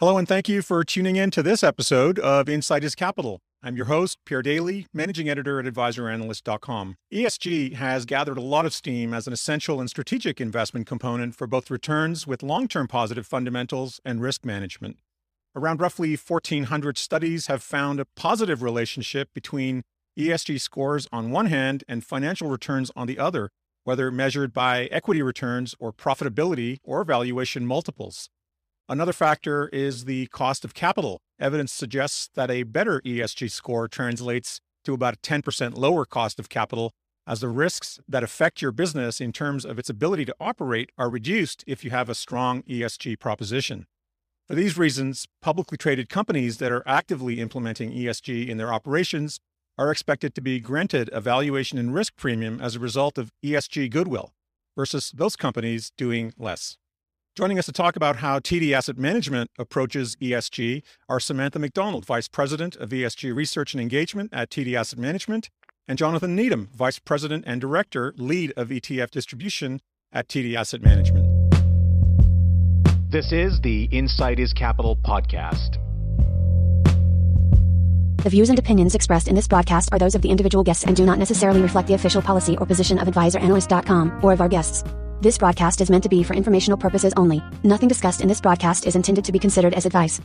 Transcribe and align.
Hello, 0.00 0.18
and 0.18 0.26
thank 0.26 0.48
you 0.48 0.60
for 0.60 0.82
tuning 0.82 1.14
in 1.14 1.30
to 1.30 1.40
this 1.40 1.62
episode 1.62 2.18
of 2.18 2.48
Insight 2.48 2.82
is 2.82 2.96
Capital. 2.96 3.38
I'm 3.62 3.76
your 3.76 3.86
host, 3.86 4.18
Pierre 4.26 4.42
Daly, 4.42 4.88
managing 4.92 5.28
editor 5.28 5.60
at 5.60 5.66
advisoranalyst.com. 5.66 6.96
ESG 7.12 7.74
has 7.74 8.04
gathered 8.04 8.36
a 8.36 8.42
lot 8.42 8.66
of 8.66 8.74
steam 8.74 9.14
as 9.14 9.28
an 9.28 9.32
essential 9.32 9.78
and 9.78 9.88
strategic 9.88 10.40
investment 10.40 10.88
component 10.88 11.36
for 11.36 11.46
both 11.46 11.70
returns 11.70 12.26
with 12.26 12.42
long 12.42 12.66
term 12.66 12.88
positive 12.88 13.24
fundamentals 13.24 14.00
and 14.04 14.20
risk 14.20 14.44
management. 14.44 14.96
Around 15.54 15.80
roughly 15.80 16.16
1,400 16.16 16.98
studies 16.98 17.46
have 17.46 17.62
found 17.62 18.00
a 18.00 18.06
positive 18.16 18.64
relationship 18.64 19.28
between 19.32 19.84
ESG 20.18 20.60
scores 20.60 21.06
on 21.12 21.30
one 21.30 21.46
hand 21.46 21.84
and 21.86 22.04
financial 22.04 22.50
returns 22.50 22.90
on 22.96 23.06
the 23.06 23.20
other, 23.20 23.48
whether 23.84 24.10
measured 24.10 24.52
by 24.52 24.86
equity 24.86 25.22
returns 25.22 25.76
or 25.78 25.92
profitability 25.92 26.78
or 26.82 27.04
valuation 27.04 27.64
multiples. 27.64 28.28
Another 28.86 29.14
factor 29.14 29.68
is 29.68 30.04
the 30.04 30.26
cost 30.26 30.62
of 30.62 30.74
capital. 30.74 31.22
Evidence 31.40 31.72
suggests 31.72 32.28
that 32.34 32.50
a 32.50 32.64
better 32.64 33.00
ESG 33.00 33.50
score 33.50 33.88
translates 33.88 34.60
to 34.84 34.92
about 34.92 35.14
a 35.14 35.18
10% 35.18 35.78
lower 35.78 36.04
cost 36.04 36.38
of 36.38 36.50
capital, 36.50 36.92
as 37.26 37.40
the 37.40 37.48
risks 37.48 37.98
that 38.06 38.22
affect 38.22 38.60
your 38.60 38.72
business 38.72 39.22
in 39.22 39.32
terms 39.32 39.64
of 39.64 39.78
its 39.78 39.88
ability 39.88 40.26
to 40.26 40.36
operate 40.38 40.90
are 40.98 41.08
reduced 41.08 41.64
if 41.66 41.82
you 41.82 41.90
have 41.92 42.10
a 42.10 42.14
strong 42.14 42.62
ESG 42.64 43.18
proposition. 43.18 43.86
For 44.46 44.54
these 44.54 44.76
reasons, 44.76 45.26
publicly 45.40 45.78
traded 45.78 46.10
companies 46.10 46.58
that 46.58 46.70
are 46.70 46.82
actively 46.86 47.40
implementing 47.40 47.90
ESG 47.90 48.46
in 48.46 48.58
their 48.58 48.70
operations 48.70 49.40
are 49.78 49.90
expected 49.90 50.34
to 50.34 50.42
be 50.42 50.60
granted 50.60 51.08
a 51.10 51.22
valuation 51.22 51.78
and 51.78 51.94
risk 51.94 52.16
premium 52.16 52.60
as 52.60 52.76
a 52.76 52.80
result 52.80 53.16
of 53.16 53.32
ESG 53.42 53.88
goodwill 53.88 54.34
versus 54.76 55.10
those 55.14 55.36
companies 55.36 55.90
doing 55.96 56.34
less. 56.36 56.76
Joining 57.36 57.58
us 57.58 57.66
to 57.66 57.72
talk 57.72 57.96
about 57.96 58.16
how 58.16 58.38
TD 58.38 58.72
Asset 58.72 58.96
Management 58.96 59.50
approaches 59.58 60.14
ESG 60.22 60.84
are 61.08 61.18
Samantha 61.18 61.58
McDonald, 61.58 62.04
Vice 62.04 62.28
President 62.28 62.76
of 62.76 62.90
ESG 62.90 63.34
Research 63.34 63.74
and 63.74 63.80
Engagement 63.80 64.30
at 64.32 64.50
TD 64.50 64.78
Asset 64.78 65.00
Management, 65.00 65.50
and 65.88 65.98
Jonathan 65.98 66.36
Needham, 66.36 66.68
Vice 66.72 67.00
President 67.00 67.42
and 67.44 67.60
Director, 67.60 68.14
Lead 68.16 68.52
of 68.56 68.68
ETF 68.68 69.10
Distribution 69.10 69.80
at 70.12 70.28
TD 70.28 70.54
Asset 70.54 70.80
Management. 70.80 71.26
This 73.10 73.32
is 73.32 73.60
the 73.62 73.88
Insight 73.90 74.38
is 74.38 74.52
Capital 74.52 74.96
podcast. 74.96 75.80
The 78.22 78.30
views 78.30 78.48
and 78.48 78.60
opinions 78.60 78.94
expressed 78.94 79.26
in 79.26 79.34
this 79.34 79.48
broadcast 79.48 79.88
are 79.90 79.98
those 79.98 80.14
of 80.14 80.22
the 80.22 80.30
individual 80.30 80.62
guests 80.62 80.84
and 80.84 80.94
do 80.94 81.04
not 81.04 81.18
necessarily 81.18 81.62
reflect 81.62 81.88
the 81.88 81.94
official 81.94 82.22
policy 82.22 82.56
or 82.58 82.66
position 82.66 83.00
of 83.00 83.08
AdvisorAnalyst.com 83.08 84.20
or 84.22 84.32
of 84.32 84.40
our 84.40 84.48
guests. 84.48 84.84
This 85.20 85.38
broadcast 85.38 85.80
is 85.80 85.90
meant 85.90 86.02
to 86.02 86.08
be 86.08 86.22
for 86.22 86.34
informational 86.34 86.76
purposes 86.76 87.12
only. 87.16 87.42
Nothing 87.62 87.88
discussed 87.88 88.20
in 88.20 88.28
this 88.28 88.40
broadcast 88.40 88.86
is 88.86 88.96
intended 88.96 89.24
to 89.24 89.32
be 89.32 89.38
considered 89.38 89.72
as 89.72 89.86
advice. 89.86 90.20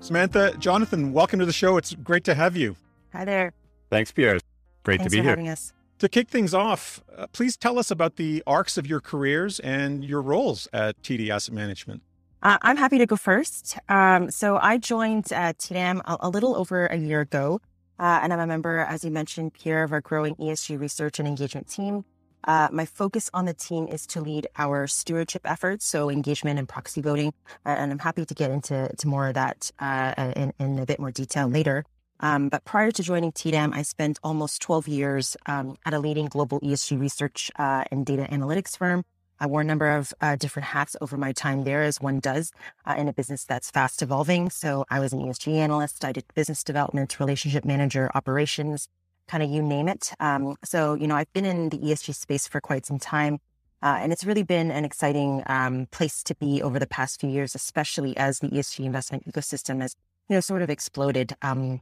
Samantha, 0.00 0.54
Jonathan, 0.58 1.12
welcome 1.12 1.40
to 1.40 1.46
the 1.46 1.52
show. 1.52 1.76
It's 1.76 1.94
great 1.94 2.24
to 2.24 2.34
have 2.34 2.56
you. 2.56 2.76
Hi 3.12 3.24
there. 3.24 3.52
Thanks, 3.90 4.12
Pierre. 4.12 4.38
Great 4.84 4.98
Thanks 4.98 5.10
to 5.12 5.16
be 5.16 5.18
for 5.18 5.22
here. 5.24 5.30
having 5.30 5.48
us. 5.48 5.72
To 5.98 6.08
kick 6.08 6.28
things 6.28 6.54
off, 6.54 7.02
uh, 7.16 7.26
please 7.28 7.56
tell 7.56 7.78
us 7.78 7.90
about 7.90 8.16
the 8.16 8.42
arcs 8.46 8.78
of 8.78 8.86
your 8.86 9.00
careers 9.00 9.58
and 9.60 10.04
your 10.04 10.20
roles 10.22 10.68
at 10.72 11.00
TD 11.02 11.28
Asset 11.30 11.54
Management. 11.54 12.02
Uh, 12.42 12.58
I'm 12.62 12.76
happy 12.76 12.98
to 12.98 13.06
go 13.06 13.16
first. 13.16 13.78
Um, 13.88 14.30
so 14.30 14.58
I 14.60 14.78
joined 14.78 15.32
uh, 15.32 15.54
TDAM 15.54 16.00
a, 16.04 16.18
a, 16.20 16.28
little 16.28 16.54
over 16.54 16.86
a 16.86 16.96
year 16.96 17.22
ago, 17.22 17.60
uh, 17.98 18.20
and 18.22 18.32
I'm 18.32 18.40
a 18.40 18.46
member, 18.46 18.78
as 18.78 19.04
you 19.04 19.10
mentioned, 19.10 19.54
Pierre, 19.54 19.82
of 19.82 19.92
our 19.92 20.02
growing 20.02 20.36
ESG 20.36 20.78
research 20.78 21.18
and 21.18 21.26
engagement 21.26 21.68
team. 21.68 22.04
Uh, 22.46 22.68
my 22.70 22.86
focus 22.86 23.28
on 23.34 23.44
the 23.44 23.54
team 23.54 23.88
is 23.88 24.06
to 24.06 24.20
lead 24.20 24.46
our 24.56 24.86
stewardship 24.86 25.42
efforts, 25.44 25.84
so 25.84 26.08
engagement 26.08 26.58
and 26.58 26.68
proxy 26.68 27.00
voting. 27.02 27.32
And 27.64 27.90
I'm 27.90 27.98
happy 27.98 28.24
to 28.24 28.34
get 28.34 28.50
into 28.50 28.88
to 28.96 29.08
more 29.08 29.28
of 29.28 29.34
that 29.34 29.70
uh, 29.80 30.32
in, 30.36 30.52
in, 30.58 30.78
a 30.78 30.86
bit 30.86 31.00
more 31.00 31.10
detail 31.10 31.48
later. 31.48 31.84
Um, 32.20 32.48
but 32.48 32.64
prior 32.64 32.90
to 32.92 33.02
joining 33.02 33.32
TDAM, 33.32 33.74
I 33.74 33.82
spent 33.82 34.18
almost 34.22 34.62
12 34.62 34.88
years 34.88 35.36
um, 35.46 35.76
at 35.84 35.92
a 35.92 35.98
leading 35.98 36.26
global 36.26 36.60
ESG 36.60 36.98
research 36.98 37.50
uh, 37.58 37.84
and 37.90 38.06
data 38.06 38.26
analytics 38.30 38.76
firm. 38.76 39.04
I 39.38 39.46
wore 39.46 39.60
a 39.60 39.64
number 39.64 39.90
of 39.90 40.14
uh, 40.22 40.36
different 40.36 40.68
hats 40.68 40.96
over 41.02 41.18
my 41.18 41.32
time 41.32 41.64
there, 41.64 41.82
as 41.82 42.00
one 42.00 42.20
does 42.20 42.52
uh, 42.86 42.94
in 42.96 43.06
a 43.08 43.12
business 43.12 43.44
that's 43.44 43.70
fast 43.70 44.00
evolving. 44.00 44.48
So 44.48 44.86
I 44.88 44.98
was 44.98 45.12
an 45.12 45.20
ESG 45.20 45.52
analyst. 45.52 46.04
I 46.06 46.12
did 46.12 46.24
business 46.34 46.64
development, 46.64 47.20
relationship 47.20 47.64
manager, 47.64 48.10
operations, 48.14 48.88
kind 49.28 49.42
of 49.42 49.50
you 49.50 49.62
name 49.62 49.88
it. 49.88 50.12
Um, 50.20 50.56
so, 50.64 50.94
you 50.94 51.06
know, 51.06 51.16
I've 51.16 51.32
been 51.32 51.44
in 51.44 51.68
the 51.68 51.78
ESG 51.78 52.14
space 52.14 52.46
for 52.48 52.60
quite 52.60 52.86
some 52.86 52.98
time. 52.98 53.38
Uh, 53.82 53.98
and 54.00 54.12
it's 54.12 54.24
really 54.24 54.42
been 54.42 54.70
an 54.70 54.84
exciting 54.84 55.42
um, 55.46 55.86
place 55.90 56.22
to 56.24 56.34
be 56.36 56.62
over 56.62 56.78
the 56.78 56.86
past 56.86 57.20
few 57.20 57.28
years, 57.28 57.54
especially 57.54 58.16
as 58.16 58.38
the 58.38 58.48
ESG 58.48 58.84
investment 58.84 59.30
ecosystem 59.30 59.80
has, 59.82 59.94
you 60.28 60.34
know, 60.34 60.40
sort 60.40 60.62
of 60.62 60.70
exploded. 60.70 61.34
Um, 61.42 61.80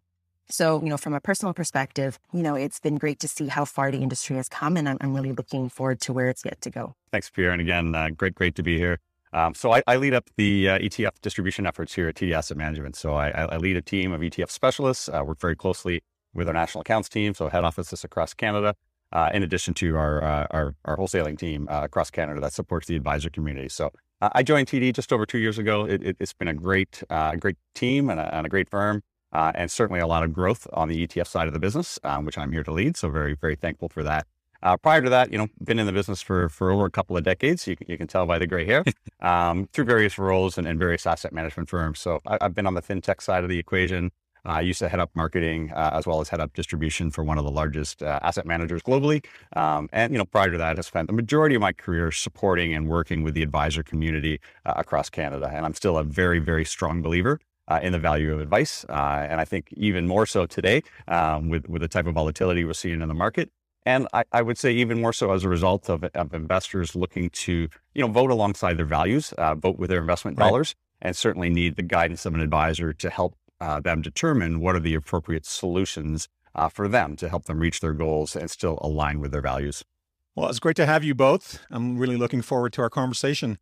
so, 0.50 0.82
you 0.82 0.88
know, 0.88 0.96
from 0.96 1.14
a 1.14 1.20
personal 1.20 1.54
perspective, 1.54 2.18
you 2.32 2.42
know, 2.42 2.56
it's 2.56 2.80
been 2.80 2.96
great 2.96 3.20
to 3.20 3.28
see 3.28 3.46
how 3.46 3.64
far 3.64 3.90
the 3.90 3.98
industry 3.98 4.36
has 4.36 4.48
come, 4.48 4.76
and 4.76 4.88
I'm, 4.88 4.98
I'm 5.00 5.14
really 5.14 5.32
looking 5.32 5.68
forward 5.68 6.00
to 6.02 6.12
where 6.12 6.28
it's 6.28 6.44
yet 6.44 6.60
to 6.62 6.70
go. 6.70 6.94
Thanks, 7.12 7.30
Pierre. 7.30 7.52
And 7.52 7.60
again, 7.60 7.94
uh, 7.94 8.10
great, 8.10 8.34
great 8.34 8.54
to 8.56 8.62
be 8.62 8.76
here. 8.76 8.98
Um, 9.32 9.54
so 9.54 9.72
I, 9.72 9.82
I, 9.86 9.96
lead 9.96 10.14
up 10.14 10.30
the 10.36 10.68
uh, 10.68 10.78
ETF 10.78 11.20
distribution 11.20 11.66
efforts 11.66 11.92
here 11.94 12.08
at 12.08 12.14
TD 12.14 12.32
Asset 12.32 12.56
Management. 12.56 12.94
So 12.94 13.14
I, 13.14 13.30
I 13.30 13.56
lead 13.56 13.76
a 13.76 13.82
team 13.82 14.12
of 14.12 14.20
ETF 14.20 14.48
specialists, 14.48 15.08
uh, 15.08 15.24
work 15.26 15.40
very 15.40 15.56
closely 15.56 16.02
with 16.34 16.48
our 16.48 16.54
national 16.54 16.82
accounts 16.82 17.08
team, 17.08 17.34
so 17.34 17.48
head 17.48 17.64
offices 17.64 18.04
across 18.04 18.34
Canada, 18.34 18.74
uh, 19.12 19.30
in 19.32 19.42
addition 19.42 19.74
to 19.74 19.96
our, 19.96 20.22
uh, 20.22 20.46
our, 20.50 20.74
our 20.84 20.96
wholesaling 20.96 21.38
team 21.38 21.68
uh, 21.70 21.82
across 21.84 22.10
Canada 22.10 22.40
that 22.40 22.52
supports 22.52 22.86
the 22.86 22.96
advisor 22.96 23.30
community. 23.30 23.68
So 23.68 23.90
uh, 24.20 24.30
I 24.32 24.42
joined 24.42 24.68
TD 24.68 24.92
just 24.92 25.12
over 25.12 25.24
two 25.24 25.38
years 25.38 25.58
ago. 25.58 25.84
It, 25.84 26.02
has 26.02 26.30
it, 26.30 26.38
been 26.38 26.48
a 26.48 26.54
great 26.54 27.02
uh, 27.10 27.36
great 27.36 27.56
team 27.74 28.10
and 28.10 28.20
a, 28.20 28.34
and 28.34 28.46
a 28.46 28.48
great 28.48 28.68
firm, 28.68 29.02
uh, 29.32 29.52
and 29.54 29.70
certainly 29.70 30.00
a 30.00 30.06
lot 30.06 30.24
of 30.24 30.32
growth 30.32 30.66
on 30.72 30.88
the 30.88 31.06
ETF 31.06 31.28
side 31.28 31.46
of 31.46 31.52
the 31.52 31.60
business, 31.60 31.98
um, 32.04 32.24
which 32.24 32.36
I'm 32.36 32.52
here 32.52 32.64
to 32.64 32.72
lead. 32.72 32.96
So 32.96 33.08
very 33.08 33.34
very 33.34 33.56
thankful 33.56 33.88
for 33.88 34.02
that. 34.02 34.26
prior 34.82 35.02
to 35.02 35.10
that, 35.10 35.30
you 35.30 35.38
know, 35.38 35.48
been 35.62 35.78
in 35.78 35.86
the 35.86 35.92
business 35.92 36.22
for 36.22 36.48
for 36.48 36.70
over 36.70 36.86
a 36.86 36.90
couple 36.90 37.16
of 37.16 37.22
decades. 37.22 37.66
You, 37.66 37.76
you 37.86 37.96
can 37.96 38.06
tell 38.06 38.26
by 38.26 38.38
the 38.38 38.46
gray 38.46 38.64
hair, 38.64 38.84
um, 39.20 39.68
through 39.72 39.84
various 39.84 40.18
roles 40.18 40.58
and, 40.58 40.66
and, 40.66 40.78
various 40.78 41.06
asset 41.06 41.32
management 41.32 41.68
firms. 41.68 42.00
So 42.00 42.20
I, 42.26 42.38
I've 42.40 42.54
been 42.54 42.66
on 42.66 42.74
the 42.74 42.82
fintech 42.82 43.20
side 43.20 43.44
of 43.44 43.50
the 43.50 43.58
equation. 43.58 44.10
I 44.44 44.60
used 44.60 44.78
to 44.80 44.88
head 44.88 45.00
up 45.00 45.10
marketing 45.14 45.72
uh, 45.72 45.90
as 45.92 46.06
well 46.06 46.20
as 46.20 46.28
head 46.28 46.40
up 46.40 46.52
distribution 46.52 47.10
for 47.10 47.24
one 47.24 47.38
of 47.38 47.44
the 47.44 47.50
largest 47.50 48.02
uh, 48.02 48.18
asset 48.22 48.46
managers 48.46 48.82
globally. 48.82 49.24
Um, 49.56 49.88
and 49.92 50.12
you 50.12 50.18
know, 50.18 50.24
prior 50.24 50.50
to 50.50 50.58
that, 50.58 50.78
I 50.78 50.82
spent 50.82 51.06
the 51.06 51.14
majority 51.14 51.54
of 51.54 51.60
my 51.60 51.72
career 51.72 52.10
supporting 52.12 52.74
and 52.74 52.88
working 52.88 53.22
with 53.22 53.34
the 53.34 53.42
advisor 53.42 53.82
community 53.82 54.40
uh, 54.66 54.74
across 54.76 55.08
Canada. 55.10 55.50
And 55.52 55.64
I'm 55.64 55.74
still 55.74 55.96
a 55.98 56.04
very, 56.04 56.38
very 56.38 56.64
strong 56.64 57.02
believer 57.02 57.40
uh, 57.68 57.80
in 57.82 57.92
the 57.92 57.98
value 57.98 58.32
of 58.32 58.40
advice. 58.40 58.84
Uh, 58.88 59.26
and 59.28 59.40
I 59.40 59.44
think 59.44 59.68
even 59.72 60.06
more 60.06 60.26
so 60.26 60.46
today 60.46 60.82
um, 61.08 61.48
with, 61.48 61.68
with 61.68 61.82
the 61.82 61.88
type 61.88 62.06
of 62.06 62.14
volatility 62.14 62.64
we're 62.64 62.74
seeing 62.74 63.00
in 63.00 63.08
the 63.08 63.14
market. 63.14 63.50
And 63.86 64.08
I, 64.14 64.24
I, 64.32 64.40
would 64.40 64.56
say 64.56 64.72
even 64.72 65.00
more 65.02 65.12
so 65.12 65.32
as 65.32 65.44
a 65.44 65.48
result 65.48 65.90
of, 65.90 66.04
of, 66.04 66.32
investors 66.32 66.96
looking 66.96 67.28
to, 67.30 67.68
you 67.94 68.00
know, 68.00 68.08
vote 68.08 68.30
alongside 68.30 68.78
their 68.78 68.86
values, 68.86 69.34
uh, 69.34 69.54
vote 69.54 69.78
with 69.78 69.90
their 69.90 70.00
investment 70.00 70.38
right. 70.38 70.48
dollars, 70.48 70.74
and 71.02 71.14
certainly 71.14 71.50
need 71.50 71.76
the 71.76 71.82
guidance 71.82 72.24
of 72.24 72.32
an 72.32 72.40
advisor 72.40 72.94
to 72.94 73.10
help 73.10 73.36
uh, 73.64 73.80
them 73.80 74.02
determine 74.02 74.60
what 74.60 74.76
are 74.76 74.80
the 74.80 74.94
appropriate 74.94 75.46
solutions 75.46 76.28
uh, 76.54 76.68
for 76.68 76.86
them 76.86 77.16
to 77.16 77.28
help 77.28 77.46
them 77.46 77.58
reach 77.58 77.80
their 77.80 77.94
goals 77.94 78.36
and 78.36 78.50
still 78.50 78.78
align 78.82 79.20
with 79.20 79.32
their 79.32 79.40
values. 79.40 79.82
Well, 80.36 80.50
it's 80.50 80.58
great 80.58 80.76
to 80.76 80.86
have 80.86 81.02
you 81.02 81.14
both. 81.14 81.64
I'm 81.70 81.96
really 81.96 82.16
looking 82.16 82.42
forward 82.42 82.74
to 82.74 82.82
our 82.82 82.90
conversation. 82.90 83.58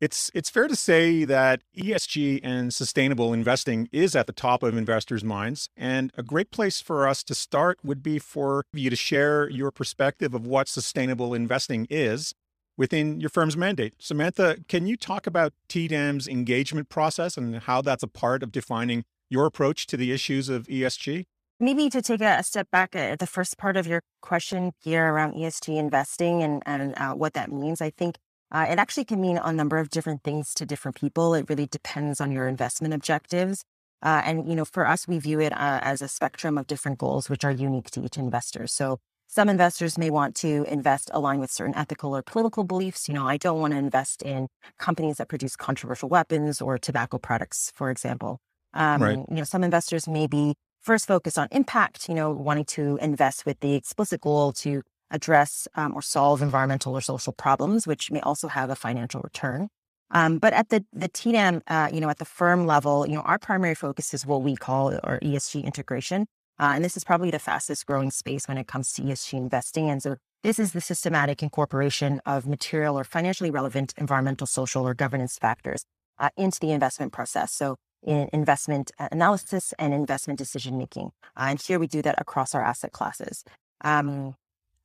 It's 0.00 0.30
it's 0.34 0.50
fair 0.50 0.66
to 0.66 0.74
say 0.74 1.24
that 1.24 1.62
ESG 1.78 2.40
and 2.42 2.74
sustainable 2.74 3.32
investing 3.32 3.88
is 3.92 4.16
at 4.16 4.26
the 4.26 4.32
top 4.32 4.64
of 4.64 4.76
investors' 4.76 5.22
minds, 5.22 5.68
and 5.76 6.12
a 6.16 6.24
great 6.24 6.50
place 6.50 6.80
for 6.80 7.06
us 7.06 7.22
to 7.22 7.34
start 7.36 7.78
would 7.84 8.02
be 8.02 8.18
for 8.18 8.64
you 8.72 8.90
to 8.90 8.96
share 8.96 9.48
your 9.48 9.70
perspective 9.70 10.34
of 10.34 10.44
what 10.44 10.66
sustainable 10.68 11.32
investing 11.34 11.86
is 11.88 12.34
within 12.76 13.20
your 13.20 13.30
firm's 13.30 13.56
mandate. 13.56 13.94
Samantha, 13.98 14.56
can 14.68 14.86
you 14.86 14.96
talk 14.96 15.26
about 15.26 15.52
TDAM's 15.68 16.26
engagement 16.26 16.88
process 16.88 17.36
and 17.36 17.58
how 17.58 17.80
that's 17.80 18.02
a 18.02 18.08
part 18.08 18.42
of 18.42 18.50
defining 18.50 19.04
your 19.32 19.46
approach 19.46 19.86
to 19.88 19.96
the 19.96 20.12
issues 20.12 20.48
of 20.48 20.66
ESG? 20.66 21.24
Maybe 21.58 21.88
to 21.90 22.02
take 22.02 22.20
a 22.20 22.42
step 22.42 22.68
back 22.70 22.94
at 22.94 23.18
the 23.18 23.26
first 23.26 23.56
part 23.56 23.76
of 23.76 23.86
your 23.86 24.02
question 24.20 24.72
here 24.82 25.12
around 25.12 25.34
ESG 25.34 25.76
investing 25.76 26.42
and, 26.42 26.62
and 26.66 26.94
uh, 26.96 27.14
what 27.14 27.34
that 27.34 27.50
means, 27.50 27.80
I 27.80 27.90
think 27.90 28.18
uh, 28.50 28.66
it 28.68 28.78
actually 28.78 29.04
can 29.04 29.20
mean 29.20 29.38
a 29.38 29.52
number 29.52 29.78
of 29.78 29.88
different 29.88 30.22
things 30.22 30.52
to 30.54 30.66
different 30.66 30.96
people. 30.96 31.34
It 31.34 31.46
really 31.48 31.66
depends 31.66 32.20
on 32.20 32.32
your 32.32 32.48
investment 32.48 32.92
objectives. 32.92 33.64
Uh, 34.02 34.20
and, 34.24 34.48
you 34.48 34.54
know, 34.54 34.64
for 34.64 34.86
us, 34.86 35.08
we 35.08 35.18
view 35.18 35.40
it 35.40 35.52
uh, 35.52 35.78
as 35.82 36.02
a 36.02 36.08
spectrum 36.08 36.58
of 36.58 36.66
different 36.66 36.98
goals, 36.98 37.30
which 37.30 37.44
are 37.44 37.52
unique 37.52 37.90
to 37.92 38.04
each 38.04 38.18
investor. 38.18 38.66
So 38.66 38.98
some 39.28 39.48
investors 39.48 39.96
may 39.96 40.10
want 40.10 40.34
to 40.36 40.66
invest 40.68 41.10
aligned 41.14 41.40
with 41.40 41.50
certain 41.50 41.74
ethical 41.74 42.14
or 42.14 42.22
political 42.22 42.64
beliefs. 42.64 43.08
You 43.08 43.14
know, 43.14 43.26
I 43.26 43.38
don't 43.38 43.60
want 43.60 43.72
to 43.72 43.78
invest 43.78 44.20
in 44.20 44.48
companies 44.78 45.16
that 45.16 45.28
produce 45.28 45.56
controversial 45.56 46.08
weapons 46.08 46.60
or 46.60 46.76
tobacco 46.76 47.16
products, 47.18 47.72
for 47.74 47.90
example. 47.90 48.40
Um, 48.74 49.02
right. 49.02 49.18
You 49.28 49.36
know, 49.36 49.44
some 49.44 49.64
investors 49.64 50.08
may 50.08 50.26
be 50.26 50.54
first 50.80 51.06
focused 51.06 51.38
on 51.38 51.48
impact, 51.50 52.08
you 52.08 52.14
know, 52.14 52.30
wanting 52.30 52.64
to 52.64 52.98
invest 53.00 53.46
with 53.46 53.60
the 53.60 53.74
explicit 53.74 54.20
goal 54.20 54.52
to 54.52 54.82
address 55.10 55.68
um, 55.74 55.94
or 55.94 56.02
solve 56.02 56.42
environmental 56.42 56.94
or 56.94 57.00
social 57.00 57.32
problems, 57.32 57.86
which 57.86 58.10
may 58.10 58.20
also 58.20 58.48
have 58.48 58.70
a 58.70 58.74
financial 58.74 59.20
return. 59.20 59.68
Um, 60.10 60.38
but 60.38 60.52
at 60.52 60.68
the 60.68 60.84
the 60.92 61.08
TDAM, 61.08 61.62
uh, 61.68 61.88
you 61.92 62.00
know, 62.00 62.10
at 62.10 62.18
the 62.18 62.24
firm 62.24 62.66
level, 62.66 63.06
you 63.06 63.14
know, 63.14 63.22
our 63.22 63.38
primary 63.38 63.74
focus 63.74 64.12
is 64.12 64.26
what 64.26 64.42
we 64.42 64.56
call 64.56 64.92
our 65.04 65.18
ESG 65.20 65.64
integration, 65.64 66.26
uh, 66.58 66.72
and 66.74 66.84
this 66.84 66.96
is 66.96 67.04
probably 67.04 67.30
the 67.30 67.38
fastest 67.38 67.86
growing 67.86 68.10
space 68.10 68.46
when 68.46 68.58
it 68.58 68.66
comes 68.66 68.92
to 68.92 69.02
ESG 69.02 69.34
investing. 69.34 69.88
And 69.88 70.02
so, 70.02 70.16
this 70.42 70.58
is 70.58 70.72
the 70.72 70.82
systematic 70.82 71.42
incorporation 71.42 72.20
of 72.26 72.46
material 72.46 72.98
or 72.98 73.04
financially 73.04 73.50
relevant 73.50 73.94
environmental, 73.96 74.46
social, 74.46 74.86
or 74.86 74.92
governance 74.92 75.38
factors 75.38 75.84
uh, 76.18 76.28
into 76.36 76.60
the 76.60 76.72
investment 76.72 77.12
process. 77.12 77.52
So, 77.52 77.76
in 78.02 78.28
investment 78.32 78.90
analysis 78.98 79.72
and 79.78 79.94
investment 79.94 80.38
decision 80.38 80.78
making, 80.78 81.12
uh, 81.36 81.46
and 81.48 81.60
here 81.60 81.78
we 81.78 81.86
do 81.86 82.02
that 82.02 82.20
across 82.20 82.54
our 82.54 82.62
asset 82.62 82.92
classes. 82.92 83.44
Um, 83.82 84.36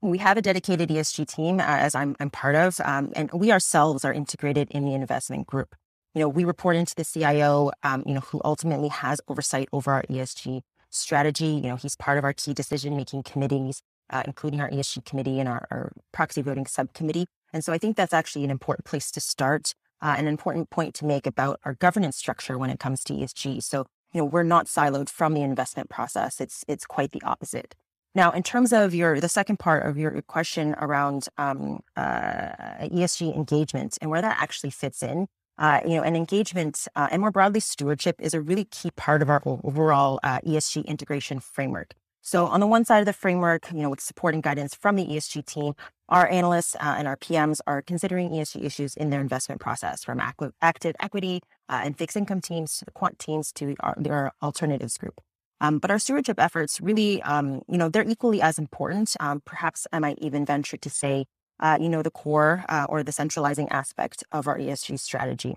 we 0.01 0.19
have 0.19 0.37
a 0.37 0.41
dedicated 0.41 0.89
ESG 0.89 1.27
team, 1.27 1.59
uh, 1.59 1.63
as 1.63 1.95
I'm, 1.95 2.15
I'm 2.19 2.29
part 2.29 2.55
of, 2.55 2.79
um, 2.83 3.11
and 3.15 3.31
we 3.33 3.51
ourselves 3.51 4.05
are 4.05 4.13
integrated 4.13 4.69
in 4.71 4.85
the 4.85 4.93
investment 4.93 5.47
group. 5.47 5.75
You 6.13 6.21
know, 6.21 6.29
we 6.29 6.45
report 6.45 6.75
into 6.75 6.95
the 6.95 7.03
CIO, 7.03 7.71
um, 7.83 8.03
you 8.05 8.13
know, 8.13 8.21
who 8.21 8.41
ultimately 8.45 8.89
has 8.89 9.21
oversight 9.27 9.69
over 9.73 9.91
our 9.91 10.03
ESG 10.03 10.61
strategy. 10.89 11.47
You 11.47 11.69
know, 11.69 11.75
he's 11.75 11.95
part 11.95 12.17
of 12.17 12.23
our 12.23 12.33
key 12.33 12.53
decision-making 12.53 13.23
committees, 13.23 13.81
uh, 14.09 14.23
including 14.25 14.61
our 14.61 14.69
ESG 14.69 15.05
committee 15.05 15.39
and 15.39 15.49
our, 15.49 15.67
our, 15.69 15.91
proxy 16.11 16.41
voting 16.41 16.65
subcommittee. 16.65 17.25
And 17.53 17.63
so 17.63 17.73
I 17.73 17.77
think 17.77 17.97
that's 17.97 18.13
actually 18.13 18.43
an 18.43 18.51
important 18.51 18.85
place 18.85 19.11
to 19.11 19.19
start, 19.19 19.73
uh, 20.01 20.15
an 20.17 20.27
important 20.27 20.69
point 20.69 20.93
to 20.95 21.05
make 21.05 21.25
about 21.25 21.59
our 21.65 21.73
governance 21.75 22.17
structure 22.17 22.57
when 22.57 22.69
it 22.69 22.79
comes 22.79 23.03
to 23.05 23.13
ESG. 23.13 23.63
So, 23.63 23.85
you 24.13 24.21
know, 24.21 24.25
we're 24.25 24.43
not 24.43 24.67
siloed 24.67 25.09
from 25.09 25.33
the 25.33 25.41
investment 25.41 25.89
process. 25.89 26.39
It's 26.39 26.63
it's 26.67 26.85
quite 26.85 27.11
the 27.11 27.21
opposite. 27.23 27.75
Now, 28.15 28.31
in 28.31 28.41
terms 28.43 28.73
of 28.73 28.95
your 28.95 29.19
the 29.19 29.29
second 29.29 29.57
part 29.59 29.85
of 29.85 29.97
your 29.97 30.21
question 30.23 30.75
around 30.79 31.27
um, 31.37 31.81
uh, 31.95 32.49
ESG 32.81 33.35
engagement 33.35 33.97
and 34.01 34.09
where 34.09 34.21
that 34.21 34.37
actually 34.39 34.71
fits 34.71 35.03
in, 35.03 35.27
uh, 35.57 35.81
you 35.83 35.95
know, 35.95 36.03
and 36.03 36.15
engagement 36.15 36.87
uh, 36.95 37.07
and 37.11 37.21
more 37.21 37.31
broadly 37.31 37.59
stewardship 37.59 38.15
is 38.19 38.33
a 38.33 38.41
really 38.41 38.65
key 38.65 38.91
part 38.91 39.21
of 39.21 39.29
our 39.29 39.41
overall 39.45 40.19
uh, 40.23 40.39
ESG 40.41 40.85
integration 40.85 41.39
framework. 41.39 41.93
So, 42.27 42.47
on 42.47 42.59
the 42.59 42.67
one 42.67 42.83
side 42.83 42.99
of 42.99 43.05
the 43.05 43.13
framework, 43.13 43.71
you 43.71 43.81
know, 43.81 43.89
with 43.89 44.01
support 44.01 44.33
and 44.33 44.43
guidance 44.43 44.75
from 44.75 44.97
the 44.97 45.05
ESG 45.05 45.45
team, 45.45 45.75
our 46.09 46.27
analysts 46.27 46.75
uh, 46.75 46.95
and 46.97 47.07
our 47.07 47.15
PMs 47.15 47.61
are 47.65 47.81
considering 47.81 48.31
ESG 48.31 48.65
issues 48.65 48.97
in 48.97 49.11
their 49.11 49.21
investment 49.21 49.61
process, 49.61 50.03
from 50.03 50.19
active 50.19 50.95
equity 50.99 51.39
uh, 51.69 51.83
and 51.85 51.97
fixed 51.97 52.17
income 52.17 52.41
teams, 52.41 52.79
to 52.79 52.83
the 52.83 52.91
quant 52.91 53.17
teams 53.17 53.53
to 53.53 53.77
our, 53.79 53.95
their 53.97 54.33
alternatives 54.43 54.97
group. 54.97 55.21
Um, 55.61 55.79
but 55.79 55.89
our 55.89 55.99
stewardship 55.99 56.37
efforts 56.37 56.81
really, 56.81 57.21
um, 57.21 57.61
you 57.69 57.77
know, 57.77 57.87
they're 57.87 58.03
equally 58.03 58.41
as 58.41 58.59
important. 58.59 59.15
Um, 59.21 59.41
perhaps 59.45 59.87
I 59.93 59.99
might 59.99 60.19
even 60.19 60.45
venture 60.45 60.75
to 60.75 60.89
say, 60.89 61.27
uh, 61.61 61.77
you 61.79 61.87
know, 61.87 62.03
the 62.03 62.11
core 62.11 62.65
uh, 62.67 62.87
or 62.89 63.03
the 63.03 63.13
centralizing 63.13 63.69
aspect 63.69 64.25
of 64.33 64.49
our 64.49 64.57
ESG 64.57 64.99
strategy. 64.99 65.55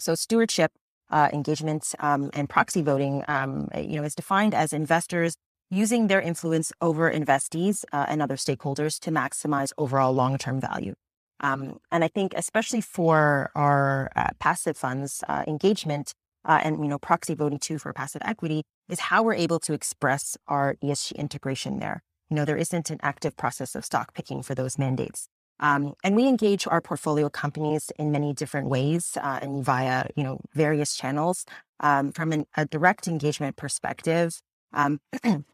So 0.00 0.14
stewardship, 0.14 0.72
uh, 1.10 1.28
engagement, 1.34 1.94
um, 1.98 2.30
and 2.32 2.48
proxy 2.48 2.80
voting, 2.80 3.24
um, 3.28 3.68
you 3.76 3.96
know, 3.96 4.04
is 4.04 4.14
defined 4.14 4.54
as 4.54 4.72
investors 4.72 5.36
using 5.72 6.08
their 6.08 6.20
influence 6.20 6.70
over 6.82 7.10
investees 7.10 7.82
uh, 7.94 8.04
and 8.06 8.20
other 8.20 8.36
stakeholders 8.36 9.00
to 9.00 9.10
maximize 9.10 9.72
overall 9.78 10.12
long-term 10.12 10.60
value. 10.60 10.94
Um, 11.40 11.78
and 11.90 12.04
I 12.04 12.08
think, 12.08 12.34
especially 12.36 12.82
for 12.82 13.50
our 13.54 14.10
uh, 14.14 14.28
passive 14.38 14.76
funds, 14.76 15.24
uh, 15.28 15.44
engagement 15.48 16.12
uh, 16.44 16.60
and 16.62 16.82
you 16.82 16.88
know 16.88 16.98
proxy 16.98 17.34
voting 17.34 17.58
too 17.58 17.78
for 17.78 17.92
passive 17.92 18.22
equity 18.24 18.62
is 18.88 19.00
how 19.00 19.22
we're 19.22 19.34
able 19.34 19.58
to 19.60 19.72
express 19.72 20.36
our 20.46 20.76
ESG 20.84 21.16
integration 21.16 21.78
there. 21.78 22.02
You 22.28 22.36
know, 22.36 22.44
there 22.44 22.56
isn't 22.56 22.90
an 22.90 22.98
active 23.02 23.36
process 23.36 23.74
of 23.74 23.84
stock 23.84 24.14
picking 24.14 24.42
for 24.42 24.54
those 24.54 24.78
mandates. 24.78 25.28
Um, 25.58 25.94
and 26.02 26.16
we 26.16 26.26
engage 26.26 26.66
our 26.66 26.80
portfolio 26.80 27.28
companies 27.28 27.92
in 27.98 28.10
many 28.10 28.32
different 28.32 28.68
ways 28.68 29.16
uh, 29.20 29.38
and 29.40 29.64
via 29.64 30.06
you 30.16 30.22
know 30.22 30.40
various 30.52 30.96
channels. 30.96 31.46
Um, 31.80 32.12
from 32.12 32.30
an, 32.32 32.46
a 32.56 32.66
direct 32.66 33.08
engagement 33.08 33.56
perspective, 33.56 34.40
um, 34.72 35.00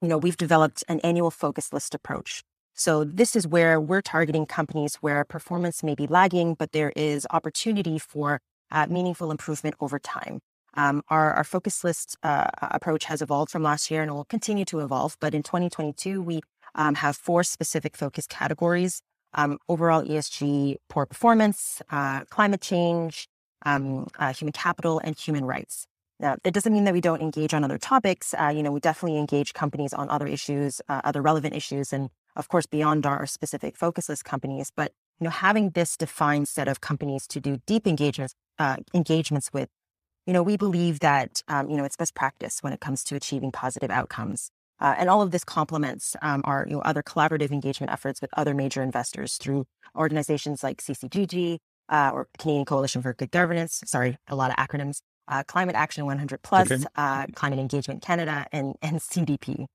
you 0.00 0.08
know 0.08 0.18
we've 0.18 0.36
developed 0.36 0.84
an 0.88 1.00
annual 1.00 1.30
focus 1.30 1.72
list 1.72 1.94
approach. 1.94 2.42
So 2.74 3.02
this 3.02 3.34
is 3.34 3.46
where 3.46 3.80
we're 3.80 4.02
targeting 4.02 4.46
companies 4.46 4.96
where 4.96 5.24
performance 5.24 5.82
may 5.82 5.94
be 5.94 6.06
lagging, 6.06 6.54
but 6.54 6.72
there 6.72 6.92
is 6.94 7.26
opportunity 7.30 7.98
for 7.98 8.40
uh, 8.70 8.86
meaningful 8.88 9.30
improvement 9.30 9.74
over 9.80 9.98
time. 9.98 10.40
Um, 10.74 11.02
our, 11.08 11.32
our 11.32 11.42
focus 11.42 11.82
list 11.82 12.16
uh, 12.22 12.46
approach 12.62 13.06
has 13.06 13.20
evolved 13.20 13.50
from 13.50 13.64
last 13.64 13.90
year 13.90 14.02
and 14.02 14.12
will 14.12 14.26
continue 14.26 14.64
to 14.66 14.78
evolve. 14.78 15.16
But 15.18 15.34
in 15.34 15.42
2022, 15.42 16.22
we 16.22 16.40
um, 16.76 16.94
have 16.96 17.16
four 17.16 17.42
specific 17.42 17.96
focus 17.96 18.28
categories 18.28 19.02
um, 19.34 19.58
overall 19.68 20.02
ESG, 20.02 20.76
poor 20.88 21.06
performance, 21.06 21.82
uh, 21.90 22.24
climate 22.26 22.60
change, 22.60 23.28
um, 23.64 24.06
uh, 24.18 24.32
human 24.32 24.52
capital, 24.52 25.00
and 25.02 25.18
human 25.18 25.44
rights. 25.44 25.86
Now, 26.20 26.36
that 26.42 26.52
doesn't 26.52 26.72
mean 26.72 26.84
that 26.84 26.94
we 26.94 27.00
don't 27.00 27.22
engage 27.22 27.54
on 27.54 27.62
other 27.62 27.78
topics. 27.78 28.34
Uh, 28.38 28.48
you 28.48 28.62
know, 28.62 28.72
we 28.72 28.80
definitely 28.80 29.18
engage 29.18 29.54
companies 29.54 29.92
on 29.92 30.10
other 30.10 30.26
issues, 30.26 30.80
uh, 30.88 31.00
other 31.04 31.22
relevant 31.22 31.54
issues, 31.54 31.92
and 31.92 32.10
of 32.34 32.48
course, 32.48 32.66
beyond 32.66 33.06
our 33.06 33.24
specific 33.26 33.76
focus 33.76 34.08
list 34.08 34.24
companies. 34.24 34.72
But 34.74 34.92
you 35.20 35.24
know, 35.24 35.30
having 35.30 35.70
this 35.70 35.96
defined 35.96 36.48
set 36.48 36.66
of 36.66 36.80
companies 36.80 37.26
to 37.28 37.40
do 37.40 37.60
deep 37.66 37.86
engagements 37.86 38.34
uh, 38.58 38.76
engagements 38.92 39.52
with, 39.52 39.68
you 40.26 40.32
know, 40.32 40.42
we 40.42 40.56
believe 40.56 40.98
that 41.00 41.42
um, 41.46 41.70
you 41.70 41.76
know 41.76 41.84
it's 41.84 41.96
best 41.96 42.14
practice 42.14 42.62
when 42.62 42.72
it 42.72 42.80
comes 42.80 43.04
to 43.04 43.14
achieving 43.14 43.52
positive 43.52 43.90
outcomes. 43.90 44.50
Uh, 44.80 44.94
and 44.96 45.10
all 45.10 45.22
of 45.22 45.32
this 45.32 45.42
complements 45.42 46.14
um, 46.22 46.40
our 46.44 46.64
you 46.68 46.76
know, 46.76 46.82
other 46.82 47.02
collaborative 47.02 47.50
engagement 47.50 47.92
efforts 47.92 48.20
with 48.20 48.30
other 48.36 48.54
major 48.54 48.80
investors 48.80 49.36
through 49.36 49.66
organizations 49.96 50.62
like 50.62 50.80
CCGG 50.80 51.58
uh, 51.88 52.10
or 52.12 52.28
Canadian 52.38 52.64
Coalition 52.64 53.02
for 53.02 53.12
Good 53.12 53.30
Governance. 53.30 53.82
Sorry, 53.86 54.18
a 54.28 54.36
lot 54.36 54.50
of 54.50 54.56
acronyms. 54.56 55.00
Uh, 55.28 55.42
Climate 55.46 55.76
Action 55.76 56.06
100 56.06 56.42
Plus, 56.42 56.70
okay. 56.70 56.84
Uh, 56.96 57.26
Climate 57.34 57.58
Engagement 57.58 58.02
Canada, 58.02 58.46
and, 58.50 58.74
and 58.82 58.98
CDP. 58.98 59.66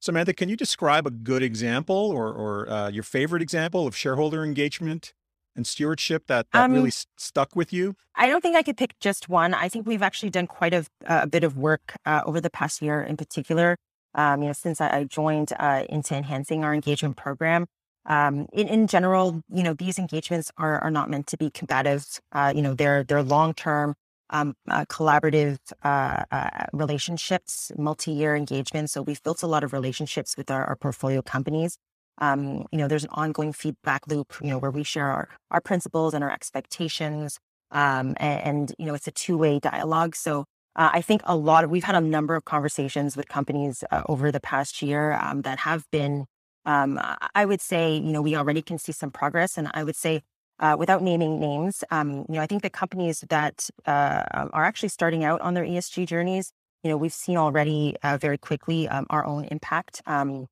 Samantha, 0.00 0.32
can 0.32 0.48
you 0.48 0.56
describe 0.56 1.06
a 1.06 1.10
good 1.10 1.42
example 1.42 1.96
or, 1.96 2.32
or 2.32 2.70
uh, 2.70 2.88
your 2.88 3.02
favorite 3.02 3.42
example 3.42 3.86
of 3.86 3.96
shareholder 3.96 4.44
engagement 4.44 5.12
and 5.56 5.66
stewardship 5.66 6.26
that, 6.26 6.46
that 6.52 6.64
um, 6.64 6.72
really 6.72 6.90
st- 6.90 7.08
stuck 7.18 7.56
with 7.56 7.72
you? 7.72 7.96
I 8.14 8.28
don't 8.28 8.40
think 8.40 8.56
I 8.56 8.62
could 8.62 8.76
pick 8.76 8.98
just 9.00 9.28
one. 9.28 9.54
I 9.54 9.68
think 9.68 9.86
we've 9.86 10.02
actually 10.02 10.30
done 10.30 10.46
quite 10.46 10.74
a, 10.74 10.86
a 11.06 11.26
bit 11.26 11.44
of 11.44 11.56
work 11.56 11.96
uh, 12.04 12.22
over 12.24 12.40
the 12.40 12.50
past 12.50 12.82
year 12.82 13.02
in 13.02 13.16
particular. 13.16 13.76
Um, 14.14 14.42
you 14.42 14.48
know, 14.48 14.52
since 14.52 14.80
I, 14.80 14.98
I 14.98 15.04
joined 15.04 15.52
uh, 15.58 15.84
into 15.88 16.14
enhancing 16.14 16.64
our 16.64 16.74
engagement 16.74 17.16
program. 17.16 17.66
Um, 18.06 18.46
in, 18.52 18.68
in 18.68 18.86
general, 18.86 19.42
you 19.50 19.64
know, 19.64 19.74
these 19.74 19.98
engagements 19.98 20.52
are, 20.56 20.78
are 20.78 20.90
not 20.90 21.10
meant 21.10 21.26
to 21.28 21.36
be 21.36 21.50
combative. 21.50 22.06
Uh, 22.32 22.52
you 22.54 22.62
know, 22.62 22.72
they're, 22.72 23.02
they're 23.02 23.22
long-term 23.22 23.96
um, 24.30 24.54
uh, 24.68 24.84
collaborative 24.86 25.58
uh, 25.84 26.24
uh, 26.30 26.66
relationships, 26.72 27.72
multi-year 27.76 28.34
engagements. 28.36 28.92
So 28.92 29.02
we've 29.02 29.22
built 29.22 29.42
a 29.42 29.46
lot 29.46 29.64
of 29.64 29.72
relationships 29.72 30.36
with 30.36 30.50
our, 30.50 30.64
our 30.64 30.76
portfolio 30.76 31.22
companies. 31.22 31.78
Um, 32.18 32.66
you 32.72 32.78
know, 32.78 32.88
there's 32.88 33.04
an 33.04 33.10
ongoing 33.12 33.52
feedback 33.52 34.06
loop, 34.08 34.34
you 34.40 34.48
know, 34.48 34.58
where 34.58 34.70
we 34.70 34.82
share 34.82 35.06
our, 35.06 35.28
our 35.50 35.60
principles 35.60 36.14
and 36.14 36.24
our 36.24 36.30
expectations. 36.30 37.38
Um, 37.70 38.14
and, 38.18 38.40
and, 38.40 38.74
you 38.78 38.86
know, 38.86 38.94
it's 38.94 39.08
a 39.08 39.10
two-way 39.10 39.58
dialogue. 39.58 40.16
So 40.16 40.44
uh, 40.76 40.90
I 40.92 41.00
think 41.02 41.20
a 41.24 41.36
lot 41.36 41.64
of, 41.64 41.70
we've 41.70 41.84
had 41.84 41.96
a 41.96 42.00
number 42.00 42.34
of 42.34 42.44
conversations 42.44 43.16
with 43.16 43.28
companies 43.28 43.84
uh, 43.90 44.02
over 44.08 44.32
the 44.32 44.40
past 44.40 44.82
year 44.82 45.12
um, 45.12 45.42
that 45.42 45.58
have 45.60 45.84
been, 45.90 46.26
um, 46.64 46.98
I 47.34 47.44
would 47.44 47.60
say, 47.60 47.94
you 47.94 48.12
know, 48.12 48.22
we 48.22 48.36
already 48.36 48.62
can 48.62 48.78
see 48.78 48.92
some 48.92 49.10
progress. 49.10 49.58
And 49.58 49.70
I 49.74 49.84
would 49.84 49.96
say, 49.96 50.22
uh, 50.58 50.76
without 50.78 51.02
naming 51.02 51.38
names, 51.38 51.84
um, 51.90 52.24
you 52.28 52.34
know, 52.34 52.40
I 52.40 52.46
think 52.46 52.62
the 52.62 52.70
companies 52.70 53.24
that 53.28 53.68
uh, 53.86 54.24
are 54.52 54.64
actually 54.64 54.88
starting 54.88 55.24
out 55.24 55.40
on 55.40 55.54
their 55.54 55.64
ESG 55.64 56.06
journeys, 56.06 56.52
you 56.82 56.90
know, 56.90 56.96
we've 56.96 57.12
seen 57.12 57.36
already 57.36 57.96
uh, 58.02 58.16
very 58.16 58.38
quickly 58.38 58.88
um, 58.88 59.06
our 59.10 59.26
own 59.26 59.44
impact. 59.46 60.02
Um, 60.06 60.30
you 60.30 60.46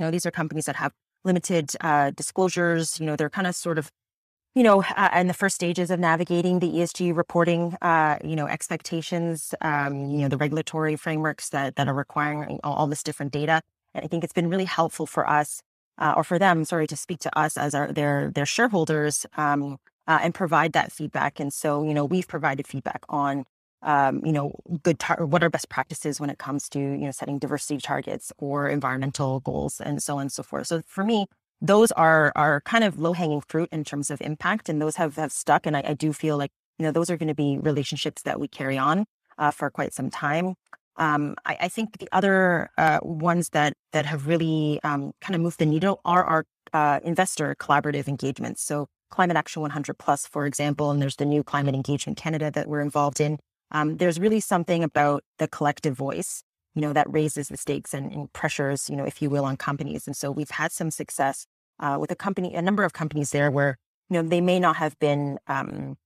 know, 0.00 0.10
these 0.10 0.26
are 0.26 0.30
companies 0.30 0.66
that 0.66 0.76
have 0.76 0.92
limited 1.24 1.72
uh, 1.80 2.10
disclosures. 2.10 2.98
You 2.98 3.06
know, 3.06 3.16
they're 3.16 3.30
kind 3.30 3.46
of 3.46 3.54
sort 3.54 3.78
of, 3.78 3.90
you 4.54 4.62
know, 4.62 4.82
uh, 4.96 5.10
in 5.14 5.26
the 5.26 5.34
first 5.34 5.54
stages 5.54 5.90
of 5.90 6.00
navigating 6.00 6.58
the 6.58 6.70
ESG 6.70 7.16
reporting, 7.16 7.76
uh, 7.82 8.18
you 8.24 8.36
know, 8.36 8.46
expectations, 8.46 9.54
um, 9.60 10.10
you 10.10 10.18
know, 10.18 10.28
the 10.28 10.36
regulatory 10.36 10.96
frameworks 10.96 11.50
that 11.50 11.76
that 11.76 11.88
are 11.88 11.94
requiring 11.94 12.60
all, 12.64 12.74
all, 12.74 12.86
this 12.86 13.02
different 13.02 13.32
data. 13.32 13.60
And 13.94 14.04
I 14.04 14.08
think 14.08 14.24
it's 14.24 14.32
been 14.32 14.48
really 14.48 14.64
helpful 14.64 15.06
for 15.06 15.28
us, 15.28 15.60
uh, 15.98 16.14
or 16.16 16.24
for 16.24 16.38
them, 16.38 16.64
sorry, 16.64 16.86
to 16.86 16.96
speak 16.96 17.20
to 17.20 17.38
us 17.38 17.56
as 17.56 17.74
our 17.74 17.92
their 17.92 18.30
their 18.30 18.46
shareholders 18.46 19.26
um, 19.36 19.78
uh, 20.06 20.18
and 20.22 20.34
provide 20.34 20.72
that 20.72 20.92
feedback. 20.92 21.40
And 21.40 21.52
so, 21.52 21.84
you 21.84 21.94
know, 21.94 22.04
we've 22.04 22.28
provided 22.28 22.66
feedback 22.66 23.04
on 23.08 23.44
um, 23.84 24.22
you 24.24 24.32
know, 24.32 24.54
good 24.82 24.98
tar- 24.98 25.26
what 25.26 25.44
are 25.44 25.50
best 25.50 25.68
practices 25.68 26.18
when 26.18 26.30
it 26.30 26.38
comes 26.38 26.68
to 26.70 26.78
you 26.78 27.04
know 27.04 27.10
setting 27.10 27.38
diversity 27.38 27.78
targets 27.80 28.32
or 28.38 28.68
environmental 28.68 29.40
goals 29.40 29.80
and 29.80 30.02
so 30.02 30.16
on 30.16 30.22
and 30.22 30.32
so 30.32 30.42
forth. 30.42 30.66
So 30.66 30.82
for 30.86 31.04
me, 31.04 31.26
those 31.60 31.92
are 31.92 32.32
are 32.34 32.62
kind 32.62 32.82
of 32.84 32.98
low 32.98 33.12
hanging 33.12 33.42
fruit 33.42 33.68
in 33.70 33.84
terms 33.84 34.10
of 34.10 34.20
impact, 34.22 34.68
and 34.68 34.80
those 34.80 34.96
have 34.96 35.16
have 35.16 35.32
stuck. 35.32 35.66
And 35.66 35.76
I, 35.76 35.82
I 35.86 35.94
do 35.94 36.12
feel 36.12 36.38
like 36.38 36.50
you 36.78 36.84
know 36.84 36.92
those 36.92 37.10
are 37.10 37.16
going 37.16 37.28
to 37.28 37.34
be 37.34 37.58
relationships 37.58 38.22
that 38.22 38.40
we 38.40 38.48
carry 38.48 38.78
on 38.78 39.04
uh, 39.38 39.50
for 39.50 39.70
quite 39.70 39.92
some 39.92 40.10
time. 40.10 40.54
Um, 40.96 41.34
I, 41.44 41.56
I, 41.62 41.68
think 41.68 41.98
the 41.98 42.08
other 42.12 42.70
uh, 42.78 43.00
ones 43.02 43.48
that 43.50 43.74
that 43.92 44.06
have 44.06 44.28
really 44.28 44.78
um, 44.84 45.12
kind 45.20 45.34
of 45.34 45.40
moved 45.40 45.58
the 45.58 45.66
needle 45.66 46.00
are 46.04 46.24
our 46.24 46.44
uh, 46.72 47.00
investor 47.02 47.56
collaborative 47.58 48.06
engagements. 48.06 48.62
So 48.62 48.86
Climate 49.10 49.36
Action 49.36 49.62
100 49.62 49.98
Plus, 49.98 50.26
for 50.26 50.46
example, 50.46 50.90
and 50.90 51.00
there's 51.00 51.16
the 51.16 51.24
new 51.24 51.42
Climate 51.42 51.74
Engagement 51.74 52.18
Canada 52.18 52.50
that 52.50 52.68
we're 52.68 52.80
involved 52.80 53.20
in. 53.20 53.38
Um, 53.70 53.96
there's 53.96 54.20
really 54.20 54.40
something 54.40 54.82
about 54.84 55.22
the 55.38 55.48
collective 55.48 55.96
voice, 55.96 56.42
you 56.74 56.82
know, 56.82 56.92
that 56.92 57.12
raises 57.12 57.48
the 57.48 57.56
stakes 57.56 57.94
and, 57.94 58.12
and 58.12 58.32
pressures, 58.32 58.88
you 58.90 58.96
know, 58.96 59.04
if 59.04 59.22
you 59.22 59.30
will, 59.30 59.44
on 59.44 59.56
companies. 59.56 60.06
And 60.06 60.16
so 60.16 60.30
we've 60.30 60.50
had 60.50 60.72
some 60.72 60.90
success 60.90 61.46
uh, 61.80 61.96
with 62.00 62.10
a 62.10 62.16
company, 62.16 62.54
a 62.54 62.62
number 62.62 62.84
of 62.84 62.92
companies 62.92 63.30
there 63.30 63.50
where, 63.50 63.76
you 64.10 64.22
know, 64.22 64.28
they 64.28 64.40
may 64.40 64.60
not 64.60 64.76
have 64.76 64.98
been, 64.98 65.38
um, 65.46 65.96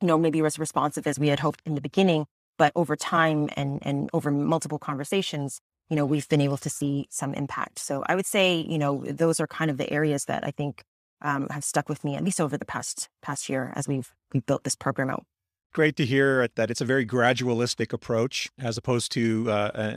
you 0.00 0.08
know, 0.08 0.18
maybe 0.18 0.40
as 0.40 0.58
responsive 0.58 1.06
as 1.06 1.18
we 1.18 1.28
had 1.28 1.40
hoped 1.40 1.62
in 1.64 1.74
the 1.74 1.80
beginning, 1.80 2.26
but 2.58 2.72
over 2.74 2.96
time 2.96 3.48
and 3.56 3.78
and 3.82 4.10
over 4.12 4.30
multiple 4.30 4.78
conversations, 4.78 5.60
you 5.88 5.96
know, 5.96 6.04
we've 6.04 6.28
been 6.28 6.40
able 6.40 6.56
to 6.58 6.70
see 6.70 7.06
some 7.10 7.34
impact. 7.34 7.78
So 7.78 8.04
I 8.06 8.14
would 8.14 8.26
say, 8.26 8.64
you 8.68 8.78
know, 8.78 9.04
those 9.06 9.40
are 9.40 9.46
kind 9.46 9.70
of 9.70 9.76
the 9.76 9.90
areas 9.90 10.24
that 10.26 10.44
I 10.44 10.50
think 10.50 10.84
um, 11.22 11.48
have 11.50 11.64
stuck 11.64 11.88
with 11.88 12.04
me 12.04 12.16
at 12.16 12.24
least 12.24 12.40
over 12.40 12.56
the 12.56 12.64
past 12.64 13.08
past 13.22 13.48
year 13.48 13.72
as 13.74 13.88
we've 13.88 14.12
we 14.32 14.40
built 14.40 14.64
this 14.64 14.76
program 14.76 15.10
out. 15.10 15.24
Great 15.72 15.96
to 15.96 16.06
hear 16.06 16.48
that 16.56 16.70
it's 16.70 16.80
a 16.80 16.84
very 16.84 17.06
gradualistic 17.06 17.92
approach 17.92 18.48
as 18.58 18.78
opposed 18.78 19.12
to 19.12 19.46
uh, 19.48 19.70
uh, 19.74 19.96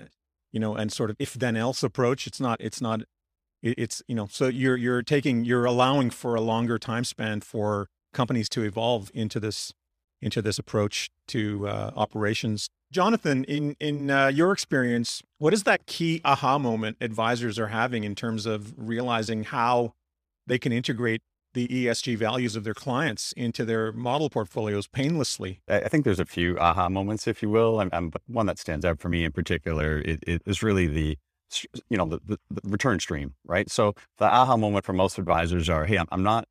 you 0.51 0.59
know 0.59 0.75
and 0.75 0.91
sort 0.91 1.09
of 1.09 1.15
if 1.19 1.33
then 1.33 1.55
else 1.55 1.83
approach. 1.83 2.27
It's 2.27 2.39
not. 2.39 2.59
It's 2.59 2.81
not. 2.81 3.01
It's 3.61 4.01
you 4.07 4.15
know. 4.15 4.27
So 4.29 4.47
you're 4.47 4.77
you're 4.77 5.03
taking 5.03 5.45
you're 5.45 5.65
allowing 5.65 6.09
for 6.09 6.35
a 6.35 6.41
longer 6.41 6.77
time 6.77 7.03
span 7.03 7.41
for 7.41 7.87
companies 8.13 8.49
to 8.49 8.63
evolve 8.63 9.11
into 9.13 9.39
this 9.39 9.73
into 10.21 10.41
this 10.41 10.59
approach 10.59 11.09
to 11.27 11.67
uh, 11.67 11.91
operations. 11.95 12.69
Jonathan, 12.91 13.43
in 13.45 13.75
in 13.79 14.09
uh, 14.09 14.27
your 14.27 14.51
experience, 14.51 15.21
what 15.37 15.53
is 15.53 15.63
that 15.63 15.85
key 15.85 16.21
aha 16.25 16.57
moment 16.57 16.97
advisors 17.01 17.59
are 17.59 17.67
having 17.67 18.03
in 18.03 18.15
terms 18.15 18.45
of 18.45 18.73
realizing 18.77 19.43
how 19.43 19.93
they 20.47 20.57
can 20.57 20.71
integrate 20.71 21.21
the 21.53 21.67
ESG 21.67 22.17
values 22.17 22.55
of 22.55 22.63
their 22.63 22.73
clients 22.73 23.31
into 23.33 23.65
their 23.65 23.91
model 23.91 24.29
portfolios 24.29 24.87
painlessly? 24.87 25.61
I 25.67 25.87
think 25.87 26.05
there's 26.05 26.19
a 26.19 26.25
few 26.25 26.57
aha 26.59 26.89
moments, 26.89 27.27
if 27.27 27.41
you 27.41 27.49
will. 27.49 27.79
And, 27.79 27.93
and 27.93 28.13
one 28.27 28.45
that 28.47 28.59
stands 28.59 28.85
out 28.85 28.99
for 28.99 29.09
me 29.09 29.23
in 29.23 29.31
particular 29.31 29.99
it, 29.99 30.23
it 30.27 30.41
is 30.45 30.61
really 30.61 30.87
the 30.87 31.17
you 31.89 31.97
know 31.97 32.05
the, 32.05 32.19
the, 32.23 32.39
the, 32.51 32.69
return 32.69 32.99
stream, 32.99 33.33
right? 33.43 33.69
So 33.71 33.93
the 34.17 34.25
aha 34.25 34.55
moment 34.55 34.85
for 34.85 34.93
most 34.93 35.17
advisors 35.17 35.67
are, 35.67 35.85
hey, 35.85 35.97
I'm, 35.97 36.07
I'm 36.11 36.21
not 36.21 36.47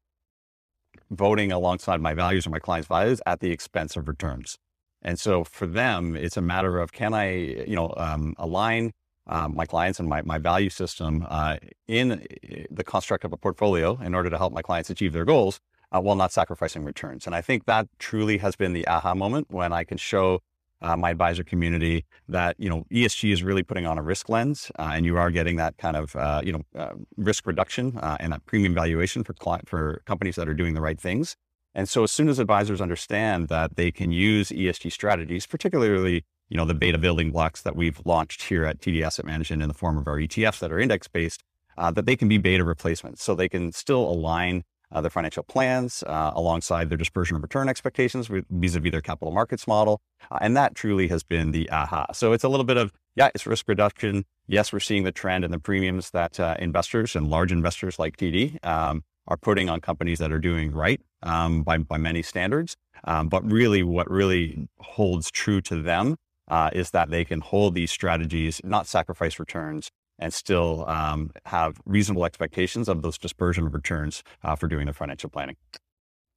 voting 1.11 1.53
alongside 1.53 2.01
my 2.01 2.15
values 2.15 2.47
or 2.47 2.51
my 2.51 2.59
clients' 2.59 2.89
values 2.89 3.21
at 3.27 3.41
the 3.41 3.51
expense 3.51 3.97
of 3.97 4.09
returns. 4.09 4.59
And 5.03 5.19
so 5.19 5.45
for 5.45 5.67
them, 5.67 6.17
it's 6.17 6.37
a 6.37 6.43
matter 6.43 6.79
of 6.79 6.93
can 6.93 7.15
I, 7.15 7.31
you 7.33 7.77
know, 7.77 7.95
um, 7.97 8.35
align 8.37 8.93
um, 9.27 9.55
my 9.55 9.67
clients 9.67 10.01
and 10.01 10.09
my, 10.09 10.23
my 10.23 10.39
value 10.39 10.71
system 10.71 11.27
uh, 11.29 11.57
in 11.87 12.27
the 12.71 12.85
construct 12.85 13.25
of 13.25 13.33
a 13.33 13.37
portfolio 13.37 13.99
in 14.03 14.15
order 14.15 14.31
to 14.31 14.39
help 14.39 14.53
my 14.53 14.63
clients 14.63 14.91
achieve 14.91 15.13
their 15.13 15.25
goals 15.25 15.61
uh, 15.93 16.01
while 16.01 16.17
not 16.17 16.33
sacrificing 16.33 16.85
returns. 16.85 17.27
And 17.27 17.35
I 17.35 17.41
think 17.41 17.67
that 17.67 17.89
truly 17.99 18.39
has 18.39 18.57
been 18.57 18.73
the 18.73 18.87
aha 18.89 19.15
moment 19.15 19.49
when 19.51 19.73
I 19.73 19.85
can 19.85 19.99
show 19.99 20.41
uh, 20.81 20.97
my 20.97 21.11
advisor 21.11 21.45
community 21.45 22.05
that 22.29 22.57
you 22.59 22.69
know 22.69 22.85
ESG 22.91 23.33
is 23.33 23.43
really 23.43 23.63
putting 23.63 23.87
on 23.87 23.99
a 23.99 24.03
risk 24.03 24.29
lens, 24.29 24.71
uh, 24.79 24.91
and 24.93 25.05
you 25.05 25.17
are 25.17 25.31
getting 25.31 25.57
that 25.57 25.77
kind 25.79 25.97
of 25.97 26.15
uh, 26.17 26.41
you 26.45 26.53
know 26.53 26.63
uh, 26.77 26.93
risk 27.17 27.47
reduction 27.47 27.99
uh, 27.99 28.17
and 28.21 28.33
that 28.33 28.45
premium 28.47 28.75
valuation 28.75 29.25
for 29.25 29.33
client, 29.35 29.69
for 29.69 30.03
companies 30.07 30.37
that 30.37 30.49
are 30.49 30.55
doing 30.55 30.75
the 30.75 30.81
right 30.81 31.01
things. 31.01 31.37
And 31.75 31.89
so, 31.89 32.03
as 32.03 32.13
soon 32.13 32.29
as 32.29 32.39
advisors 32.39 32.81
understand 32.81 33.49
that 33.49 33.77
they 33.77 33.91
can 33.91 34.13
use 34.13 34.51
ESG 34.51 34.93
strategies, 34.93 35.47
particularly 35.47 36.25
you 36.49 36.57
know 36.57 36.65
the 36.65 36.75
beta 36.75 36.99
building 36.99 37.31
blocks 37.31 37.63
that 37.63 37.77
we've 37.77 38.01
launched 38.05 38.43
here 38.43 38.65
at 38.65 38.81
TD 38.81 39.03
Asset 39.03 39.25
Management 39.25 39.63
in 39.63 39.69
the 39.69 39.75
form 39.75 39.99
of 39.99 40.07
our 40.07 40.17
ETFs 40.17 40.61
that 40.61 40.73
are 40.73 40.79
index 40.79 41.09
based, 41.09 41.43
uh, 41.77 41.91
that 41.91 42.07
they 42.07 42.17
can 42.17 42.29
be 42.29 42.39
beta 42.39 42.65
replacements, 42.65 43.23
so 43.23 43.35
they 43.35 43.49
can 43.49 43.73
still 43.73 44.09
align 44.09 44.65
uh, 44.93 45.01
their 45.01 45.11
financial 45.11 45.43
plans 45.43 46.03
uh, 46.07 46.33
alongside 46.35 46.89
their 46.89 46.99
dispersion 46.99 47.37
of 47.37 47.43
return 47.43 47.69
expectations 47.69 48.29
vis-a-vis 48.29 48.91
their 48.91 49.01
capital 49.01 49.33
markets 49.33 49.67
model. 49.67 50.01
Uh, 50.31 50.39
and 50.41 50.57
that 50.57 50.75
truly 50.75 51.09
has 51.09 51.23
been 51.23 51.53
the 51.53 51.69
aha. 51.71 52.07
So 52.13 52.33
it's 52.33 52.45
a 52.45 52.49
little 52.49 52.65
bit 52.65 52.77
of, 52.77 52.93
yeah, 53.17 53.31
it's 53.35 53.47
risk 53.47 53.69
reduction. 53.69 54.25
Yes, 54.47 54.73
we're 54.73 54.81
seeing 54.81 55.05
the 55.05 55.13
trend 55.13 55.45
and 55.45 55.53
the 55.53 55.59
premiums 55.59 56.11
that 56.11 56.41
uh, 56.41 56.57
investors 56.59 57.15
and 57.15 57.29
large 57.29 57.53
investors 57.53 57.99
like 57.99 58.17
TD 58.17 58.65
um, 58.65 59.05
are 59.27 59.37
putting 59.37 59.69
on 59.69 59.81
companies 59.81 60.19
that 60.19 60.33
are 60.33 60.39
doing 60.39 60.73
right 60.73 61.01
um, 61.23 61.63
by, 61.63 61.79
by 61.79 61.99
many 61.99 62.23
standards. 62.23 62.77
Um, 63.05 63.29
but 63.29 63.49
really 63.51 63.83
what 63.83 64.11
really 64.11 64.69
holds 64.81 65.31
true 65.31 65.61
to 65.63 65.83
them 65.83 66.17
uh, 66.49 66.71
is 66.73 66.91
that 66.91 67.11
they 67.11 67.25
can 67.25 67.41
hold 67.41 67.75
these 67.75 67.91
strategies, 67.91 68.61
not 68.65 68.87
sacrifice 68.87 69.39
returns, 69.39 69.91
and 70.19 70.33
still 70.33 70.89
um, 70.89 71.31
have 71.47 71.81
reasonable 71.85 72.25
expectations 72.25 72.89
of 72.89 73.03
those 73.03 73.19
dispersion 73.19 73.67
of 73.67 73.75
returns 73.75 74.23
uh, 74.43 74.57
for 74.57 74.67
doing 74.67 74.87
their 74.87 74.95
financial 74.95 75.31
planning. 75.31 75.57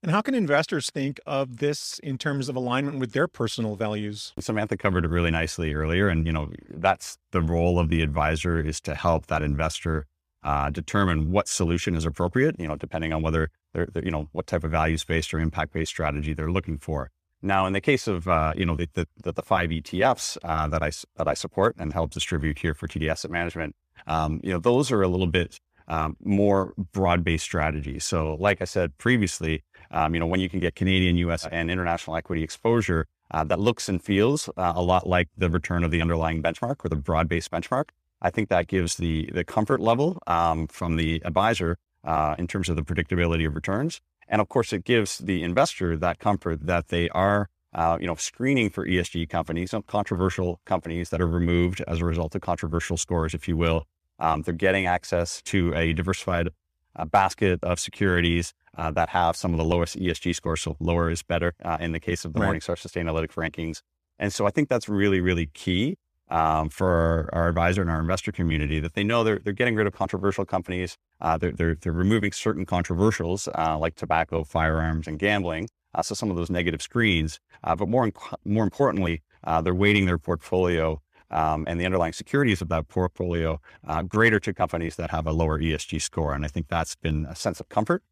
And 0.03 0.11
how 0.11 0.21
can 0.21 0.33
investors 0.33 0.89
think 0.89 1.19
of 1.27 1.57
this 1.57 1.99
in 1.99 2.17
terms 2.17 2.49
of 2.49 2.55
alignment 2.55 2.97
with 2.97 3.11
their 3.11 3.27
personal 3.27 3.75
values? 3.75 4.33
Samantha 4.39 4.75
covered 4.75 5.05
it 5.05 5.09
really 5.09 5.29
nicely 5.29 5.75
earlier, 5.75 6.09
and 6.09 6.25
you 6.25 6.33
know 6.33 6.51
that's 6.69 7.19
the 7.31 7.41
role 7.41 7.77
of 7.77 7.89
the 7.89 8.01
advisor 8.01 8.59
is 8.59 8.81
to 8.81 8.95
help 8.95 9.27
that 9.27 9.43
investor 9.43 10.07
uh, 10.43 10.71
determine 10.71 11.31
what 11.31 11.47
solution 11.47 11.95
is 11.95 12.03
appropriate. 12.03 12.55
You 12.59 12.67
know, 12.67 12.75
depending 12.75 13.13
on 13.13 13.21
whether 13.21 13.51
they're, 13.73 13.87
they're 13.93 14.03
you 14.03 14.09
know 14.09 14.27
what 14.31 14.47
type 14.47 14.63
of 14.63 14.71
values 14.71 15.03
based 15.03 15.35
or 15.35 15.39
impact 15.39 15.71
based 15.73 15.91
strategy 15.91 16.33
they're 16.33 16.51
looking 16.51 16.79
for. 16.79 17.11
Now, 17.41 17.65
in 17.65 17.73
the 17.73 17.81
case 17.81 18.07
of 18.07 18.27
uh, 18.27 18.53
you 18.55 18.65
know 18.65 18.75
the, 18.75 19.07
the, 19.23 19.31
the 19.31 19.41
five 19.41 19.69
ETFs 19.69 20.37
uh, 20.43 20.67
that 20.67 20.83
I 20.83 20.91
that 21.17 21.27
I 21.27 21.33
support 21.33 21.75
and 21.79 21.93
help 21.93 22.11
distribute 22.11 22.59
here 22.59 22.73
for 22.73 22.87
TD 22.87 23.09
Asset 23.09 23.31
Management, 23.31 23.75
um, 24.07 24.39
you 24.43 24.51
know 24.51 24.59
those 24.59 24.91
are 24.91 25.01
a 25.01 25.07
little 25.07 25.27
bit 25.27 25.59
um, 25.87 26.15
more 26.23 26.73
broad-based 26.93 27.43
strategies. 27.43 28.05
So, 28.05 28.35
like 28.39 28.61
I 28.61 28.65
said 28.65 28.97
previously, 28.97 29.63
um, 29.89 30.13
you 30.13 30.19
know 30.19 30.27
when 30.27 30.39
you 30.39 30.49
can 30.49 30.59
get 30.59 30.75
Canadian, 30.75 31.17
U.S., 31.17 31.47
and 31.51 31.71
international 31.71 32.15
equity 32.15 32.43
exposure 32.43 33.07
uh, 33.31 33.43
that 33.45 33.59
looks 33.59 33.89
and 33.89 34.03
feels 34.03 34.49
uh, 34.57 34.73
a 34.75 34.81
lot 34.81 35.07
like 35.07 35.29
the 35.37 35.49
return 35.49 35.83
of 35.83 35.91
the 35.91 36.01
underlying 36.01 36.43
benchmark 36.43 36.85
or 36.85 36.89
the 36.89 36.95
broad-based 36.95 37.49
benchmark, 37.49 37.85
I 38.21 38.29
think 38.29 38.49
that 38.49 38.67
gives 38.67 38.95
the 38.95 39.29
the 39.33 39.43
comfort 39.43 39.81
level 39.81 40.21
um, 40.27 40.67
from 40.67 40.95
the 40.95 41.21
advisor 41.25 41.77
uh, 42.03 42.35
in 42.37 42.47
terms 42.47 42.69
of 42.69 42.75
the 42.75 42.83
predictability 42.83 43.47
of 43.47 43.55
returns. 43.55 43.99
And 44.31 44.39
of 44.39 44.47
course, 44.47 44.71
it 44.71 44.85
gives 44.85 45.17
the 45.17 45.43
investor 45.43 45.97
that 45.97 46.19
comfort 46.19 46.65
that 46.65 46.87
they 46.87 47.09
are, 47.09 47.49
uh, 47.75 47.97
you 47.99 48.07
know, 48.07 48.15
screening 48.15 48.69
for 48.69 48.87
ESG 48.87 49.29
companies, 49.29 49.75
controversial 49.87 50.61
companies 50.65 51.09
that 51.09 51.21
are 51.21 51.27
removed 51.27 51.83
as 51.85 51.99
a 51.99 52.05
result 52.05 52.33
of 52.33 52.41
controversial 52.41 52.95
scores, 52.95 53.33
if 53.33 53.47
you 53.49 53.57
will. 53.57 53.85
Um, 54.19 54.43
they're 54.43 54.53
getting 54.53 54.85
access 54.85 55.41
to 55.43 55.73
a 55.75 55.91
diversified 55.91 56.49
uh, 56.95 57.05
basket 57.05 57.59
of 57.61 57.79
securities 57.79 58.53
uh, 58.77 58.89
that 58.91 59.09
have 59.09 59.35
some 59.35 59.51
of 59.51 59.57
the 59.57 59.65
lowest 59.65 59.99
ESG 59.99 60.33
scores. 60.33 60.61
So 60.61 60.77
lower 60.79 61.09
is 61.09 61.23
better 61.23 61.53
uh, 61.63 61.77
in 61.81 61.91
the 61.91 61.99
case 61.99 62.23
of 62.23 62.31
the 62.33 62.39
right. 62.39 62.55
Morningstar 62.55 62.77
Sustainalytics 62.77 63.33
rankings. 63.33 63.81
And 64.17 64.31
so 64.31 64.45
I 64.45 64.51
think 64.51 64.69
that's 64.69 64.87
really, 64.87 65.19
really 65.19 65.47
key 65.47 65.97
um, 66.31 66.69
for 66.69 67.29
our, 67.33 67.49
advisor 67.49 67.81
and 67.81 67.91
our 67.91 67.99
investor 67.99 68.31
community 68.31 68.79
that 68.79 68.93
they 68.93 69.03
know 69.03 69.23
they're, 69.23 69.39
they're 69.39 69.53
getting 69.53 69.75
rid 69.75 69.85
of 69.85 69.93
controversial 69.93 70.45
companies. 70.45 70.97
Uh, 71.19 71.37
they're, 71.37 71.51
they're, 71.51 71.75
they're, 71.75 71.91
removing 71.91 72.31
certain 72.31 72.65
controversials 72.65 73.49
uh, 73.57 73.77
like 73.77 73.95
tobacco, 73.95 74.43
firearms, 74.43 75.07
and 75.07 75.19
gambling. 75.19 75.67
Uh, 75.93 76.01
so 76.01 76.15
some 76.15 76.31
of 76.31 76.37
those 76.37 76.49
negative 76.49 76.81
screens. 76.81 77.39
Uh, 77.65 77.75
but 77.75 77.89
more, 77.89 78.09
more 78.45 78.63
importantly, 78.63 79.21
uh, 79.43 79.61
they're 79.61 79.75
weighting 79.75 80.05
their 80.05 80.17
portfolio 80.17 81.01
um, 81.31 81.65
and 81.67 81.79
the 81.79 81.85
underlying 81.85 82.13
securities 82.13 82.61
of 82.61 82.69
that 82.69 82.87
portfolio 82.87 83.59
uh, 83.85 84.01
greater 84.01 84.39
to 84.39 84.53
companies 84.53 84.95
that 84.95 85.11
have 85.11 85.27
a 85.27 85.33
lower 85.33 85.59
ESG 85.59 86.01
score. 86.01 86.33
And 86.33 86.45
I 86.45 86.47
think 86.47 86.69
that's 86.69 86.95
been 86.95 87.25
a 87.25 87.35
sense 87.35 87.59
of 87.59 87.67
comfort 87.69 88.03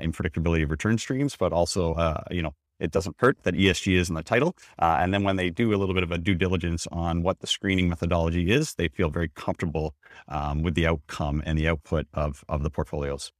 in 0.00 0.10
predictability 0.10 0.64
of 0.64 0.70
return 0.72 0.98
streams, 0.98 1.36
but 1.36 1.52
also, 1.52 1.94
you 2.32 2.42
know, 2.42 2.52
it 2.80 2.90
doesn't 2.90 3.16
hurt 3.18 3.42
that 3.42 3.54
ESG 3.54 3.96
is 3.96 4.08
in 4.08 4.14
the 4.14 4.22
title. 4.22 4.56
Uh, 4.78 4.98
and 5.00 5.12
then 5.12 5.24
when 5.24 5.36
they 5.36 5.50
do 5.50 5.74
a 5.74 5.76
little 5.76 5.94
bit 5.94 6.02
of 6.02 6.12
a 6.12 6.18
due 6.18 6.34
diligence 6.34 6.86
on 6.92 7.22
what 7.22 7.40
the 7.40 7.46
screening 7.46 7.88
methodology 7.88 8.50
is, 8.50 8.74
they 8.74 8.88
feel 8.88 9.10
very 9.10 9.28
comfortable 9.28 9.94
um, 10.28 10.62
with 10.62 10.74
the 10.74 10.86
outcome 10.86 11.42
and 11.44 11.58
the 11.58 11.68
output 11.68 12.06
of, 12.14 12.44
of 12.48 12.62
the 12.62 12.70
portfolios. 12.70 13.32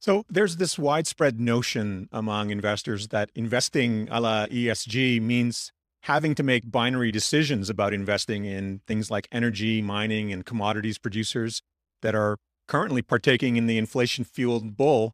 So 0.00 0.24
there's 0.30 0.56
this 0.56 0.78
widespread 0.78 1.38
notion 1.38 2.08
among 2.10 2.50
investors 2.50 3.08
that 3.08 3.30
investing 3.34 4.08
a 4.10 4.20
la 4.20 4.46
ESG 4.46 5.20
means 5.20 5.72
having 6.04 6.34
to 6.34 6.42
make 6.42 6.70
binary 6.70 7.12
decisions 7.12 7.68
about 7.68 7.92
investing 7.92 8.46
in 8.46 8.80
things 8.86 9.10
like 9.10 9.28
energy, 9.30 9.82
mining, 9.82 10.32
and 10.32 10.46
commodities 10.46 10.96
producers 10.96 11.60
that 12.00 12.14
are 12.14 12.38
currently 12.66 13.02
partaking 13.02 13.56
in 13.56 13.66
the 13.66 13.76
inflation 13.76 14.24
fueled 14.24 14.76
bull 14.76 15.12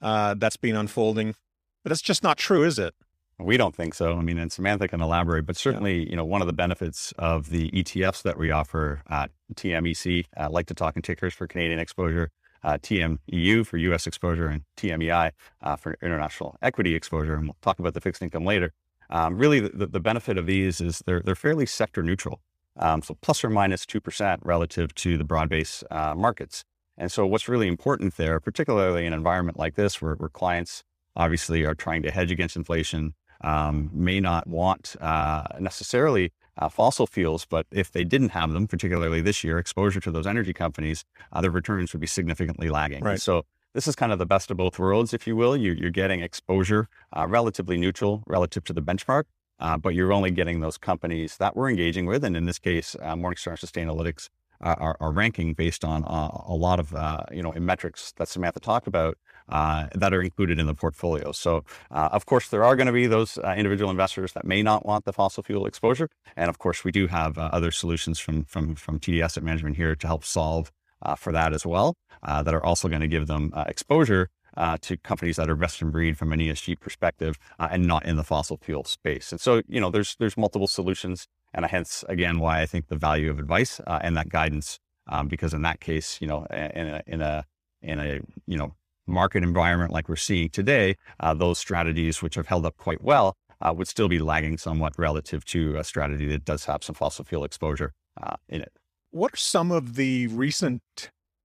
uh, 0.00 0.34
that's 0.34 0.56
been 0.56 0.76
unfolding 0.76 1.34
but 1.82 1.90
that's 1.90 2.02
just 2.02 2.22
not 2.22 2.38
true, 2.38 2.64
is 2.64 2.78
it? 2.78 2.94
We 3.38 3.56
don't 3.56 3.74
think 3.74 3.94
so. 3.94 4.16
I 4.16 4.22
mean, 4.22 4.38
and 4.38 4.52
Samantha 4.52 4.88
can 4.88 5.00
elaborate, 5.00 5.46
but 5.46 5.56
certainly, 5.56 6.00
yeah. 6.00 6.10
you 6.10 6.16
know, 6.16 6.24
one 6.24 6.40
of 6.40 6.46
the 6.46 6.52
benefits 6.52 7.12
of 7.18 7.50
the 7.50 7.70
ETFs 7.70 8.22
that 8.22 8.38
we 8.38 8.50
offer 8.50 9.02
at 9.08 9.30
TMEC, 9.54 10.26
uh, 10.36 10.48
like 10.50 10.66
to 10.66 10.74
talk 10.74 10.96
in 10.96 11.02
tickers 11.02 11.34
for 11.34 11.46
Canadian 11.46 11.80
exposure, 11.80 12.30
uh, 12.62 12.78
TMEU 12.78 13.66
for 13.66 13.76
U.S. 13.78 14.06
exposure, 14.06 14.46
and 14.46 14.62
TMEI 14.76 15.32
uh, 15.62 15.76
for 15.76 15.96
international 16.02 16.56
equity 16.62 16.94
exposure. 16.94 17.34
And 17.34 17.44
we'll 17.44 17.56
talk 17.62 17.78
about 17.78 17.94
the 17.94 18.00
fixed 18.00 18.22
income 18.22 18.44
later. 18.44 18.72
Um, 19.10 19.36
really, 19.36 19.60
the, 19.60 19.86
the, 19.86 20.00
benefit 20.00 20.38
of 20.38 20.46
these 20.46 20.80
is 20.80 21.02
they're 21.04 21.20
they're 21.20 21.34
fairly 21.34 21.66
sector 21.66 22.02
neutral, 22.02 22.40
um, 22.76 23.02
so 23.02 23.14
plus 23.20 23.44
or 23.44 23.50
minus 23.50 23.56
minus 23.56 23.86
two 23.86 24.00
percent 24.00 24.40
relative 24.44 24.94
to 24.96 25.18
the 25.18 25.24
broad 25.24 25.50
base 25.50 25.84
uh, 25.90 26.14
markets. 26.14 26.64
And 26.96 27.12
so, 27.12 27.26
what's 27.26 27.48
really 27.48 27.68
important 27.68 28.16
there, 28.16 28.40
particularly 28.40 29.04
in 29.04 29.12
an 29.12 29.18
environment 29.18 29.58
like 29.58 29.74
this, 29.74 30.00
where, 30.00 30.14
where 30.14 30.30
clients 30.30 30.82
obviously 31.16 31.64
are 31.64 31.74
trying 31.74 32.02
to 32.02 32.10
hedge 32.10 32.30
against 32.30 32.56
inflation, 32.56 33.14
um, 33.42 33.90
may 33.92 34.20
not 34.20 34.46
want 34.46 34.96
uh, 35.00 35.44
necessarily 35.58 36.32
uh, 36.58 36.68
fossil 36.68 37.06
fuels, 37.06 37.44
but 37.44 37.66
if 37.70 37.90
they 37.92 38.04
didn't 38.04 38.30
have 38.30 38.52
them, 38.52 38.66
particularly 38.66 39.20
this 39.20 39.42
year, 39.42 39.58
exposure 39.58 40.00
to 40.00 40.10
those 40.10 40.26
energy 40.26 40.52
companies, 40.52 41.04
uh, 41.32 41.40
their 41.40 41.50
returns 41.50 41.92
would 41.92 42.00
be 42.00 42.06
significantly 42.06 42.68
lagging. 42.68 43.02
Right. 43.02 43.20
So 43.20 43.44
this 43.74 43.88
is 43.88 43.96
kind 43.96 44.12
of 44.12 44.18
the 44.18 44.26
best 44.26 44.50
of 44.50 44.56
both 44.56 44.78
worlds, 44.78 45.14
if 45.14 45.26
you 45.26 45.34
will. 45.34 45.56
You, 45.56 45.86
are 45.86 45.90
getting 45.90 46.20
exposure 46.20 46.88
uh, 47.16 47.26
relatively 47.26 47.78
neutral 47.78 48.22
relative 48.26 48.64
to 48.64 48.72
the 48.72 48.82
benchmark, 48.82 49.24
uh, 49.60 49.78
but 49.78 49.94
you're 49.94 50.12
only 50.12 50.30
getting 50.30 50.60
those 50.60 50.76
companies 50.76 51.38
that 51.38 51.56
we're 51.56 51.70
engaging 51.70 52.06
with. 52.06 52.22
And 52.22 52.36
in 52.36 52.44
this 52.44 52.58
case, 52.58 52.94
uh, 53.00 53.14
Morningstar 53.14 53.58
Sustainalytics 53.58 54.28
are, 54.60 54.96
are, 55.00 55.10
ranking 55.10 55.54
based 55.54 55.84
on 55.84 56.04
uh, 56.04 56.30
a 56.46 56.54
lot 56.54 56.78
of 56.78 56.94
uh, 56.94 57.24
you 57.32 57.42
know 57.42 57.52
metrics 57.52 58.12
that 58.12 58.28
Samantha 58.28 58.60
talked 58.60 58.86
about 58.86 59.18
that 59.48 60.12
are 60.12 60.22
included 60.22 60.58
in 60.58 60.66
the 60.66 60.74
portfolio. 60.74 61.32
So, 61.32 61.64
of 61.90 62.26
course, 62.26 62.48
there 62.48 62.64
are 62.64 62.76
going 62.76 62.86
to 62.86 62.92
be 62.92 63.06
those 63.06 63.38
individual 63.56 63.90
investors 63.90 64.32
that 64.32 64.44
may 64.44 64.62
not 64.62 64.86
want 64.86 65.04
the 65.04 65.12
fossil 65.12 65.42
fuel 65.42 65.66
exposure, 65.66 66.08
and 66.36 66.48
of 66.48 66.58
course, 66.58 66.84
we 66.84 66.92
do 66.92 67.06
have 67.08 67.38
other 67.38 67.70
solutions 67.70 68.18
from 68.18 68.44
from 68.44 68.74
from 68.74 68.98
TD 68.98 69.22
Asset 69.22 69.42
Management 69.42 69.76
here 69.76 69.94
to 69.94 70.06
help 70.06 70.24
solve 70.24 70.70
for 71.16 71.32
that 71.32 71.52
as 71.52 71.66
well. 71.66 71.94
that 72.22 72.54
are 72.54 72.64
also 72.64 72.88
going 72.88 73.02
to 73.02 73.08
give 73.08 73.26
them 73.26 73.52
exposure 73.66 74.28
uh, 74.56 74.76
to 74.82 74.96
companies 74.98 75.36
that 75.36 75.48
are 75.48 75.56
best 75.56 75.80
in 75.80 75.90
breed 75.90 76.18
from 76.18 76.32
an 76.32 76.40
ESG 76.40 76.78
perspective 76.80 77.38
uh, 77.58 77.68
and 77.70 77.86
not 77.86 78.04
in 78.04 78.16
the 78.16 78.24
fossil 78.24 78.58
fuel 78.58 78.84
space. 78.84 79.32
And 79.32 79.40
so, 79.40 79.62
you 79.68 79.80
know, 79.80 79.90
there's 79.90 80.16
there's 80.18 80.36
multiple 80.36 80.68
solutions, 80.68 81.26
and 81.54 81.64
hence 81.64 82.04
again 82.08 82.38
why 82.38 82.60
I 82.60 82.66
think 82.66 82.88
the 82.88 82.96
value 82.96 83.30
of 83.30 83.38
advice 83.38 83.80
uh, 83.86 83.98
and 84.02 84.16
that 84.16 84.28
guidance, 84.28 84.78
um, 85.08 85.28
because 85.28 85.54
in 85.54 85.62
that 85.62 85.80
case, 85.80 86.18
you 86.20 86.26
know, 86.26 86.46
in 86.50 86.86
a 86.88 87.02
in 87.06 87.22
a 87.22 87.44
in 87.80 87.98
a 87.98 88.20
you 88.46 88.58
know 88.58 88.74
market 89.06 89.42
environment 89.42 89.92
like 89.92 90.08
we're 90.08 90.16
seeing 90.16 90.48
today, 90.48 90.96
uh, 91.20 91.34
those 91.34 91.58
strategies 91.58 92.22
which 92.22 92.34
have 92.34 92.46
held 92.46 92.66
up 92.66 92.76
quite 92.76 93.02
well 93.02 93.36
uh, 93.60 93.72
would 93.72 93.88
still 93.88 94.08
be 94.08 94.18
lagging 94.18 94.58
somewhat 94.58 94.92
relative 94.98 95.44
to 95.46 95.76
a 95.76 95.84
strategy 95.84 96.26
that 96.26 96.44
does 96.44 96.64
have 96.64 96.82
some 96.82 96.94
fossil 96.94 97.24
fuel 97.24 97.44
exposure 97.44 97.92
uh, 98.22 98.36
in 98.48 98.60
it. 98.60 98.72
What 99.10 99.34
are 99.34 99.36
some 99.36 99.70
of 99.70 99.94
the 99.94 100.26
recent 100.28 100.82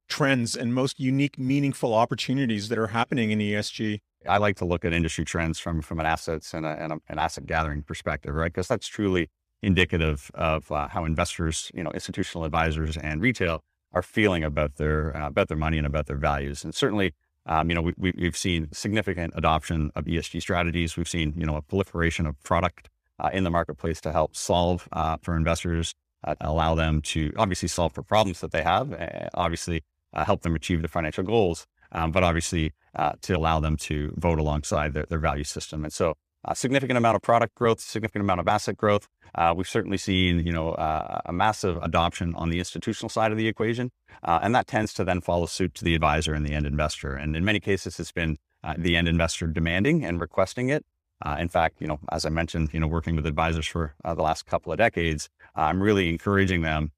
trends 0.07 0.55
and 0.55 0.73
most 0.73 0.99
unique, 0.99 1.37
meaningful 1.37 1.93
opportunities 1.93 2.69
that 2.69 2.77
are 2.77 2.87
happening 2.87 3.31
in 3.31 3.39
ESG? 3.39 3.99
I 4.27 4.37
like 4.37 4.55
to 4.57 4.65
look 4.65 4.83
at 4.85 4.93
industry 4.93 5.25
trends 5.25 5.59
from 5.59 5.81
from 5.81 5.99
an 5.99 6.05
assets 6.05 6.53
and, 6.53 6.65
a, 6.65 6.69
and 6.69 6.93
a, 6.93 6.97
an 7.07 7.19
asset 7.19 7.45
gathering 7.45 7.83
perspective, 7.83 8.33
right? 8.33 8.51
Because 8.51 8.67
that's 8.67 8.87
truly 8.87 9.29
indicative 9.61 10.31
of 10.33 10.71
uh, 10.71 10.87
how 10.87 11.05
investors, 11.05 11.71
you 11.73 11.83
know, 11.83 11.91
institutional 11.91 12.45
advisors 12.45 12.97
and 12.97 13.21
retail 13.21 13.61
are 13.93 14.01
feeling 14.01 14.43
about 14.43 14.75
their 14.75 15.15
uh, 15.15 15.27
about 15.27 15.47
their 15.47 15.57
money 15.57 15.77
and 15.77 15.87
about 15.87 16.07
their 16.07 16.17
values. 16.17 16.63
And 16.63 16.73
certainly, 16.73 17.13
um, 17.47 17.69
you 17.69 17.75
know, 17.75 17.91
we, 17.97 18.13
have 18.21 18.37
seen 18.37 18.67
significant 18.73 19.33
adoption 19.35 19.91
of 19.95 20.05
ESG 20.05 20.41
strategies. 20.41 20.97
We've 20.97 21.07
seen, 21.07 21.33
you 21.37 21.45
know, 21.45 21.55
a 21.55 21.61
proliferation 21.61 22.27
of 22.27 22.41
product 22.43 22.89
uh, 23.19 23.29
in 23.33 23.43
the 23.43 23.49
marketplace 23.49 24.01
to 24.01 24.11
help 24.11 24.35
solve 24.35 24.87
uh, 24.91 25.17
for 25.21 25.35
investors, 25.35 25.95
uh, 26.23 26.35
allow 26.41 26.75
them 26.75 27.01
to 27.01 27.31
obviously 27.37 27.67
solve 27.67 27.93
for 27.93 28.03
problems 28.03 28.41
that 28.41 28.51
they 28.51 28.63
have, 28.63 28.93
obviously 29.33 29.83
uh, 30.13 30.25
help 30.25 30.41
them 30.41 30.55
achieve 30.55 30.81
their 30.81 30.89
financial 30.89 31.23
goals, 31.23 31.67
um, 31.93 32.11
but 32.11 32.23
obviously 32.23 32.73
uh, 32.95 33.13
to 33.21 33.33
allow 33.33 33.59
them 33.59 33.77
to 33.77 34.13
vote 34.17 34.39
alongside 34.39 34.93
their, 34.93 35.05
their 35.09 35.19
value 35.19 35.43
system. 35.43 35.83
And 35.83 35.93
so 35.93 36.15
a 36.47 36.55
significant 36.55 36.97
amount 36.97 37.15
of 37.15 37.21
product 37.21 37.53
growth, 37.55 37.79
significant 37.79 38.23
amount 38.23 38.39
of 38.39 38.47
asset 38.47 38.77
growth. 38.77 39.07
Uh, 39.35 39.53
we've 39.55 39.67
certainly 39.67 39.97
seen, 39.97 40.45
you 40.45 40.51
know, 40.51 40.71
uh, 40.71 41.21
a 41.25 41.33
massive 41.33 41.77
adoption 41.83 42.33
on 42.35 42.49
the 42.49 42.59
institutional 42.59 43.09
side 43.09 43.31
of 43.31 43.37
the 43.37 43.47
equation, 43.47 43.91
uh, 44.23 44.39
and 44.41 44.55
that 44.55 44.67
tends 44.67 44.93
to 44.93 45.03
then 45.03 45.21
follow 45.21 45.45
suit 45.45 45.73
to 45.75 45.83
the 45.83 45.93
advisor 45.93 46.33
and 46.33 46.45
the 46.45 46.53
end 46.53 46.65
investor. 46.65 47.13
And 47.13 47.35
in 47.35 47.43
many 47.43 47.59
cases, 47.59 47.99
it's 47.99 48.11
been 48.11 48.37
uh, 48.63 48.75
the 48.77 48.95
end 48.95 49.07
investor 49.07 49.47
demanding 49.47 50.05
and 50.05 50.19
requesting 50.19 50.69
it. 50.69 50.85
Uh, 51.25 51.35
in 51.39 51.49
fact, 51.49 51.77
you 51.79 51.87
know, 51.87 51.99
as 52.11 52.25
I 52.25 52.29
mentioned, 52.29 52.69
you 52.73 52.79
know, 52.79 52.87
working 52.87 53.15
with 53.15 53.25
advisors 53.25 53.67
for 53.67 53.95
uh, 54.05 54.13
the 54.13 54.21
last 54.21 54.45
couple 54.45 54.71
of 54.71 54.77
decades, 54.77 55.29
I'm 55.55 55.81
really 55.81 56.09
encouraging 56.09 56.61
them 56.61 56.91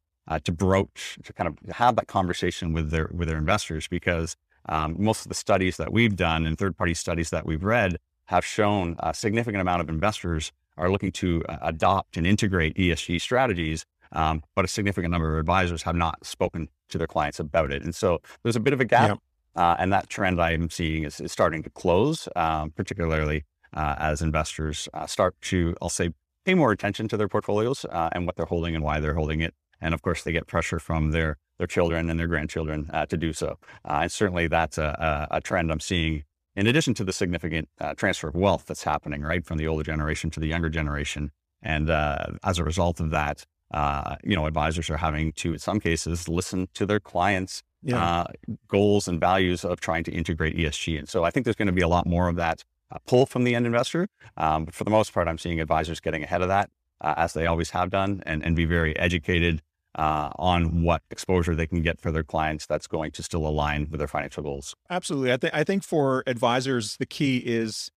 to 0.43 0.51
broach, 0.51 1.17
to 1.23 1.33
kind 1.33 1.47
of 1.47 1.75
have 1.75 1.95
that 1.95 2.05
conversation 2.05 2.71
with 2.71 2.91
their 2.91 3.09
with 3.11 3.27
their 3.27 3.37
investors, 3.37 3.87
because 3.87 4.35
um, 4.67 4.95
most 4.99 5.25
of 5.25 5.29
the 5.29 5.35
studies 5.35 5.77
that 5.77 5.91
we've 5.91 6.15
done 6.15 6.45
and 6.45 6.55
third 6.55 6.77
party 6.77 6.93
studies 6.93 7.31
that 7.31 7.47
we've 7.47 7.63
read 7.63 7.97
have 8.29 8.45
shown 8.45 8.95
a 8.99 9.11
significant 9.13 9.59
amount 9.59 9.81
of 9.81 9.89
investors 9.89 10.51
are 10.77 10.91
looking 10.91 11.11
to 11.11 11.43
uh, 11.49 11.57
adopt 11.63 12.15
and 12.15 12.27
integrate 12.27 12.75
ESG 12.75 13.19
strategies, 13.19 13.85
um, 14.11 14.43
but 14.55 14.63
a 14.63 14.67
significant 14.67 15.11
number 15.11 15.33
of 15.33 15.39
advisors 15.39 15.81
have 15.81 15.95
not 15.95 16.23
spoken 16.23 16.69
to 16.89 16.99
their 16.99 17.07
clients 17.07 17.39
about 17.39 17.71
it, 17.71 17.81
and 17.81 17.95
so 17.95 18.19
there's 18.43 18.55
a 18.55 18.59
bit 18.59 18.73
of 18.73 18.79
a 18.79 18.85
gap. 18.85 19.09
Yep. 19.09 19.19
Uh, 19.55 19.75
and 19.79 19.91
that 19.91 20.07
trend 20.09 20.39
I'm 20.39 20.69
seeing 20.69 21.03
is, 21.03 21.19
is 21.19 21.31
starting 21.31 21.63
to 21.63 21.71
close, 21.71 22.29
um, 22.35 22.69
particularly 22.69 23.45
uh, 23.73 23.95
as 23.97 24.21
investors 24.21 24.87
uh, 24.93 25.07
start 25.07 25.35
to, 25.41 25.75
I'll 25.81 25.89
say, 25.89 26.11
pay 26.45 26.53
more 26.53 26.71
attention 26.71 27.07
to 27.09 27.17
their 27.17 27.27
portfolios 27.27 27.83
uh, 27.89 28.09
and 28.11 28.27
what 28.27 28.35
they're 28.35 28.45
holding 28.45 28.75
and 28.75 28.83
why 28.83 28.99
they're 28.99 29.15
holding 29.15 29.41
it 29.41 29.55
and 29.81 29.93
of 29.93 30.01
course 30.01 30.23
they 30.23 30.31
get 30.31 30.47
pressure 30.47 30.79
from 30.79 31.11
their 31.11 31.37
their 31.57 31.67
children 31.67 32.09
and 32.09 32.17
their 32.17 32.27
grandchildren 32.27 32.89
uh, 32.93 33.05
to 33.05 33.17
do 33.17 33.33
so. 33.33 33.57
Uh, 33.83 33.99
and 34.03 34.11
certainly 34.11 34.47
that's 34.47 34.77
a, 34.77 35.27
a, 35.31 35.37
a, 35.37 35.41
trend 35.41 35.69
I'm 35.69 35.81
seeing. 35.81 36.23
In 36.59 36.67
addition 36.67 36.93
to 36.95 37.05
the 37.05 37.13
significant 37.13 37.69
uh, 37.79 37.93
transfer 37.93 38.27
of 38.27 38.35
wealth 38.35 38.65
that's 38.67 38.83
happening, 38.83 39.21
right, 39.21 39.45
from 39.45 39.57
the 39.57 39.65
older 39.65 39.81
generation 39.81 40.29
to 40.31 40.41
the 40.41 40.47
younger 40.47 40.67
generation, 40.67 41.31
and 41.61 41.89
uh, 41.89 42.25
as 42.43 42.59
a 42.59 42.65
result 42.65 42.99
of 42.99 43.11
that, 43.11 43.45
uh, 43.73 44.17
you 44.25 44.35
know, 44.35 44.45
advisors 44.45 44.89
are 44.89 44.97
having 44.97 45.31
to, 45.31 45.53
in 45.53 45.59
some 45.59 45.79
cases, 45.79 46.27
listen 46.27 46.67
to 46.73 46.85
their 46.85 46.99
clients' 46.99 47.63
yeah. 47.81 48.03
Uh, 48.03 48.25
goals 48.67 49.07
and 49.07 49.21
values 49.21 49.63
of 49.63 49.79
trying 49.79 50.03
to 50.03 50.11
integrate 50.11 50.53
ESG. 50.57 50.99
And 50.99 51.07
so 51.07 51.23
I 51.23 51.29
think 51.31 51.45
there's 51.45 51.55
going 51.55 51.67
to 51.67 51.71
be 51.71 51.81
a 51.81 51.87
lot 51.87 52.05
more 52.05 52.27
of 52.27 52.35
that 52.35 52.65
pull 53.07 53.25
from 53.25 53.45
the 53.45 53.55
end 53.55 53.65
investor. 53.65 54.09
Um, 54.35 54.65
but 54.65 54.73
for 54.73 54.83
the 54.83 54.89
most 54.89 55.13
part, 55.13 55.29
I'm 55.29 55.37
seeing 55.37 55.61
advisors 55.61 56.01
getting 56.01 56.23
ahead 56.23 56.41
of 56.41 56.49
that. 56.49 56.69
Uh, 56.99 57.13
as 57.15 57.31
they 57.31 57.45
always 57.45 57.69
have 57.69 57.89
done, 57.89 58.21
and, 58.25 58.43
and 58.43 58.57
be 58.57 58.65
very 58.65 58.93
educated 58.99 59.61
uh, 59.95 60.29
on 60.37 60.83
what 60.83 61.01
exposure 61.09 61.55
they 61.55 61.67
can 61.67 61.81
get 61.81 61.99
for 61.99 62.11
their 62.11 62.23
clients 62.23 62.65
that's 62.65 62.87
going 62.87 63.11
to 63.11 63.23
still 63.23 63.45
align 63.47 63.87
with 63.89 63.99
their 63.99 64.07
financial 64.07 64.43
goals. 64.43 64.75
Absolutely. 64.89 65.33
I, 65.33 65.37
th- 65.37 65.53
I 65.53 65.63
think 65.63 65.83
for 65.83 66.23
advisors, 66.27 66.97
the 66.97 67.05
key 67.05 67.37
is 67.37 67.89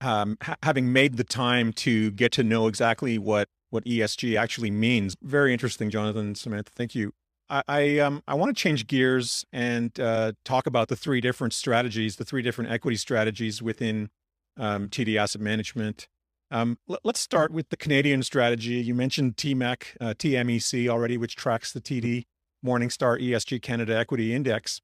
um, 0.00 0.36
ha- 0.42 0.56
having 0.62 0.92
made 0.92 1.16
the 1.16 1.24
time 1.24 1.72
to 1.74 2.10
get 2.12 2.32
to 2.32 2.42
know 2.42 2.66
exactly 2.66 3.18
what, 3.18 3.48
what 3.70 3.84
ESG 3.84 4.38
actually 4.38 4.70
means. 4.70 5.16
Very 5.22 5.52
interesting, 5.52 5.90
Jonathan 5.90 6.26
and 6.26 6.38
Samantha. 6.38 6.70
Thank 6.74 6.94
you. 6.94 7.12
I, 7.48 7.62
I, 7.66 7.98
um, 7.98 8.22
I 8.28 8.34
want 8.34 8.56
to 8.56 8.60
change 8.60 8.86
gears 8.86 9.44
and 9.52 9.98
uh, 9.98 10.32
talk 10.44 10.66
about 10.66 10.88
the 10.88 10.96
three 10.96 11.20
different 11.20 11.52
strategies, 11.52 12.16
the 12.16 12.24
three 12.24 12.42
different 12.42 12.70
equity 12.70 12.96
strategies 12.96 13.60
within 13.60 14.08
um, 14.56 14.88
TD 14.88 15.18
Asset 15.18 15.40
Management. 15.40 16.06
Um, 16.50 16.78
let, 16.88 17.00
us 17.04 17.20
start 17.20 17.52
with 17.52 17.68
the 17.68 17.76
Canadian 17.76 18.22
strategy. 18.22 18.74
You 18.74 18.94
mentioned 18.94 19.36
TMEC, 19.36 19.96
uh, 20.00 20.14
TMEC 20.14 20.88
already, 20.88 21.16
which 21.16 21.36
tracks 21.36 21.72
the 21.72 21.80
TD 21.80 22.24
Morningstar 22.64 23.22
ESG 23.22 23.62
Canada 23.62 23.96
Equity 23.96 24.34
Index. 24.34 24.80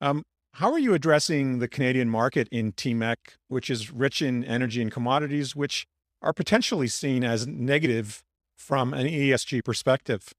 Um, 0.00 0.22
how 0.54 0.72
are 0.72 0.78
you 0.78 0.94
addressing 0.94 1.58
the 1.58 1.68
Canadian 1.68 2.08
market 2.10 2.48
in 2.50 2.72
TMEC, 2.72 3.16
which 3.48 3.70
is 3.70 3.92
rich 3.92 4.22
in 4.22 4.44
energy 4.44 4.82
and 4.82 4.90
commodities, 4.90 5.54
which 5.54 5.86
are 6.22 6.32
potentially 6.32 6.88
seen 6.88 7.24
as 7.24 7.46
negative 7.46 8.22
from 8.56 8.94
an 8.94 9.06
ESG 9.06 9.64
perspective? 9.64 10.32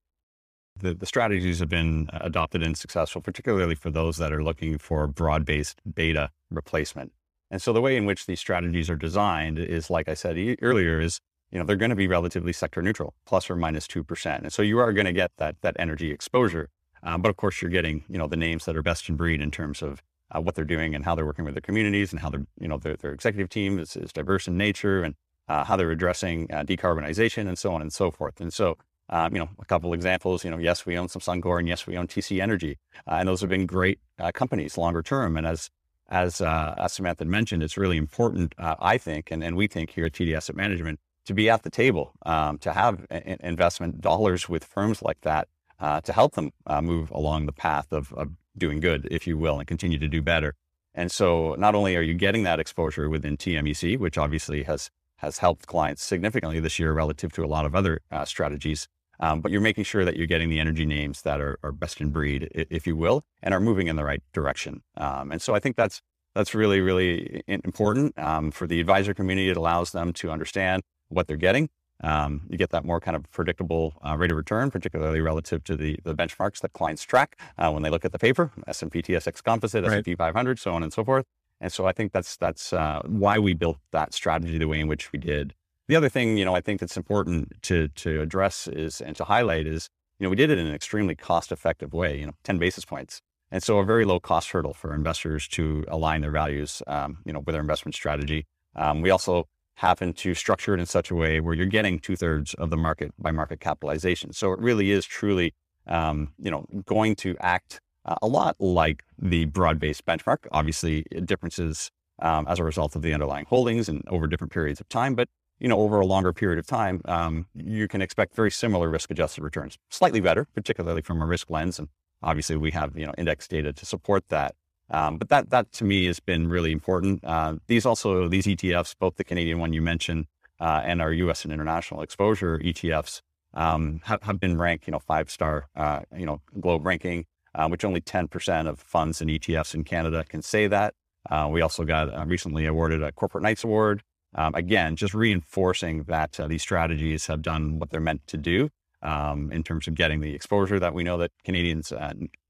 The, 0.76 0.94
the 0.94 1.06
strategies 1.06 1.60
have 1.60 1.70
been 1.70 2.10
adopted 2.14 2.64
and 2.64 2.76
successful, 2.78 3.22
particularly 3.22 3.76
for 3.76 3.92
those 3.92 4.18
that 4.18 4.34
are 4.34 4.44
looking 4.44 4.78
for 4.80 5.06
broad 5.08 5.46
based 5.46 5.82
beta 5.94 6.32
replacement. 6.50 7.12
And 7.54 7.62
so 7.62 7.72
the 7.72 7.82
way 7.82 7.96
in 7.96 8.08
which 8.08 8.26
these 8.26 8.39
strategies 8.39 8.89
are 8.89 8.96
designed 8.96 9.60
is, 9.60 9.92
like 9.92 10.10
I 10.10 10.16
said 10.16 10.36
earlier, 10.63 11.00
is 11.00 11.22
you 11.52 11.60
know 11.60 11.66
they're 11.66 11.76
going 11.76 11.92
to 11.92 11.96
be 11.96 12.08
relatively 12.08 12.52
sector 12.52 12.82
neutral, 12.82 13.13
plus 13.28 13.48
or 13.48 13.56
minus 13.56 13.88
two 13.88 14.04
percent. 14.04 14.42
And 14.42 14.52
so 14.52 14.63
you 14.63 14.80
are 14.80 14.92
going 14.92 15.06
to 15.06 15.13
get 15.13 15.30
that 15.38 15.58
that 15.62 15.76
energy 15.78 16.10
exposure, 16.10 16.72
um, 17.04 17.22
but 17.22 17.30
of 17.30 17.38
course 17.38 17.62
you're 17.62 17.70
getting 17.70 18.06
you 18.10 18.18
know 18.18 18.26
the 18.28 18.38
names 18.38 18.66
that 18.66 18.76
are 18.76 18.82
best 18.82 19.08
in 19.08 19.18
breed 19.18 19.39
in 19.39 19.52
terms 19.52 19.84
of 19.84 20.02
uh, 20.32 20.42
what 20.42 20.56
they're 20.56 20.66
doing 20.66 20.96
and 20.96 21.06
how 21.06 21.13
they're 21.13 21.28
working 21.28 21.46
with 21.46 21.54
their 21.54 21.62
communities 21.62 22.12
and 22.12 22.22
how 22.22 22.32
their 22.32 22.44
you 22.60 22.68
know 22.68 22.80
their, 22.80 22.96
their 22.96 23.13
executive 23.13 23.50
team 23.50 23.78
is, 23.78 23.96
is 23.96 24.12
diverse 24.12 24.48
in 24.48 24.58
nature 24.58 25.04
and 25.04 25.13
uh, 25.48 25.63
how 25.63 25.76
they're 25.76 25.92
addressing 25.92 26.52
uh, 26.52 26.63
decarbonization 26.63 27.48
and 27.48 27.60
so 27.60 27.72
on 27.72 27.84
and 27.84 27.94
so 27.94 28.10
forth. 28.10 28.42
And 28.42 28.52
so 28.52 28.80
um, 29.10 29.32
you 29.32 29.39
know, 29.39 29.50
a 29.60 29.66
couple 29.66 29.94
examples, 29.94 30.44
you 30.44 30.50
know, 30.50 30.58
yes, 30.58 30.88
we 30.88 30.98
own 30.98 31.08
some 31.08 31.20
Suncor 31.20 31.60
and 31.60 31.68
yes, 31.68 31.86
we 31.86 31.98
own 31.98 32.08
TC 32.08 32.42
Energy. 32.42 32.80
Uh, 33.06 33.18
and 33.20 33.28
those 33.28 33.42
have 33.42 33.50
been 33.50 33.68
great 33.68 34.00
uh, 34.18 34.32
companies 34.32 34.76
longer 34.76 35.04
term. 35.04 35.38
And 35.38 35.46
as 35.46 35.70
as, 36.13 36.41
uh, 36.41 36.76
as 36.78 36.93
Samantha 36.93 37.26
mentioned, 37.26 37.63
it's 37.63 37.76
really 37.76 37.97
important, 37.97 38.54
uh, 38.60 38.76
I 38.80 38.99
think, 38.99 39.32
and, 39.32 39.43
and 39.43 39.58
we 39.58 39.65
think 39.67 39.89
here 39.89 40.06
at 40.06 40.13
TD 40.13 40.36
Asset 40.38 40.56
Management, 40.56 40.99
to 41.26 41.34
be 41.34 41.49
at 41.49 41.63
the 41.63 41.71
table, 41.71 42.13
um, 42.23 42.60
to 42.60 42.71
have 42.71 43.06
a- 43.10 43.45
investment 43.45 43.99
dollars 43.99 44.47
with 44.47 44.63
firms 44.63 45.02
like 45.02 45.21
that 45.21 45.47
uh, 45.80 46.02
to 46.02 46.13
help 46.13 46.36
them 46.36 46.52
uh, 46.67 46.82
move 46.82 47.10
along 47.10 47.47
the 47.47 47.52
path 47.52 47.91
of, 47.91 48.13
of 48.13 48.30
doing 48.56 48.80
good, 48.80 49.08
if 49.10 49.26
you 49.26 49.38
will, 49.39 49.58
and 49.58 49.67
continue 49.67 49.97
to 49.97 50.08
do 50.08 50.21
better. 50.21 50.54
And 50.93 51.12
so, 51.12 51.56
not 51.56 51.73
only 51.73 51.95
are 51.95 52.02
you 52.04 52.13
getting 52.13 52.43
that 52.43 52.60
exposure 52.60 53.10
within 53.10 53.36
TMEC, 53.36 53.97
which 53.97 54.17
obviously 54.17 54.63
has 54.63 54.91
has 55.17 55.39
helped 55.39 55.65
clients 55.65 56.04
significantly 56.04 56.60
this 56.60 56.78
year 56.78 56.93
relative 56.93 57.32
to 57.32 57.43
a 57.43 57.47
lot 57.47 57.65
of 57.65 57.73
other 57.73 58.02
uh, 58.12 58.26
strategies, 58.26 58.88
um, 59.19 59.41
but 59.41 59.52
you're 59.52 59.62
making 59.62 59.84
sure 59.84 60.06
that 60.06 60.17
you're 60.17 60.28
getting 60.28 60.49
the 60.49 60.60
energy 60.60 60.86
names 60.86 61.21
that 61.21 61.39
are, 61.39 61.60
are 61.63 61.71
best 61.71 62.02
in 62.02 62.10
breed, 62.10 62.49
if 62.54 62.88
you 62.88 62.95
will, 62.95 63.23
and 63.41 63.54
are 63.54 63.60
moving 63.60 63.88
in 63.88 63.95
the 63.95 64.04
right 64.04 64.23
direction. 64.34 64.84
Um, 64.97 65.32
and 65.32 65.41
so 65.41 65.56
I 65.56 65.60
think 65.60 65.76
that's 65.76 66.02
that's 66.36 66.56
really, 66.56 66.82
really 66.82 67.43
important 67.47 68.17
um, 68.17 68.49
for 68.49 68.65
the 68.65 68.80
advisor 68.80 69.13
community. 69.13 69.49
It 69.49 69.58
allows 69.58 69.91
them 69.91 70.13
to 70.13 70.32
understand 70.32 70.82
what 71.10 71.28
they're 71.28 71.38
getting. 71.38 71.69
Um, 72.04 72.41
you 72.49 72.58
get 72.58 72.71
that 72.71 72.84
more 72.84 72.99
kind 72.99 73.15
of 73.15 73.30
predictable 73.32 73.93
uh, 74.06 74.17
rate 74.17 74.32
of 74.32 74.38
return, 74.38 74.71
particularly 74.71 75.21
relative 75.21 75.63
to 75.65 75.78
the, 75.78 75.97
the 76.04 76.15
benchmarks 76.15 76.60
that 76.62 76.73
clients 76.73 77.04
track 77.04 77.39
uh, 77.58 77.71
when 77.71 77.84
they 77.84 77.89
look 77.89 78.04
at 78.04 78.12
the 78.12 78.19
paper, 78.19 78.52
S&P 78.67 79.02
TSX 79.02 79.43
Composite, 79.43 79.84
right. 79.84 79.99
S&P 79.99 80.15
500, 80.15 80.60
so 80.60 80.73
on 80.73 80.84
and 80.84 80.91
so 80.91 81.04
forth. 81.04 81.26
And 81.62 81.71
so 81.71 81.86
I 81.86 81.93
think 81.93 82.12
that's 82.12 82.36
that's 82.36 82.73
uh, 82.73 83.02
why 83.06 83.39
we 83.39 83.54
built 83.54 83.78
that 83.91 84.13
strategy 84.13 84.58
the 84.58 84.67
way 84.67 84.82
in 84.82 84.88
which 84.88 85.13
we 85.13 85.19
did. 85.19 85.54
The 85.88 85.96
other 85.96 86.10
thing, 86.10 86.38
you 86.38 86.46
know, 86.46 86.56
I 86.56 86.62
think 86.62 86.80
that's 86.80 86.96
important 86.96 87.62
to 87.63 87.89
to 87.89 88.22
address 88.22 88.67
is 88.67 89.02
and 89.02 89.15
to 89.17 89.26
highlight 89.26 89.67
is, 89.67 89.89
you 90.17 90.26
know, 90.26 90.30
we 90.30 90.36
did 90.36 90.50
it 90.50 90.58
in 90.58 90.67
an 90.67 90.74
extremely 90.74 91.15
cost-effective 91.15 91.93
way. 91.93 92.17
You 92.19 92.28
know, 92.28 92.34
10 92.43 92.58
basis 92.58 92.86
points, 92.86 93.22
and 93.52 93.62
so 93.62 93.80
a 93.80 93.86
very 93.86 94.06
low 94.06 94.19
cost 94.19 94.52
hurdle 94.52 94.74
for 94.74 94.96
investors 94.96 95.48
to 95.50 95.84
align 95.89 96.22
their 96.22 96.32
values, 96.32 96.82
um, 96.88 97.17
you 97.26 97.34
know, 97.34 97.39
with 97.39 97.54
their 97.54 97.62
investment 97.62 97.96
strategy. 97.96 98.46
Um, 98.76 99.02
we 99.02 99.10
also 99.10 99.48
happen 99.76 100.13
to 100.13 100.34
structure 100.34 100.74
it 100.74 100.80
in 100.80 100.86
such 100.86 101.12
a 101.12 101.15
way 101.15 101.39
where 101.39 101.54
you're 101.54 101.65
getting 101.65 102.00
two 102.00 102.15
thirds 102.15 102.54
of 102.56 102.69
the 102.69 102.78
market 102.78 103.12
by 103.19 103.32
market 103.32 103.60
capitalization. 103.60 104.32
So 104.32 104.54
it 104.54 104.60
really 104.60 104.91
is 104.91 105.06
truly, 105.06 105.54
um, 105.88 106.34
you 106.38 106.52
know, 106.52 106.65
going 106.86 107.15
to 107.17 107.36
act 107.39 107.82
uh, 108.06 108.15
a 108.22 108.28
lot 108.28 108.56
like 108.60 109.04
the 109.19 109.46
broad-based 109.46 110.06
benchmark. 110.06 110.48
Obviously, 110.52 111.04
differences 111.26 111.91
um, 112.22 112.48
as 112.48 112.60
a 112.60 112.63
result 112.63 112.96
of 112.96 113.02
the 113.02 113.13
underlying 113.13 113.46
holdings 113.46 113.89
and 113.89 114.02
over 114.08 114.28
different 114.28 114.54
periods 114.54 114.80
of 114.80 114.88
time, 114.89 115.15
but 115.15 115.28
you 115.63 115.69
know, 115.69 115.80
over 115.80 116.02
a 116.02 116.06
longer 116.06 116.34
period 116.34 116.60
of 116.60 116.67
time, 116.67 117.02
um, 117.06 117.47
you 117.56 117.88
can 117.88 118.02
expect 118.02 118.36
very 118.36 118.52
similar 118.52 118.89
risk-adjusted 118.89 119.41
returns, 119.41 119.78
slightly 119.89 120.19
better, 120.19 120.45
particularly 120.54 121.02
from 121.02 121.21
a 121.21 121.26
risk 121.26 121.49
lens. 121.49 121.80
And 121.80 121.88
obviously, 122.21 122.58
we 122.58 122.71
have 122.71 122.97
you 122.97 123.06
know 123.06 123.13
index 123.17 123.47
data 123.47 123.71
to 123.71 123.86
support 123.86 124.28
that. 124.28 124.56
Um, 124.89 125.17
but 125.17 125.30
that 125.30 125.49
that 125.52 125.71
to 125.73 125.86
me 125.86 126.06
has 126.08 126.19
been 126.19 126.49
really 126.49 126.73
important. 126.73 127.23
Uh, 127.23 127.56
these 127.67 127.86
also 127.86 128.28
these 128.28 128.45
ETFs, 128.45 128.93
both 128.99 129.15
the 129.15 129.23
Canadian 129.23 129.58
one 129.58 129.71
you 129.71 129.82
mentioned 129.82 130.28
uh, 130.60 130.82
and 130.84 131.02
our 131.02 131.13
U.S. 131.13 131.45
and 131.45 131.54
international 131.54 132.02
exposure 132.02 132.60
ETFs, 132.60 133.21
um, 133.54 134.02
have, 134.04 134.21
have, 134.23 134.41
been 134.41 134.58
ranked, 134.58 134.86
you 134.86 134.91
know, 134.91 134.99
five 134.99 135.32
star, 135.32 135.69
uh, 135.78 136.02
you 136.13 136.26
know, 136.26 136.41
globe 136.60 136.86
ranking, 136.86 137.26
uh, 137.56 137.69
which 137.69 137.86
only 137.86 138.02
10% 138.02 138.67
of 138.67 138.80
funds 138.80 139.21
and 139.21 139.30
ETFs 139.30 139.73
in 139.73 139.86
Canada 139.86 140.26
can 140.28 140.41
say 140.41 140.67
that. 140.67 140.93
Uh, 141.30 141.47
we 141.49 141.62
also 141.62 141.86
got 141.86 142.13
uh, 142.13 142.26
recently 142.26 142.65
awarded 142.65 143.02
a 143.02 143.13
Corporate 143.13 143.43
Knights 143.43 143.63
Award. 143.63 144.04
Um, 144.36 144.56
again, 144.56 144.96
just 144.96 145.13
reinforcing 145.13 146.04
that 146.04 146.39
these 146.48 146.62
strategies 146.62 147.28
have 147.28 147.41
done 147.41 147.80
what 147.80 147.89
they're 147.89 148.02
meant 148.02 148.26
to 148.28 148.38
do 148.38 148.69
um, 149.02 149.52
in 149.52 149.63
terms 149.63 149.88
of 149.88 149.96
getting 149.96 150.22
the 150.22 150.34
exposure 150.34 150.80
that 150.80 150.93
we 150.93 151.04
know 151.04 151.17
that 151.17 151.32
Canadians 151.43 151.93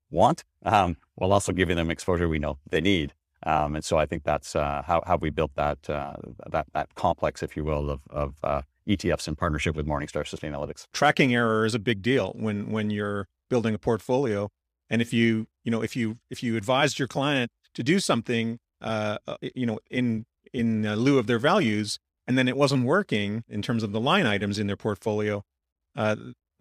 want, 0.09 0.43
um, 0.63 0.95
while 1.15 1.33
also 1.33 1.51
giving 1.51 1.75
them 1.75 1.91
exposure 1.91 2.29
we 2.29 2.39
know 2.39 2.57
they 2.69 2.79
need. 2.79 3.13
Um, 3.45 3.75
and 3.75 3.83
so 3.83 3.97
I 3.97 4.05
think 4.05 4.23
that's 4.23 4.55
uh, 4.55 4.83
how, 4.85 5.01
how 5.05 5.17
we 5.17 5.29
built 5.29 5.51
that, 5.55 5.89
uh, 5.89 6.13
that, 6.49 6.67
that 6.73 6.95
complex, 6.95 7.43
if 7.43 7.57
you 7.57 7.65
will, 7.65 7.89
of, 7.89 8.01
of 8.09 8.35
uh, 8.43 8.61
ETFs 8.87 9.27
in 9.27 9.35
partnership 9.35 9.75
with 9.75 9.85
Morningstar 9.85 10.23
Sustainalytics. 10.23 10.87
Tracking 10.93 11.33
error 11.33 11.65
is 11.65 11.75
a 11.75 11.79
big 11.79 12.01
deal 12.01 12.33
when 12.37 12.71
when 12.71 12.89
you're 12.89 13.27
building 13.49 13.73
a 13.73 13.77
portfolio, 13.77 14.49
and 14.89 15.01
if 15.01 15.13
you 15.13 15.47
you 15.63 15.71
know 15.71 15.81
if 15.81 15.95
you 15.95 16.17
if 16.29 16.43
you 16.43 16.57
advised 16.57 16.99
your 16.99 17.07
client 17.07 17.51
to 17.73 17.83
do 17.83 17.99
something, 17.99 18.59
uh, 18.81 19.17
uh, 19.27 19.37
you 19.55 19.65
know, 19.65 19.79
in 19.89 20.25
in 20.53 20.85
uh, 20.85 20.95
lieu 20.95 21.17
of 21.17 21.27
their 21.27 21.39
values, 21.39 21.99
and 22.27 22.37
then 22.37 22.47
it 22.47 22.55
wasn't 22.55 22.85
working 22.85 23.43
in 23.49 23.61
terms 23.61 23.83
of 23.83 23.91
the 23.91 23.99
line 23.99 24.25
items 24.25 24.59
in 24.59 24.67
their 24.67 24.77
portfolio, 24.77 25.43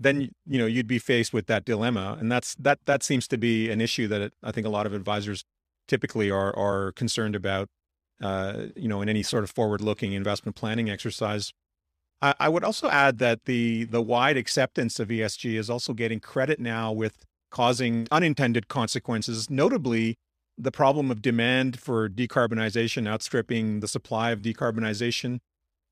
then 0.03 0.31
you 0.47 0.59
know 0.59 0.67
you'd 0.67 0.87
be 0.87 0.99
faced 0.99 1.33
with 1.33 1.47
that 1.47 1.65
dilemma, 1.65 2.17
and 2.19 2.31
that's 2.31 2.55
that 2.57 2.79
that 2.87 3.03
seems 3.03 3.29
to 3.29 3.39
be 3.39 3.71
an 3.71 3.81
issue 3.81 4.09
that 4.09 4.33
I 4.43 4.53
think 4.53 4.67
a 4.67 4.71
lot 4.71 4.87
of 4.87 4.93
advisors 4.93 5.45
typically 5.89 6.31
are 6.31 6.55
are 6.57 6.93
concerned 6.93 7.37
about. 7.37 7.69
Uh, 8.21 8.69
you 8.77 8.87
know, 8.87 9.03
in 9.03 9.09
any 9.09 9.21
sort 9.21 9.43
of 9.43 9.51
forward-looking 9.51 10.13
investment 10.13 10.55
planning 10.55 10.89
exercise. 10.89 11.53
I, 12.21 12.35
I 12.39 12.49
would 12.49 12.63
also 12.63 12.89
add 12.89 13.19
that 13.19 13.47
the 13.47 13.83
the 13.83 14.01
wide 14.01 14.37
acceptance 14.37 15.01
of 15.01 15.09
ESG 15.09 15.59
is 15.59 15.69
also 15.69 15.93
getting 15.93 16.21
credit 16.21 16.61
now 16.61 16.93
with 16.93 17.25
causing 17.51 18.07
unintended 18.13 18.69
consequences, 18.69 19.51
notably 19.51 20.19
the 20.63 20.71
problem 20.71 21.11
of 21.11 21.21
demand 21.21 21.79
for 21.79 22.09
decarbonization 22.09 23.09
outstripping 23.09 23.81
the 23.81 23.89
supply 23.89 24.31
of 24.31 24.43
decarbonization. 24.43 25.41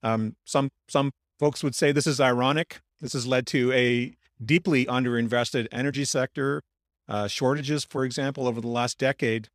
Um, 0.02 0.37
some 0.44 0.70
some 0.88 1.11
folks 1.38 1.64
would 1.64 1.74
say 1.74 1.92
this 1.92 2.06
is 2.06 2.20
ironic. 2.20 2.80
This 3.00 3.12
has 3.14 3.26
led 3.26 3.46
to 3.48 3.72
a 3.72 4.14
deeply 4.42 4.87
underinvested 4.87 5.66
energy 5.72 6.04
sector, 6.04 6.62
uh, 7.09 7.26
shortages, 7.26 7.85
for 7.85 8.04
example, 8.04 8.46
over 8.46 8.61
the 8.61 8.68
last 8.68 8.98
decade. 8.98 9.48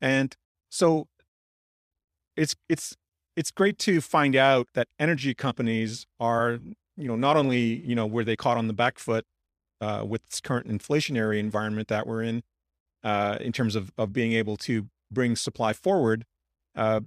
And 0.00 0.36
so 0.68 1.08
it's 2.36 2.54
it's 2.68 2.96
it's 3.36 3.50
great 3.50 3.78
to 3.78 4.00
find 4.02 4.36
out 4.36 4.68
that 4.74 4.88
energy 4.98 5.34
companies 5.34 6.06
are, 6.20 6.58
you 6.96 7.08
know, 7.08 7.16
not 7.16 7.36
only, 7.36 7.80
you 7.86 7.94
know, 7.94 8.06
were 8.06 8.24
they 8.24 8.36
caught 8.36 8.58
on 8.58 8.66
the 8.66 8.74
back 8.74 8.98
foot 8.98 9.24
uh, 9.80 10.04
with 10.06 10.26
this 10.26 10.40
current 10.40 10.68
inflationary 10.68 11.38
environment 11.38 11.88
that 11.88 12.06
we're 12.06 12.22
in, 12.22 12.42
uh, 13.04 13.38
in 13.40 13.52
terms 13.52 13.74
of, 13.74 13.92
of 13.98 14.12
being 14.12 14.32
able 14.32 14.56
to 14.56 14.88
bring 15.10 15.36
supply 15.36 15.72
forward, 15.72 16.24
uh, 16.74 17.00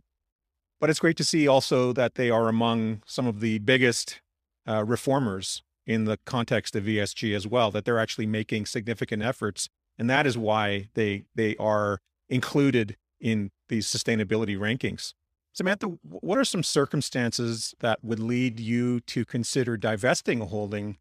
but 0.79 0.89
it's 0.89 0.99
great 0.99 1.17
to 1.17 1.23
see 1.23 1.47
also 1.47 1.93
that 1.93 2.15
they 2.15 2.29
are 2.29 2.47
among 2.47 3.01
some 3.05 3.27
of 3.27 3.39
the 3.39 3.59
biggest 3.59 4.21
uh, 4.67 4.83
reformers 4.83 5.63
in 5.87 6.05
the 6.05 6.17
context 6.25 6.75
of 6.75 6.83
ESG 6.83 7.35
as 7.35 7.47
well, 7.47 7.71
that 7.71 7.85
they're 7.85 7.99
actually 7.99 8.25
making 8.25 8.65
significant 8.65 9.23
efforts. 9.23 9.69
And 9.97 10.09
that 10.09 10.27
is 10.27 10.37
why 10.37 10.89
they 10.93 11.25
they 11.35 11.55
are 11.57 11.99
included 12.29 12.97
in 13.21 13.51
these 13.69 13.87
sustainability 13.87 14.57
rankings. 14.57 15.13
Samantha, 15.53 15.87
what 16.03 16.37
are 16.37 16.43
some 16.43 16.63
circumstances 16.63 17.73
that 17.79 18.03
would 18.03 18.19
lead 18.19 18.59
you 18.59 18.99
to 19.01 19.23
consider 19.23 19.77
divesting 19.77 20.41
a 20.41 20.45
holding? 20.45 20.97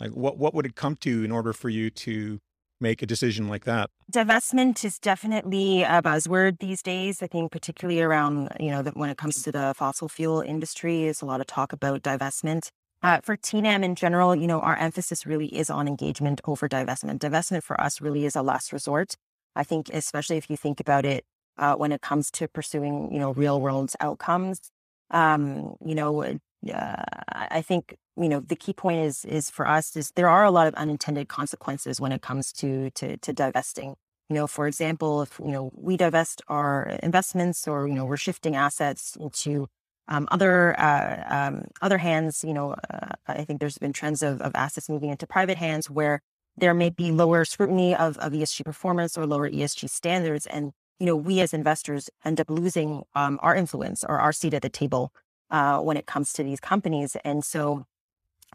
Like 0.00 0.10
what 0.10 0.36
what 0.36 0.52
would 0.54 0.66
it 0.66 0.74
come 0.74 0.96
to 0.96 1.24
in 1.24 1.30
order 1.30 1.52
for 1.52 1.68
you 1.68 1.90
to 1.90 2.40
make 2.80 3.02
a 3.02 3.06
decision 3.06 3.48
like 3.48 3.64
that? 3.64 3.90
Divestment 4.12 4.84
is 4.84 4.98
definitely 4.98 5.82
a 5.82 6.02
buzzword 6.02 6.58
these 6.60 6.82
days. 6.82 7.22
I 7.22 7.26
think 7.26 7.52
particularly 7.52 8.00
around, 8.00 8.50
you 8.60 8.70
know, 8.70 8.82
when 8.94 9.10
it 9.10 9.16
comes 9.16 9.42
to 9.42 9.52
the 9.52 9.74
fossil 9.76 10.08
fuel 10.08 10.40
industry, 10.40 11.04
is 11.04 11.22
a 11.22 11.26
lot 11.26 11.40
of 11.40 11.46
talk 11.46 11.72
about 11.72 12.02
divestment. 12.02 12.68
Uh, 13.02 13.20
for 13.22 13.36
TDAM 13.36 13.84
in 13.84 13.94
general, 13.94 14.34
you 14.34 14.46
know, 14.46 14.60
our 14.60 14.76
emphasis 14.76 15.26
really 15.26 15.48
is 15.48 15.68
on 15.68 15.86
engagement 15.86 16.40
over 16.46 16.68
divestment. 16.68 17.18
Divestment 17.18 17.62
for 17.62 17.78
us 17.78 18.00
really 18.00 18.24
is 18.24 18.34
a 18.34 18.42
last 18.42 18.72
resort. 18.72 19.14
I 19.54 19.62
think, 19.62 19.90
especially 19.92 20.36
if 20.36 20.48
you 20.48 20.56
think 20.56 20.80
about 20.80 21.04
it, 21.04 21.24
uh, 21.58 21.74
when 21.74 21.92
it 21.92 22.00
comes 22.00 22.30
to 22.32 22.48
pursuing, 22.48 23.12
you 23.12 23.18
know, 23.18 23.32
real 23.32 23.60
world 23.60 23.92
outcomes. 24.00 24.70
Um, 25.10 25.76
you 25.84 25.94
know, 25.94 26.38
uh, 26.72 27.02
I 27.32 27.62
think 27.62 27.96
you 28.16 28.28
know 28.28 28.40
the 28.40 28.56
key 28.56 28.72
point 28.72 29.00
is 29.00 29.24
is 29.24 29.50
for 29.50 29.66
us 29.66 29.96
is 29.96 30.12
there 30.16 30.28
are 30.28 30.44
a 30.44 30.50
lot 30.50 30.66
of 30.66 30.74
unintended 30.74 31.28
consequences 31.28 32.00
when 32.00 32.12
it 32.12 32.22
comes 32.22 32.52
to 32.54 32.90
to 32.90 33.16
to 33.18 33.32
divesting. 33.32 33.96
You 34.30 34.36
know, 34.36 34.46
for 34.46 34.66
example, 34.66 35.22
if 35.22 35.38
you 35.38 35.50
know 35.52 35.70
we 35.74 35.96
divest 35.96 36.42
our 36.48 36.98
investments 37.02 37.68
or 37.68 37.88
you 37.88 37.94
know 37.94 38.04
we're 38.04 38.16
shifting 38.16 38.56
assets 38.56 39.16
into 39.20 39.68
um, 40.08 40.28
other 40.30 40.78
uh, 40.78 41.24
um, 41.28 41.64
other 41.82 41.98
hands, 41.98 42.44
you 42.44 42.54
know, 42.54 42.74
uh, 42.90 43.08
I 43.26 43.44
think 43.44 43.60
there's 43.60 43.78
been 43.78 43.92
trends 43.92 44.22
of, 44.22 44.40
of 44.40 44.52
assets 44.54 44.88
moving 44.88 45.10
into 45.10 45.26
private 45.26 45.58
hands 45.58 45.90
where 45.90 46.20
there 46.56 46.74
may 46.74 46.90
be 46.90 47.10
lower 47.10 47.44
scrutiny 47.44 47.94
of, 47.94 48.16
of 48.18 48.32
ESG 48.32 48.64
performance 48.64 49.18
or 49.18 49.26
lower 49.26 49.50
ESG 49.50 49.90
standards, 49.90 50.46
and 50.46 50.72
you 50.98 51.06
know, 51.06 51.16
we 51.16 51.40
as 51.40 51.52
investors 51.52 52.08
end 52.24 52.40
up 52.40 52.48
losing 52.50 53.02
um, 53.14 53.38
our 53.42 53.54
influence 53.54 54.04
or 54.04 54.18
our 54.18 54.32
seat 54.32 54.54
at 54.54 54.62
the 54.62 54.68
table 54.68 55.12
uh, 55.50 55.78
when 55.78 55.96
it 55.96 56.06
comes 56.06 56.32
to 56.34 56.42
these 56.42 56.60
companies. 56.60 57.16
And 57.24 57.44
so, 57.44 57.86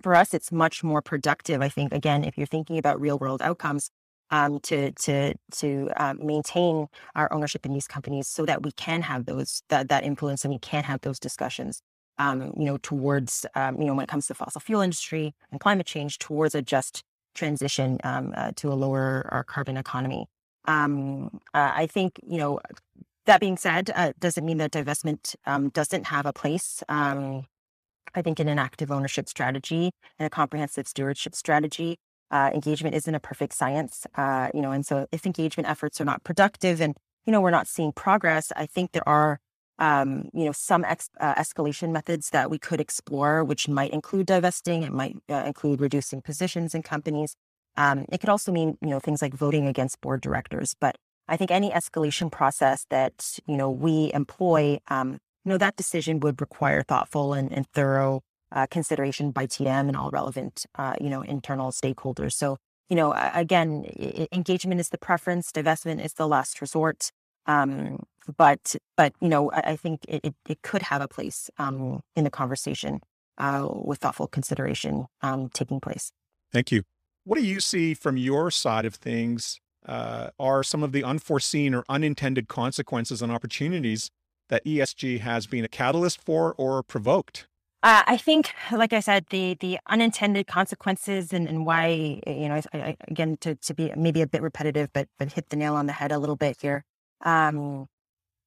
for 0.02 0.16
us, 0.16 0.34
it's 0.34 0.52
much 0.52 0.84
more 0.84 1.02
productive. 1.02 1.62
I 1.62 1.70
think 1.70 1.92
again, 1.94 2.24
if 2.24 2.38
you're 2.38 2.48
thinking 2.48 2.78
about 2.78 3.02
real 3.02 3.18
world 3.18 3.42
outcomes, 3.42 3.92
um, 4.32 4.60
to 4.62 4.92
to 4.92 5.34
to 5.52 5.90
um, 5.98 6.20
maintain 6.26 6.88
our 7.16 7.32
ownership 7.34 7.66
in 7.66 7.74
these 7.74 7.88
companies 7.88 8.28
so 8.28 8.46
that 8.46 8.64
we 8.64 8.72
can 8.74 9.02
have 9.02 9.26
those 9.26 9.64
that 9.70 9.90
that 9.90 10.04
influence 10.04 10.46
and 10.46 10.54
we 10.54 10.60
can 10.60 10.84
have 10.84 11.02
those 11.02 11.20
discussions. 11.20 11.82
Um, 12.18 12.54
you 12.58 12.66
know, 12.66 12.78
towards 12.78 13.46
um, 13.56 13.80
you 13.80 13.88
know 13.88 13.96
when 13.96 14.04
it 14.04 14.10
comes 14.10 14.28
to 14.28 14.34
fossil 14.34 14.62
fuel 14.62 14.82
industry 14.82 15.34
and 15.52 15.60
climate 15.60 15.86
change, 15.86 16.20
towards 16.20 16.54
a 16.56 16.62
just 16.62 17.04
transition 17.34 17.98
um, 18.04 18.34
uh, 18.36 18.52
to 18.58 18.72
a 18.72 18.76
lower 18.76 19.28
our 19.32 19.44
carbon 19.44 19.78
economy. 19.78 20.28
Um, 20.66 21.40
uh, 21.54 21.72
I 21.76 21.88
think 21.88 22.20
you 22.26 22.38
know. 22.38 22.60
That 23.30 23.42
being 23.42 23.58
said, 23.58 23.92
uh, 23.94 24.14
doesn't 24.20 24.44
mean 24.44 24.58
that 24.58 24.72
divestment 24.72 25.36
doesn't 25.74 26.06
have 26.08 26.26
a 26.26 26.34
place. 26.34 26.84
I 28.16 28.22
think 28.24 28.40
in 28.40 28.48
an 28.48 28.58
active 28.60 28.92
ownership 28.92 29.30
strategy 29.30 29.92
and 30.18 30.26
a 30.26 30.32
comprehensive 30.32 30.88
stewardship 30.88 31.36
strategy, 31.36 31.98
uh, 32.32 32.50
engagement 32.56 32.96
isn't 32.96 33.14
a 33.14 33.20
perfect 33.20 33.54
science, 33.54 34.08
uh, 34.16 34.50
you 34.54 34.62
know, 34.62 34.72
and 34.72 34.84
so 34.86 35.08
if 35.12 35.28
engagement 35.28 35.70
efforts 35.70 36.02
are 36.02 36.06
not 36.06 36.24
productive 36.24 36.82
and 36.82 36.98
you 37.28 37.32
know 37.32 37.42
we're 37.42 37.52
not 37.52 37.68
seeing 37.68 37.92
progress, 37.92 38.52
I 38.56 38.66
think 38.66 38.94
there 38.94 39.08
are 39.08 39.40
um, 39.78 40.30
you 40.34 40.46
know 40.46 40.52
some 40.52 40.84
ex- 40.86 41.10
uh, 41.20 41.36
escalation 41.36 41.92
methods 41.92 42.32
that 42.32 42.50
we 42.50 42.58
could 42.60 42.82
explore, 42.82 43.44
which 43.44 43.68
might 43.68 43.92
include 43.92 44.26
divesting, 44.26 44.84
it 44.84 44.92
might 44.92 45.18
uh, 45.30 45.44
include 45.46 45.82
reducing 45.82 46.22
positions 46.24 46.74
in 46.74 46.82
companies. 46.82 47.36
Um, 47.78 48.06
it 48.12 48.20
could 48.22 48.30
also 48.30 48.52
mean 48.52 48.78
you 48.82 48.90
know 48.90 49.00
things 49.00 49.22
like 49.22 49.36
voting 49.36 49.68
against 49.68 50.02
board 50.02 50.22
directors, 50.22 50.76
but 50.80 50.98
I 51.30 51.38
think 51.38 51.52
any 51.52 51.70
escalation 51.70 52.32
process 52.32 52.86
that 52.90 53.40
you 53.46 53.56
know 53.56 53.70
we 53.70 54.12
employ, 54.14 54.80
um, 54.90 55.20
you 55.46 55.50
know, 55.50 55.58
that 55.58 55.76
decision 55.76 56.20
would 56.20 56.42
require 56.42 56.84
thoughtful 56.84 57.34
and, 57.34 57.52
and 57.52 57.66
thorough 57.74 58.22
uh, 58.52 58.68
consideration 58.70 59.32
by 59.32 59.46
TM 59.46 59.88
and 59.88 59.96
all 59.96 60.10
relevant, 60.12 60.66
uh, 60.76 60.96
you 61.00 61.10
know, 61.10 61.22
internal 61.22 61.72
stakeholders. 61.72 62.34
So, 62.34 62.58
you 62.90 62.96
know, 62.96 63.14
again, 63.34 63.86
engagement 64.32 64.80
is 64.80 64.90
the 64.90 64.98
preference, 64.98 65.52
divestment 65.52 66.04
is 66.04 66.14
the 66.14 66.28
last 66.28 66.62
resort. 66.62 67.12
Um, 67.46 68.04
but, 68.38 68.76
but 68.98 69.14
you 69.22 69.30
know, 69.30 69.52
I, 69.52 69.72
I 69.72 69.76
think 69.76 70.02
it, 70.08 70.22
it, 70.24 70.36
it, 70.48 70.62
could 70.62 70.84
have 70.84 71.02
a 71.02 71.08
place 71.08 71.50
um, 71.58 72.02
in 72.16 72.24
the 72.24 72.30
conversation 72.30 73.02
uh, 73.38 73.68
with 73.72 74.00
thoughtful 74.00 74.28
consideration 74.28 75.08
um, 75.22 75.50
taking 75.50 75.80
place. 75.80 76.12
Thank 76.52 76.72
you. 76.72 76.84
What 77.24 77.40
do 77.40 77.46
you 77.46 77.60
see 77.60 77.94
from 77.94 78.18
your 78.18 78.52
side 78.52 78.86
of 78.86 78.96
things? 78.96 79.60
Uh, 79.90 80.30
are 80.40 80.62
some 80.62 80.84
of 80.84 80.92
the 80.92 81.04
unforeseen 81.04 81.74
or 81.74 81.84
unintended 81.90 82.48
consequences 82.48 83.24
and 83.24 83.32
opportunities 83.32 84.12
that 84.50 84.64
ESG 84.64 85.22
has 85.22 85.48
been 85.48 85.66
a 85.66 85.68
catalyst 85.68 86.22
for 86.22 86.54
or 86.60 86.84
provoked? 86.84 87.48
Uh, 87.82 88.04
I 88.06 88.18
think, 88.18 88.52
like 88.72 88.94
I 88.94 89.00
said, 89.00 89.26
the 89.32 89.56
the 89.60 89.80
unintended 89.88 90.46
consequences 90.46 91.34
and, 91.34 91.50
and 91.50 91.66
why 91.66 92.22
you 92.28 92.48
know 92.50 92.62
I, 92.72 92.78
I, 92.78 92.98
again 93.08 93.38
to 93.42 93.56
to 93.56 93.74
be 93.74 93.92
maybe 93.98 94.22
a 94.22 94.28
bit 94.28 94.44
repetitive, 94.44 94.90
but 94.94 95.08
but 95.18 95.34
hit 95.34 95.50
the 95.50 95.56
nail 95.56 95.74
on 95.74 95.88
the 95.88 95.94
head 95.94 96.12
a 96.12 96.20
little 96.20 96.36
bit 96.36 96.58
here 96.62 96.84
um, 97.26 97.88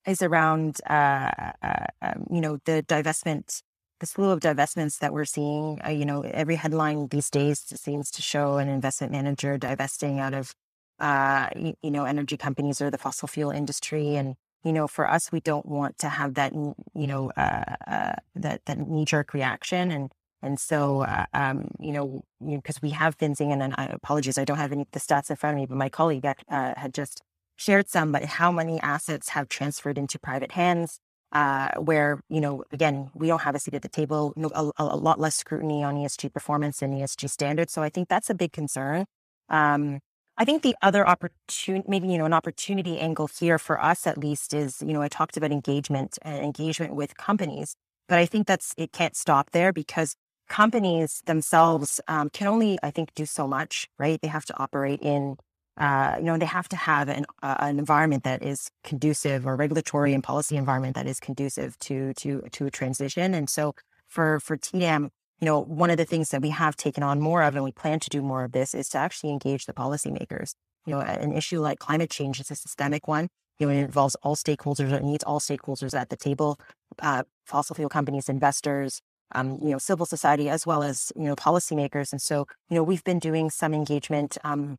is 0.07 0.23
around 0.23 0.81
uh, 0.89 1.31
uh, 1.61 1.87
um, 2.03 2.27
you 2.31 2.41
know 2.41 2.59
the 2.67 2.85
divestment, 2.87 3.63
the 3.99 4.07
slew 4.07 4.31
of 4.31 4.39
divestments 4.39 5.01
that 5.01 5.13
we're 5.13 5.25
seeing. 5.25 5.81
Uh, 5.85 5.91
you 5.91 6.05
know, 6.05 6.23
every 6.23 6.55
headline 6.55 7.09
these 7.09 7.31
days 7.31 7.65
seems 7.75 8.13
to 8.13 8.23
show 8.23 8.59
an 8.59 8.69
investment 8.69 9.11
manager 9.11 9.59
divesting 9.59 10.21
out 10.21 10.35
of 10.35 10.55
uh, 11.03 11.49
you, 11.55 11.75
you 11.83 11.91
know 11.91 12.05
energy 12.05 12.39
companies 12.39 12.81
or 12.81 12.91
the 12.91 12.99
fossil 12.99 13.29
fuel 13.29 13.51
industry 13.51 14.17
and 14.17 14.37
you 14.65 14.73
know, 14.73 14.87
for 14.87 15.09
us, 15.11 15.33
we 15.33 15.41
don't 15.41 15.67
want 15.67 15.99
to 15.99 16.09
have 16.09 16.35
that, 16.35 16.53
you 16.53 16.75
know, 16.95 17.33
uh, 17.37 17.75
uh, 17.87 18.13
that 18.37 18.65
that 18.67 18.79
knee 18.79 19.05
jerk 19.05 19.35
reaction, 19.35 19.91
and 19.91 20.13
and 20.41 20.59
so, 20.59 21.03
uh, 21.03 21.27
um, 21.35 21.69
you 21.81 21.93
know, 21.93 22.23
because 22.45 22.81
we 22.81 22.91
have 22.91 23.17
been 23.19 23.35
seeing, 23.35 23.53
and 23.53 23.75
I 23.77 23.87
apologize, 23.87 24.39
I 24.39 24.45
don't 24.45 24.59
have 24.59 24.73
any 24.73 24.87
the 24.93 25.01
stats 25.01 25.31
in 25.31 25.37
front 25.37 25.55
of 25.55 25.61
me, 25.61 25.67
but 25.67 25.77
my 25.77 25.89
colleague 25.89 26.25
uh, 26.27 26.35
had 26.49 26.95
just 26.95 27.23
shared 27.57 27.89
some, 27.89 28.13
but 28.13 28.25
how 28.25 28.53
many 28.53 28.81
assets 28.81 29.31
have 29.31 29.49
transferred 29.49 29.99
into 29.99 30.19
private 30.19 30.53
hands, 30.53 31.01
uh, 31.33 31.71
where 31.79 32.21
you 32.29 32.41
know, 32.41 32.65
again, 32.73 33.11
we 33.15 33.27
don't 33.27 33.43
have 33.43 33.55
a 33.57 33.59
seat 33.59 33.75
at 33.75 33.83
the 33.83 33.89
table, 33.89 34.33
you 34.37 34.43
know, 34.43 34.51
a, 34.55 34.71
a, 34.79 34.97
lot 34.97 35.19
less 35.19 35.35
scrutiny 35.37 35.83
on 35.83 35.97
ESG 35.97 36.33
performance 36.33 36.83
and 36.83 36.95
ESG 36.95 37.29
standards. 37.31 37.73
So 37.73 37.83
I 37.83 37.89
think 37.89 38.09
that's 38.09 38.31
a 38.31 38.35
big 38.35 38.53
concern. 38.53 39.07
Um, 39.49 40.01
I 40.39 40.45
think 40.45 40.63
the 40.63 40.75
other 40.81 41.07
opportunity, 41.07 41.85
maybe, 41.89 42.09
you 42.09 42.19
know, 42.19 42.25
an 42.25 42.33
opportunity 42.33 42.99
angle 42.99 43.29
here 43.39 43.59
for 43.59 43.83
us 43.83 44.07
at 44.07 44.17
least 44.17 44.55
is, 44.55 44.81
you 44.81 44.93
know, 44.93 45.03
I 45.03 45.09
talked 45.09 45.37
about 45.37 45.53
engagement 45.53 46.19
and 46.23 46.43
engagement 46.43 46.95
with 46.95 47.17
companies, 47.17 47.77
but 48.09 48.19
I 48.19 48.27
think 48.27 48.47
that's, 48.47 48.75
it 48.79 48.93
can't 48.93 49.15
stop 49.15 49.51
there 49.51 49.73
because 49.73 50.17
companies 50.49 51.23
themselves 51.27 52.01
um, 52.09 52.31
can 52.31 52.47
only, 52.47 52.79
I 52.83 52.91
think, 52.91 53.15
do 53.15 53.27
so 53.27 53.47
much, 53.47 53.89
right? 53.99 54.19
They 54.21 54.29
have 54.29 54.47
to 54.47 54.59
operate 54.59 55.01
in, 55.03 55.37
uh, 55.77 56.17
you 56.19 56.25
know, 56.25 56.39
they 56.39 56.47
have 56.47 56.69
to 56.71 56.77
have 56.77 57.09
an, 57.09 57.27
uh, 57.43 57.57
an 57.61 57.79
environment 57.79 58.25
that 58.25 58.43
is 58.43 58.71
conducive 58.85 59.47
or 59.47 59.55
regulatory 59.55 60.15
and 60.15 60.25
policy 60.25 60.57
environment 60.57 60.95
that 60.95 61.07
is 61.07 61.21
conducive 61.21 61.79
to, 61.81 62.15
to, 62.15 62.43
to 62.53 62.67
a 62.67 62.71
transition. 62.71 63.35
And 63.35 63.51
so 63.51 63.75
for, 64.09 64.41
for 64.41 64.57
TDAM, 64.57 65.11
you 65.43 65.47
know, 65.47 65.59
one 65.59 65.91
of 65.91 65.97
the 65.97 66.05
things 66.05 66.29
that 66.29 66.41
we 66.41 66.51
have 66.51 66.77
taken 66.77 67.03
on 67.03 67.21
more 67.21 67.43
of, 67.43 67.57
and 67.57 67.65
we 67.65 67.73
plan 67.73 67.99
to 67.99 68.09
do 68.09 68.23
more 68.23 68.45
of 68.45 68.53
this, 68.53 68.75
is 68.75 68.89
to 68.91 68.99
actually 68.99 69.31
engage 69.31 69.67
the 69.67 69.73
policymakers. 69.73 70.55
You 70.87 70.95
know, 70.95 71.01
an 71.01 71.33
issue 71.33 71.59
like 71.59 71.81
climate 71.81 72.11
change 72.11 72.39
is 72.39 72.49
a 72.53 72.55
systemic 72.55 73.09
one. 73.09 73.27
You 73.59 73.67
know, 73.67 73.73
it 73.73 73.79
involves 73.79 74.15
all 74.23 74.37
stakeholders. 74.37 74.93
It 74.93 75.03
needs 75.03 75.25
all 75.25 75.41
stakeholders 75.41 75.99
at 75.99 76.11
the 76.11 76.17
table: 76.17 76.61
uh, 77.01 77.25
fossil 77.45 77.75
fuel 77.75 77.89
companies, 77.89 78.29
investors, 78.29 79.01
um, 79.35 79.59
you 79.61 79.71
know, 79.71 79.79
civil 79.79 80.07
society, 80.07 80.49
as 80.49 80.65
well 80.65 80.85
as 80.85 81.11
you 81.17 81.25
know, 81.25 81.35
policymakers. 81.35 82.13
And 82.13 82.23
so, 82.23 82.47
you 82.71 82.77
know, 82.77 82.85
we've 82.85 83.03
been 83.03 83.19
doing 83.19 83.51
some 83.51 83.75
engagement. 83.75 84.39
Um, 84.45 84.77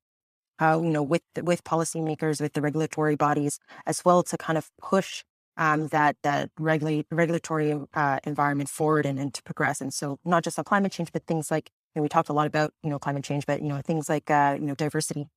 uh, 0.60 0.80
you 0.82 0.91
know, 0.91 1.04
with 1.04 1.23
with 1.41 1.65
policymakers, 1.65 2.39
with 2.39 2.54
the 2.54 2.62
regulatory 2.62 3.17
bodies, 3.17 3.60
as 3.86 4.06
well 4.06 4.23
to 4.23 4.38
kind 4.38 4.58
of 4.58 4.69
push 4.82 5.26
um, 5.58 5.88
that 5.89 6.18
that 6.24 6.50
regulate 6.60 7.06
regulatory 7.12 7.80
uh, 7.94 8.20
environment 8.24 8.70
forward 8.70 9.06
and, 9.06 9.20
and 9.20 9.34
to 9.34 9.44
progress. 9.44 9.82
And 9.82 9.94
so, 9.94 10.20
not 10.26 10.44
just 10.44 10.58
on 10.58 10.66
climate 10.66 10.92
change, 10.92 11.12
but 11.12 11.26
things 11.26 11.52
like 11.52 11.70
you 11.94 12.00
know, 12.00 12.04
we 12.04 12.10
talked 12.10 12.30
a 12.30 12.34
lot 12.34 12.48
about 12.48 12.74
you 12.84 12.89
know 12.89 13.00
climate 13.00 13.24
change, 13.24 13.46
but 13.46 13.62
you 13.62 13.70
know 13.70 13.82
things 13.82 14.10
like 14.10 14.30
uh, 14.30 14.58
you 14.60 14.66
know 14.66 14.76
diversity, 14.76 15.28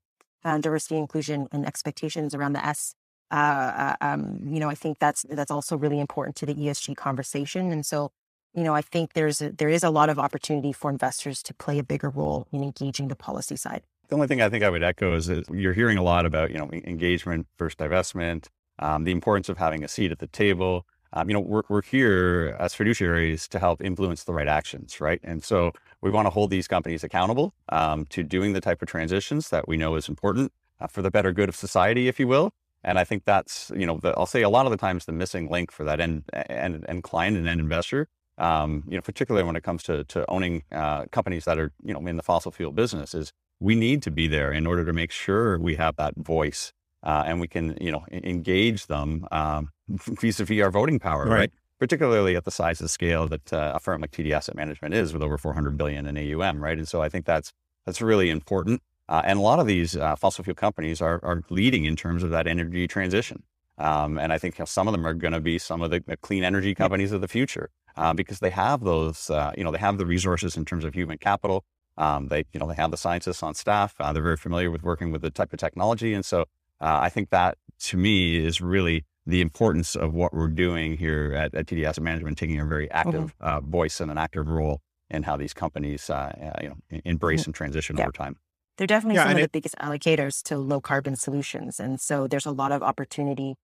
uh, 0.44 0.58
diversity, 0.58 0.96
inclusion, 0.96 1.48
and 1.52 1.66
expectations 1.66 2.34
around 2.34 2.54
the 2.54 2.64
S. 2.64 2.94
Uh, 3.30 3.34
uh, 3.34 3.96
um, 4.00 4.38
you 4.44 4.60
know, 4.60 4.68
I 4.68 4.74
think 4.74 4.98
that's 4.98 5.24
that's 5.28 5.50
also 5.50 5.76
really 5.76 6.00
important 6.00 6.36
to 6.36 6.46
the 6.46 6.54
ESG 6.54 6.96
conversation. 6.96 7.72
And 7.72 7.84
so, 7.84 8.12
you 8.54 8.62
know, 8.62 8.74
I 8.74 8.82
think 8.82 9.14
there's 9.14 9.42
a, 9.42 9.50
there 9.50 9.68
is 9.68 9.82
a 9.82 9.90
lot 9.90 10.08
of 10.08 10.18
opportunity 10.18 10.72
for 10.72 10.90
investors 10.90 11.42
to 11.44 11.54
play 11.54 11.78
a 11.78 11.82
bigger 11.82 12.08
role 12.08 12.46
in 12.52 12.62
engaging 12.62 13.08
the 13.08 13.16
policy 13.16 13.56
side. 13.56 13.82
The 14.08 14.14
only 14.14 14.28
thing 14.28 14.40
I 14.40 14.48
think 14.48 14.62
I 14.62 14.70
would 14.70 14.84
echo 14.84 15.16
is 15.16 15.26
that 15.26 15.50
you're 15.50 15.72
hearing 15.72 15.98
a 15.98 16.02
lot 16.02 16.24
about 16.24 16.52
you 16.52 16.58
know 16.58 16.70
engagement 16.72 17.48
versus 17.58 17.76
divestment 17.76 18.46
um, 18.78 19.04
the 19.04 19.12
importance 19.12 19.48
of 19.48 19.58
having 19.58 19.84
a 19.84 19.88
seat 19.88 20.12
at 20.12 20.18
the 20.18 20.26
table. 20.26 20.86
Um, 21.12 21.28
you 21.30 21.34
know, 21.34 21.40
we're, 21.40 21.62
we're 21.68 21.82
here 21.82 22.56
as 22.58 22.74
fiduciaries 22.74 23.48
to 23.48 23.58
help 23.58 23.82
influence 23.82 24.24
the 24.24 24.32
right 24.32 24.48
actions, 24.48 25.00
right? 25.00 25.20
And 25.22 25.42
so 25.42 25.72
we 26.02 26.10
want 26.10 26.26
to 26.26 26.30
hold 26.30 26.50
these 26.50 26.68
companies 26.68 27.02
accountable 27.04 27.54
um, 27.70 28.06
to 28.06 28.22
doing 28.22 28.52
the 28.52 28.60
type 28.60 28.82
of 28.82 28.88
transitions 28.88 29.48
that 29.50 29.66
we 29.66 29.76
know 29.76 29.94
is 29.94 30.08
important 30.08 30.52
uh, 30.80 30.86
for 30.86 31.02
the 31.02 31.10
better 31.10 31.32
good 31.32 31.48
of 31.48 31.56
society, 31.56 32.08
if 32.08 32.20
you 32.20 32.28
will. 32.28 32.52
And 32.84 32.98
I 32.98 33.04
think 33.04 33.24
that's, 33.24 33.72
you 33.74 33.86
know, 33.86 33.98
the, 33.98 34.10
I'll 34.16 34.26
say 34.26 34.42
a 34.42 34.48
lot 34.48 34.66
of 34.66 34.70
the 34.70 34.76
times 34.76 35.06
the 35.06 35.12
missing 35.12 35.48
link 35.50 35.72
for 35.72 35.84
that 35.84 36.00
end, 36.00 36.24
end, 36.32 36.84
end 36.88 37.02
client 37.02 37.36
and 37.36 37.48
end 37.48 37.60
investor, 37.60 38.08
um, 38.38 38.84
you 38.86 38.96
know, 38.96 39.00
particularly 39.00 39.46
when 39.46 39.56
it 39.56 39.62
comes 39.62 39.82
to, 39.84 40.04
to 40.04 40.28
owning 40.30 40.62
uh, 40.70 41.06
companies 41.06 41.46
that 41.46 41.58
are, 41.58 41.72
you 41.82 41.94
know, 41.94 42.06
in 42.06 42.16
the 42.16 42.22
fossil 42.22 42.52
fuel 42.52 42.72
business 42.72 43.14
is 43.14 43.32
we 43.58 43.74
need 43.74 44.02
to 44.02 44.10
be 44.10 44.28
there 44.28 44.52
in 44.52 44.66
order 44.66 44.84
to 44.84 44.92
make 44.92 45.10
sure 45.10 45.58
we 45.58 45.76
have 45.76 45.96
that 45.96 46.14
voice 46.16 46.72
uh, 47.02 47.24
and 47.26 47.40
we 47.40 47.48
can, 47.48 47.76
you 47.80 47.92
know, 47.92 48.04
engage 48.10 48.86
them 48.86 49.26
um, 49.30 49.70
vis-a-vis 49.88 50.62
our 50.62 50.70
voting 50.70 50.98
power, 50.98 51.24
right? 51.24 51.38
right? 51.38 51.52
Particularly 51.78 52.36
at 52.36 52.44
the 52.44 52.50
size 52.50 52.80
and 52.80 52.90
scale 52.90 53.28
that 53.28 53.52
uh, 53.52 53.72
a 53.74 53.80
firm 53.80 54.00
like 54.00 54.10
TD 54.10 54.32
Asset 54.32 54.56
Management 54.56 54.94
is, 54.94 55.12
with 55.12 55.22
over 55.22 55.36
400 55.36 55.76
billion 55.76 56.06
in 56.06 56.16
AUM, 56.16 56.62
right? 56.62 56.78
And 56.78 56.88
so 56.88 57.02
I 57.02 57.08
think 57.08 57.26
that's 57.26 57.52
that's 57.84 58.00
really 58.00 58.30
important. 58.30 58.82
Uh, 59.08 59.22
and 59.24 59.38
a 59.38 59.42
lot 59.42 59.60
of 59.60 59.66
these 59.66 59.96
uh, 59.96 60.16
fossil 60.16 60.42
fuel 60.42 60.54
companies 60.54 61.00
are 61.00 61.20
are 61.22 61.42
leading 61.50 61.84
in 61.84 61.94
terms 61.94 62.22
of 62.22 62.30
that 62.30 62.46
energy 62.46 62.88
transition. 62.88 63.42
Um, 63.78 64.18
and 64.18 64.32
I 64.32 64.38
think 64.38 64.58
you 64.58 64.62
know, 64.62 64.66
some 64.66 64.88
of 64.88 64.92
them 64.92 65.06
are 65.06 65.14
going 65.14 65.34
to 65.34 65.40
be 65.40 65.58
some 65.58 65.82
of 65.82 65.90
the, 65.90 66.02
the, 66.06 66.16
clean 66.16 66.44
energy 66.44 66.74
companies 66.74 67.12
of 67.12 67.20
the 67.20 67.28
future 67.28 67.70
uh, 67.96 68.14
because 68.14 68.40
they 68.40 68.50
have 68.50 68.82
those, 68.82 69.28
uh, 69.28 69.52
you 69.56 69.64
know, 69.64 69.70
they 69.70 69.78
have 69.78 69.98
the 69.98 70.06
resources 70.06 70.56
in 70.56 70.64
terms 70.64 70.84
of 70.84 70.94
human 70.94 71.18
capital. 71.18 71.64
Um, 71.98 72.28
they, 72.28 72.44
you 72.52 72.60
know, 72.60 72.66
they 72.66 72.74
have 72.74 72.90
the 72.90 72.96
scientists 72.96 73.42
on 73.42 73.54
staff. 73.54 73.94
Uh, 74.00 74.12
they're 74.12 74.22
very 74.22 74.36
familiar 74.36 74.70
with 74.70 74.82
working 74.82 75.10
with 75.10 75.22
the 75.22 75.30
type 75.30 75.52
of 75.52 75.58
technology, 75.58 76.12
and 76.14 76.24
so 76.24 76.44
uh, 76.80 76.98
I 77.02 77.08
think 77.08 77.30
that 77.30 77.58
to 77.80 77.96
me 77.96 78.36
is 78.36 78.60
really 78.60 79.04
the 79.26 79.40
importance 79.40 79.96
of 79.96 80.14
what 80.14 80.32
we're 80.32 80.48
doing 80.48 80.96
here 80.96 81.34
at, 81.36 81.54
at 81.54 81.66
TD 81.66 81.84
Asset 81.84 82.04
Management, 82.04 82.38
taking 82.38 82.60
a 82.60 82.64
very 82.64 82.90
active 82.90 83.34
mm-hmm. 83.36 83.46
uh, 83.46 83.60
voice 83.60 84.00
and 84.00 84.10
an 84.10 84.18
active 84.18 84.48
role 84.48 84.80
in 85.10 85.24
how 85.24 85.36
these 85.36 85.52
companies, 85.52 86.08
uh, 86.10 86.14
uh 86.14 86.62
you 86.62 86.68
know, 86.68 87.00
embrace 87.04 87.42
mm-hmm. 87.42 87.48
and 87.50 87.54
transition 87.54 87.96
yeah. 87.96 88.04
over 88.04 88.12
time. 88.12 88.36
They're 88.78 88.86
definitely 88.86 89.16
yeah, 89.16 89.24
some 89.24 89.32
of 89.32 89.38
it, 89.38 89.52
the 89.52 89.58
biggest 89.58 89.74
allocators 89.76 90.42
to 90.44 90.58
low 90.58 90.80
carbon 90.80 91.16
solutions, 91.16 91.80
and 91.80 92.00
so 92.00 92.26
there's 92.26 92.46
a 92.46 92.50
lot 92.50 92.72
of 92.72 92.82
opportunity. 92.82 93.56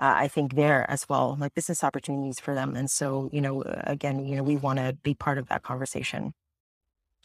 Uh, 0.00 0.14
I 0.16 0.28
think 0.28 0.54
there 0.54 0.88
as 0.88 1.08
well, 1.08 1.36
like 1.40 1.54
business 1.54 1.82
opportunities 1.82 2.38
for 2.38 2.54
them. 2.54 2.76
And 2.76 2.88
so, 2.88 3.28
you 3.32 3.40
know, 3.40 3.62
again, 3.62 4.24
you 4.24 4.36
know, 4.36 4.44
we 4.44 4.56
want 4.56 4.78
to 4.78 4.96
be 5.02 5.12
part 5.12 5.38
of 5.38 5.48
that 5.48 5.64
conversation. 5.64 6.34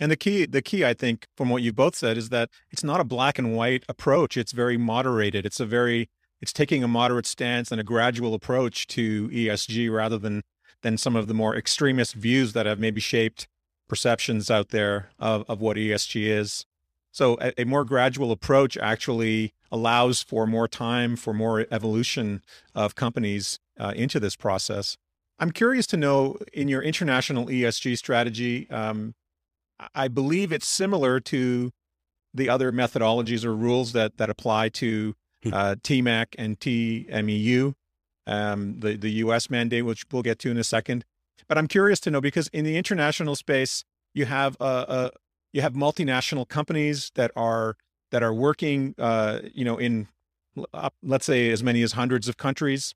And 0.04 0.12
the 0.12 0.18
key, 0.18 0.46
the 0.46 0.62
key, 0.62 0.84
I 0.84 0.94
think, 0.94 1.28
from 1.38 1.48
what 1.48 1.62
you've 1.62 1.78
both 1.78 1.96
said, 1.96 2.18
is 2.18 2.28
that 2.28 2.50
it's 2.72 2.84
not 2.84 3.00
a 3.00 3.06
black 3.06 3.39
and 3.39 3.56
white 3.56 3.86
approach. 3.88 4.36
It's 4.36 4.52
very 4.52 4.76
moderated. 4.76 5.46
It's 5.46 5.62
a 5.62 5.66
very, 5.66 6.10
it's 6.42 6.52
taking 6.52 6.84
a 6.84 6.89
moderate 6.89 7.26
stance 7.26 7.72
and 7.72 7.80
a 7.80 7.86
gradual 7.86 8.34
approach 8.34 8.86
to 8.88 9.30
ESG 9.30 9.89
rather 9.89 10.18
than 10.18 10.44
than 10.82 10.98
some 10.98 11.16
of 11.16 11.28
the 11.28 11.34
more 11.34 11.56
extremist 11.56 12.16
views 12.16 12.52
that 12.52 12.66
have 12.66 12.80
maybe 12.80 13.00
shaped 13.00 13.48
perceptions 13.88 14.52
out 14.52 14.72
there 14.72 15.10
of, 15.20 15.46
of 15.48 15.62
what 15.62 15.78
ESG 15.78 16.28
is. 16.28 16.66
So 17.13 17.38
a, 17.39 17.62
a 17.62 17.63
more 17.63 17.86
gradual 17.86 18.34
approach 18.34 18.76
actually 18.76 19.54
allows 19.72 20.22
for 20.22 20.46
more 20.46 20.68
time 20.68 21.16
for 21.16 21.34
more 21.34 21.66
evolution 21.72 22.42
of 22.76 22.96
companies 22.96 23.58
uh, 23.80 23.94
into 23.96 24.20
this 24.20 24.36
process. 24.36 24.98
I'm 25.39 25.52
curious 25.52 25.88
to 25.88 25.98
know 25.98 26.39
in 26.52 26.68
your 26.68 26.82
international 26.82 27.46
ESG 27.46 27.98
strategy, 27.98 28.70
um, 28.70 29.16
I 29.93 30.07
believe 30.07 30.51
it's 30.51 30.67
similar 30.67 31.19
to 31.21 31.71
the 32.33 32.49
other 32.49 32.71
methodologies 32.71 33.45
or 33.45 33.55
rules 33.55 33.93
that 33.93 34.17
that 34.17 34.29
apply 34.29 34.69
to 34.69 35.15
hmm. 35.43 35.53
uh, 35.53 35.75
TMEC 35.75 36.27
and 36.38 36.59
TMEU, 36.59 37.73
um, 38.27 38.79
the 38.79 38.95
the 38.95 39.12
U.S. 39.12 39.49
mandate, 39.49 39.86
which 39.86 40.03
we'll 40.12 40.23
get 40.23 40.39
to 40.39 40.51
in 40.51 40.57
a 40.57 40.63
second. 40.63 41.05
But 41.47 41.57
I'm 41.57 41.67
curious 41.67 41.99
to 42.01 42.12
know 42.12 42.21
because 42.21 42.47
in 42.49 42.65
the 42.65 42.77
international 42.77 43.36
space, 43.36 43.83
you 44.13 44.25
have 44.25 44.55
a, 44.59 44.63
uh, 44.63 44.86
uh, 44.88 45.09
you 45.51 45.62
have 45.62 45.73
multinational 45.73 46.47
companies 46.47 47.12
that 47.15 47.31
are 47.36 47.75
that 48.12 48.23
are 48.23 48.33
working, 48.33 48.95
uh, 48.97 49.39
you 49.53 49.65
know, 49.65 49.77
in 49.77 50.07
let's 51.01 51.25
say 51.25 51.49
as 51.49 51.63
many 51.63 51.81
as 51.81 51.93
hundreds 51.93 52.27
of 52.27 52.38
countries. 52.38 52.93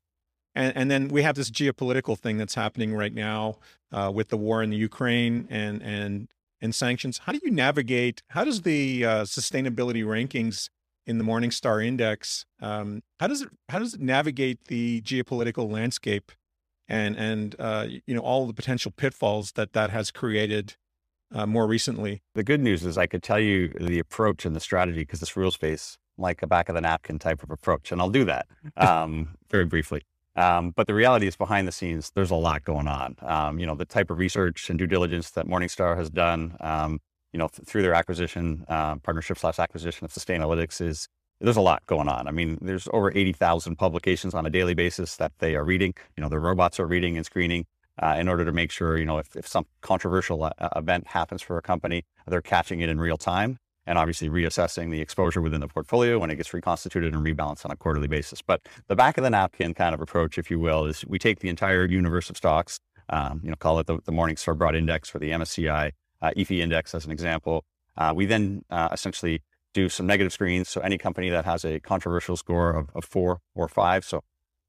And, 0.54 0.76
and 0.76 0.90
then 0.90 1.08
we 1.08 1.22
have 1.22 1.34
this 1.34 1.50
geopolitical 1.50 2.18
thing 2.18 2.38
that's 2.38 2.54
happening 2.54 2.94
right 2.94 3.12
now 3.12 3.58
uh, 3.92 4.10
with 4.14 4.28
the 4.28 4.36
war 4.36 4.62
in 4.62 4.70
the 4.70 4.76
Ukraine 4.76 5.46
and, 5.50 5.82
and, 5.82 6.28
and 6.60 6.74
sanctions. 6.74 7.18
How 7.24 7.32
do 7.32 7.40
you 7.42 7.50
navigate? 7.50 8.22
How 8.30 8.44
does 8.44 8.62
the 8.62 9.04
uh, 9.04 9.22
sustainability 9.22 10.04
rankings 10.04 10.68
in 11.08 11.16
the 11.16 11.24
Morningstar 11.24 11.84
Index, 11.84 12.44
um, 12.60 13.02
how 13.18 13.26
does 13.26 13.40
it 13.40 13.48
how 13.70 13.78
does 13.78 13.94
it 13.94 14.00
navigate 14.00 14.66
the 14.66 15.00
geopolitical 15.00 15.68
landscape 15.68 16.30
and 16.86 17.16
and 17.16 17.56
uh, 17.58 17.86
you 18.06 18.14
know 18.14 18.20
all 18.20 18.46
the 18.46 18.52
potential 18.52 18.92
pitfalls 18.94 19.52
that 19.52 19.72
that 19.72 19.88
has 19.90 20.10
created 20.10 20.76
uh, 21.34 21.46
more 21.46 21.66
recently. 21.66 22.22
The 22.34 22.44
good 22.44 22.60
news 22.60 22.84
is 22.84 22.98
I 22.98 23.06
could 23.06 23.22
tell 23.22 23.40
you 23.40 23.68
the 23.80 23.98
approach 23.98 24.44
and 24.44 24.54
the 24.54 24.60
strategy 24.60 25.00
because 25.00 25.20
this 25.20 25.36
rules 25.36 25.54
space 25.54 25.96
like 26.18 26.42
a 26.42 26.46
back 26.46 26.68
of 26.68 26.74
the 26.74 26.80
napkin 26.82 27.18
type 27.18 27.42
of 27.42 27.50
approach, 27.50 27.90
and 27.90 28.02
I'll 28.02 28.10
do 28.10 28.24
that 28.24 28.46
um, 28.76 29.36
very 29.50 29.64
briefly. 29.64 30.02
Um, 30.38 30.70
but 30.70 30.86
the 30.86 30.94
reality 30.94 31.26
is 31.26 31.34
behind 31.36 31.66
the 31.66 31.72
scenes, 31.72 32.12
there's 32.14 32.30
a 32.30 32.36
lot 32.36 32.62
going 32.62 32.86
on. 32.86 33.16
Um, 33.22 33.58
you 33.58 33.66
know, 33.66 33.74
the 33.74 33.84
type 33.84 34.08
of 34.08 34.18
research 34.18 34.70
and 34.70 34.78
due 34.78 34.86
diligence 34.86 35.32
that 35.32 35.46
Morningstar 35.46 35.96
has 35.96 36.10
done, 36.10 36.56
um, 36.60 37.00
you 37.32 37.40
know, 37.40 37.48
th- 37.48 37.66
through 37.66 37.82
their 37.82 37.94
acquisition, 37.94 38.64
uh, 38.68 38.96
partnership 38.96 39.36
slash 39.36 39.58
acquisition 39.58 40.04
of 40.04 40.12
Sustainalytics 40.12 40.80
is 40.80 41.08
there's 41.40 41.56
a 41.56 41.60
lot 41.60 41.84
going 41.86 42.08
on. 42.08 42.28
I 42.28 42.30
mean, 42.30 42.56
there's 42.60 42.86
over 42.92 43.10
80,000 43.12 43.74
publications 43.74 44.32
on 44.32 44.46
a 44.46 44.50
daily 44.50 44.74
basis 44.74 45.16
that 45.16 45.32
they 45.40 45.56
are 45.56 45.64
reading. 45.64 45.94
You 46.16 46.22
know, 46.22 46.28
the 46.28 46.38
robots 46.38 46.78
are 46.78 46.86
reading 46.86 47.16
and 47.16 47.26
screening 47.26 47.66
uh, 48.00 48.14
in 48.16 48.28
order 48.28 48.44
to 48.44 48.52
make 48.52 48.70
sure, 48.70 48.96
you 48.96 49.06
know, 49.06 49.18
if, 49.18 49.34
if 49.34 49.46
some 49.46 49.66
controversial 49.80 50.44
uh, 50.44 50.68
event 50.76 51.08
happens 51.08 51.42
for 51.42 51.58
a 51.58 51.62
company, 51.62 52.04
they're 52.28 52.42
catching 52.42 52.80
it 52.80 52.88
in 52.88 53.00
real 53.00 53.16
time 53.16 53.58
and 53.88 53.96
obviously 53.96 54.28
reassessing 54.28 54.90
the 54.90 55.00
exposure 55.00 55.40
within 55.40 55.60
the 55.60 55.66
portfolio 55.66 56.18
when 56.18 56.30
it 56.30 56.36
gets 56.36 56.52
reconstituted 56.52 57.14
and 57.14 57.24
rebalanced 57.24 57.64
on 57.64 57.70
a 57.70 57.76
quarterly 57.76 58.06
basis. 58.06 58.42
But 58.42 58.60
the 58.86 58.94
back 58.94 59.16
of 59.16 59.24
the 59.24 59.30
napkin 59.30 59.72
kind 59.72 59.94
of 59.94 60.00
approach, 60.02 60.36
if 60.36 60.50
you 60.50 60.60
will, 60.60 60.84
is 60.84 61.04
we 61.06 61.18
take 61.18 61.40
the 61.40 61.48
entire 61.48 61.86
universe 61.86 62.28
of 62.28 62.36
stocks, 62.36 62.80
um, 63.08 63.40
you 63.42 63.48
know, 63.48 63.56
call 63.56 63.78
it 63.78 63.86
the, 63.86 63.98
the 64.04 64.12
Morningstar 64.12 64.56
Broad 64.56 64.76
Index 64.76 65.08
for 65.08 65.18
the 65.18 65.30
MSCI 65.30 65.92
uh, 66.20 66.30
EAFE 66.36 66.60
Index 66.60 66.94
as 66.94 67.06
an 67.06 67.10
example. 67.10 67.64
Uh, 67.96 68.12
we 68.14 68.26
then 68.26 68.62
uh, 68.68 68.90
essentially 68.92 69.42
do 69.72 69.88
some 69.88 70.06
negative 70.06 70.34
screens. 70.34 70.68
So 70.68 70.82
any 70.82 70.98
company 70.98 71.30
that 71.30 71.46
has 71.46 71.64
a 71.64 71.80
controversial 71.80 72.36
score 72.36 72.70
of, 72.70 72.90
of 72.94 73.06
four 73.06 73.38
or 73.54 73.68
five, 73.68 74.04
so 74.04 74.22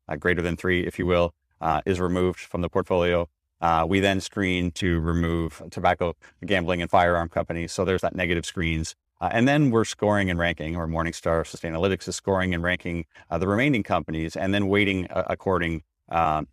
uh, 0.07 0.15
greater 0.15 0.41
than 0.41 0.55
three, 0.55 0.87
if 0.87 0.97
you 0.97 1.05
will, 1.05 1.33
uh, 1.59 1.81
is 1.85 1.99
removed 1.99 2.39
from 2.39 2.61
the 2.61 2.69
portfolio. 2.69 3.27
Uh, 3.59 3.85
we 3.87 3.99
then 3.99 4.21
screen 4.21 4.71
to 4.71 4.99
remove 5.01 5.61
tobacco, 5.71 6.15
gambling, 6.45 6.81
and 6.81 6.89
firearm 6.89 7.27
companies. 7.27 7.73
So 7.73 7.83
there's 7.83 8.01
that 8.01 8.15
negative 8.15 8.45
screens. 8.45 8.95
Uh, 9.21 9.29
and 9.31 9.47
then 9.47 9.69
we're 9.69 9.85
scoring 9.85 10.29
and 10.29 10.39
ranking, 10.39 10.75
or 10.75 10.87
Morningstar 10.87 11.43
Sustainalytics 11.43 12.07
is 12.07 12.15
scoring 12.15 12.53
and 12.53 12.63
ranking 12.63 13.05
uh, 13.29 13.37
the 13.37 13.47
remaining 13.47 13.83
companies, 13.83 14.35
and 14.35 14.53
then 14.53 14.67
weighting 14.67 15.07
uh, 15.07 15.23
according 15.27 15.83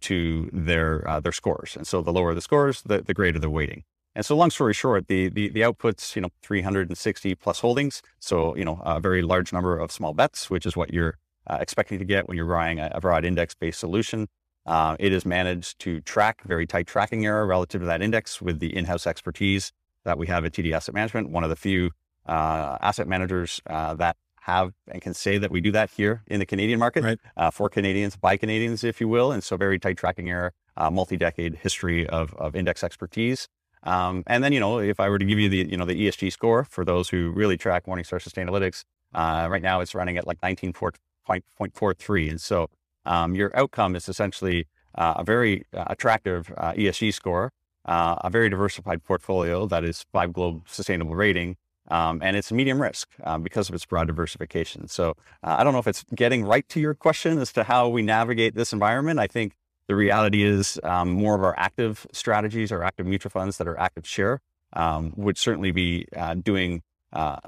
to 0.00 0.50
their 0.52 1.20
their 1.22 1.32
scores. 1.32 1.76
And 1.76 1.86
so 1.86 2.02
the 2.02 2.12
lower 2.12 2.34
the 2.34 2.42
scores, 2.42 2.82
the, 2.82 3.00
the 3.00 3.14
greater 3.14 3.38
the 3.38 3.48
weighting. 3.48 3.84
And 4.16 4.24
so, 4.24 4.34
long 4.34 4.50
story 4.50 4.72
short, 4.72 5.08
the, 5.08 5.28
the, 5.28 5.50
the 5.50 5.60
outputs, 5.60 6.16
you 6.16 6.22
know, 6.22 6.30
360 6.40 7.34
plus 7.34 7.60
holdings. 7.60 8.00
So, 8.18 8.56
you 8.56 8.64
know, 8.64 8.80
a 8.82 8.98
very 8.98 9.20
large 9.20 9.52
number 9.52 9.78
of 9.78 9.92
small 9.92 10.14
bets, 10.14 10.48
which 10.48 10.64
is 10.64 10.74
what 10.74 10.90
you're 10.90 11.18
uh, 11.46 11.58
expecting 11.60 11.98
to 11.98 12.04
get 12.06 12.26
when 12.26 12.38
you're 12.38 12.48
buying 12.48 12.80
a, 12.80 12.90
a 12.94 13.00
broad 13.00 13.26
index 13.26 13.54
based 13.54 13.78
solution. 13.78 14.28
Uh, 14.64 14.96
it 14.98 15.12
is 15.12 15.26
managed 15.26 15.78
to 15.80 16.00
track 16.00 16.42
very 16.44 16.66
tight 16.66 16.86
tracking 16.86 17.26
error 17.26 17.46
relative 17.46 17.82
to 17.82 17.86
that 17.86 18.00
index 18.00 18.40
with 18.40 18.58
the 18.58 18.74
in-house 18.74 19.06
expertise 19.06 19.70
that 20.04 20.16
we 20.16 20.26
have 20.28 20.46
at 20.46 20.52
TD 20.52 20.72
Asset 20.72 20.94
Management. 20.94 21.28
One 21.28 21.44
of 21.44 21.50
the 21.50 21.56
few 21.56 21.86
uh, 21.86 21.90
asset 22.28 23.08
managers 23.08 23.60
uh, 23.68 23.94
that 23.94 24.16
have 24.46 24.72
and 24.88 25.02
can 25.02 25.12
say 25.12 25.38
that 25.38 25.50
we 25.50 25.60
do 25.60 25.72
that 25.72 25.90
here 25.90 26.22
in 26.28 26.38
the 26.38 26.46
Canadian 26.46 26.78
market 26.78 27.02
right. 27.02 27.18
Uh, 27.36 27.50
for 27.50 27.68
Canadians, 27.68 28.16
by 28.16 28.36
Canadians, 28.36 28.84
if 28.84 29.00
you 29.00 29.08
will. 29.08 29.32
And 29.32 29.42
so, 29.42 29.56
very 29.56 29.78
tight 29.78 29.96
tracking 29.96 30.30
error, 30.30 30.52
uh, 30.76 30.88
multi-decade 30.88 31.56
history 31.56 32.08
of, 32.08 32.32
of 32.34 32.54
index 32.54 32.84
expertise. 32.84 33.48
Um, 33.82 34.22
and 34.26 34.44
then, 34.44 34.52
you 34.52 34.60
know, 34.60 34.78
if 34.78 35.00
I 35.00 35.08
were 35.08 35.18
to 35.18 35.24
give 35.24 35.38
you 35.38 35.48
the, 35.48 35.68
you 35.68 35.76
know, 35.76 35.84
the 35.84 35.94
ESG 35.94 36.32
score 36.32 36.64
for 36.64 36.84
those 36.84 37.08
who 37.08 37.30
really 37.30 37.56
track 37.56 37.86
Morningstar 37.86 38.20
Sustainalytics, 38.22 38.84
uh, 39.14 39.48
right 39.50 39.62
now 39.62 39.80
it's 39.80 39.94
running 39.94 40.16
at 40.16 40.26
like 40.26 40.40
19.43. 40.40 42.30
And 42.30 42.40
so 42.40 42.68
um, 43.04 43.34
your 43.34 43.56
outcome 43.56 43.96
is 43.96 44.08
essentially 44.08 44.66
uh, 44.94 45.14
a 45.16 45.24
very 45.24 45.64
uh, 45.74 45.84
attractive 45.88 46.52
uh, 46.56 46.72
ESG 46.72 47.14
score, 47.14 47.52
uh, 47.84 48.16
a 48.20 48.30
very 48.30 48.48
diversified 48.48 49.02
portfolio 49.02 49.66
that 49.66 49.84
is 49.84 50.04
five 50.12 50.32
globe 50.32 50.62
sustainable 50.68 51.14
rating. 51.14 51.56
Um, 51.88 52.20
and 52.22 52.36
it's 52.36 52.50
medium 52.50 52.80
risk 52.80 53.08
um, 53.24 53.42
because 53.42 53.68
of 53.68 53.74
its 53.74 53.86
broad 53.86 54.08
diversification. 54.08 54.88
So 54.88 55.10
uh, 55.42 55.56
I 55.58 55.64
don't 55.64 55.72
know 55.72 55.78
if 55.78 55.86
it's 55.86 56.04
getting 56.14 56.44
right 56.44 56.68
to 56.70 56.80
your 56.80 56.94
question 56.94 57.38
as 57.38 57.52
to 57.54 57.64
how 57.64 57.88
we 57.88 58.02
navigate 58.02 58.54
this 58.54 58.72
environment. 58.72 59.20
I 59.20 59.26
think 59.26 59.54
the 59.88 59.94
reality 59.94 60.42
is 60.42 60.80
um, 60.82 61.10
more 61.10 61.34
of 61.34 61.42
our 61.42 61.56
active 61.58 62.06
strategies, 62.12 62.72
our 62.72 62.82
active 62.82 63.06
mutual 63.06 63.30
funds 63.30 63.58
that 63.58 63.68
are 63.68 63.78
active 63.78 64.06
share, 64.06 64.40
um, 64.72 65.12
would 65.16 65.38
certainly 65.38 65.70
be 65.70 66.06
uh, 66.16 66.34
doing 66.34 66.82
uh, 67.12 67.38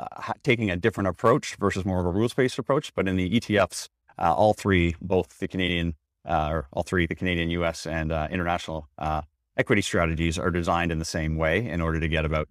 taking 0.44 0.70
a 0.70 0.76
different 0.76 1.08
approach 1.08 1.56
versus 1.56 1.84
more 1.84 2.00
of 2.00 2.06
a 2.06 2.10
rules 2.10 2.32
based 2.32 2.58
approach. 2.58 2.94
But 2.94 3.08
in 3.08 3.16
the 3.16 3.28
ETFs, 3.28 3.88
uh, 4.18 4.32
all 4.32 4.54
three, 4.54 4.94
both 5.00 5.38
the 5.38 5.48
Canadian, 5.48 5.94
uh, 6.26 6.48
or 6.50 6.68
all 6.72 6.84
three, 6.84 7.06
the 7.06 7.14
Canadian, 7.14 7.50
U.S., 7.50 7.86
and 7.86 8.12
uh, 8.12 8.28
international 8.30 8.88
uh, 8.98 9.22
equity 9.56 9.82
strategies 9.82 10.38
are 10.38 10.50
designed 10.50 10.92
in 10.92 10.98
the 10.98 11.04
same 11.04 11.36
way 11.36 11.68
in 11.68 11.80
order 11.80 12.00
to 12.00 12.08
get 12.08 12.24
about 12.24 12.48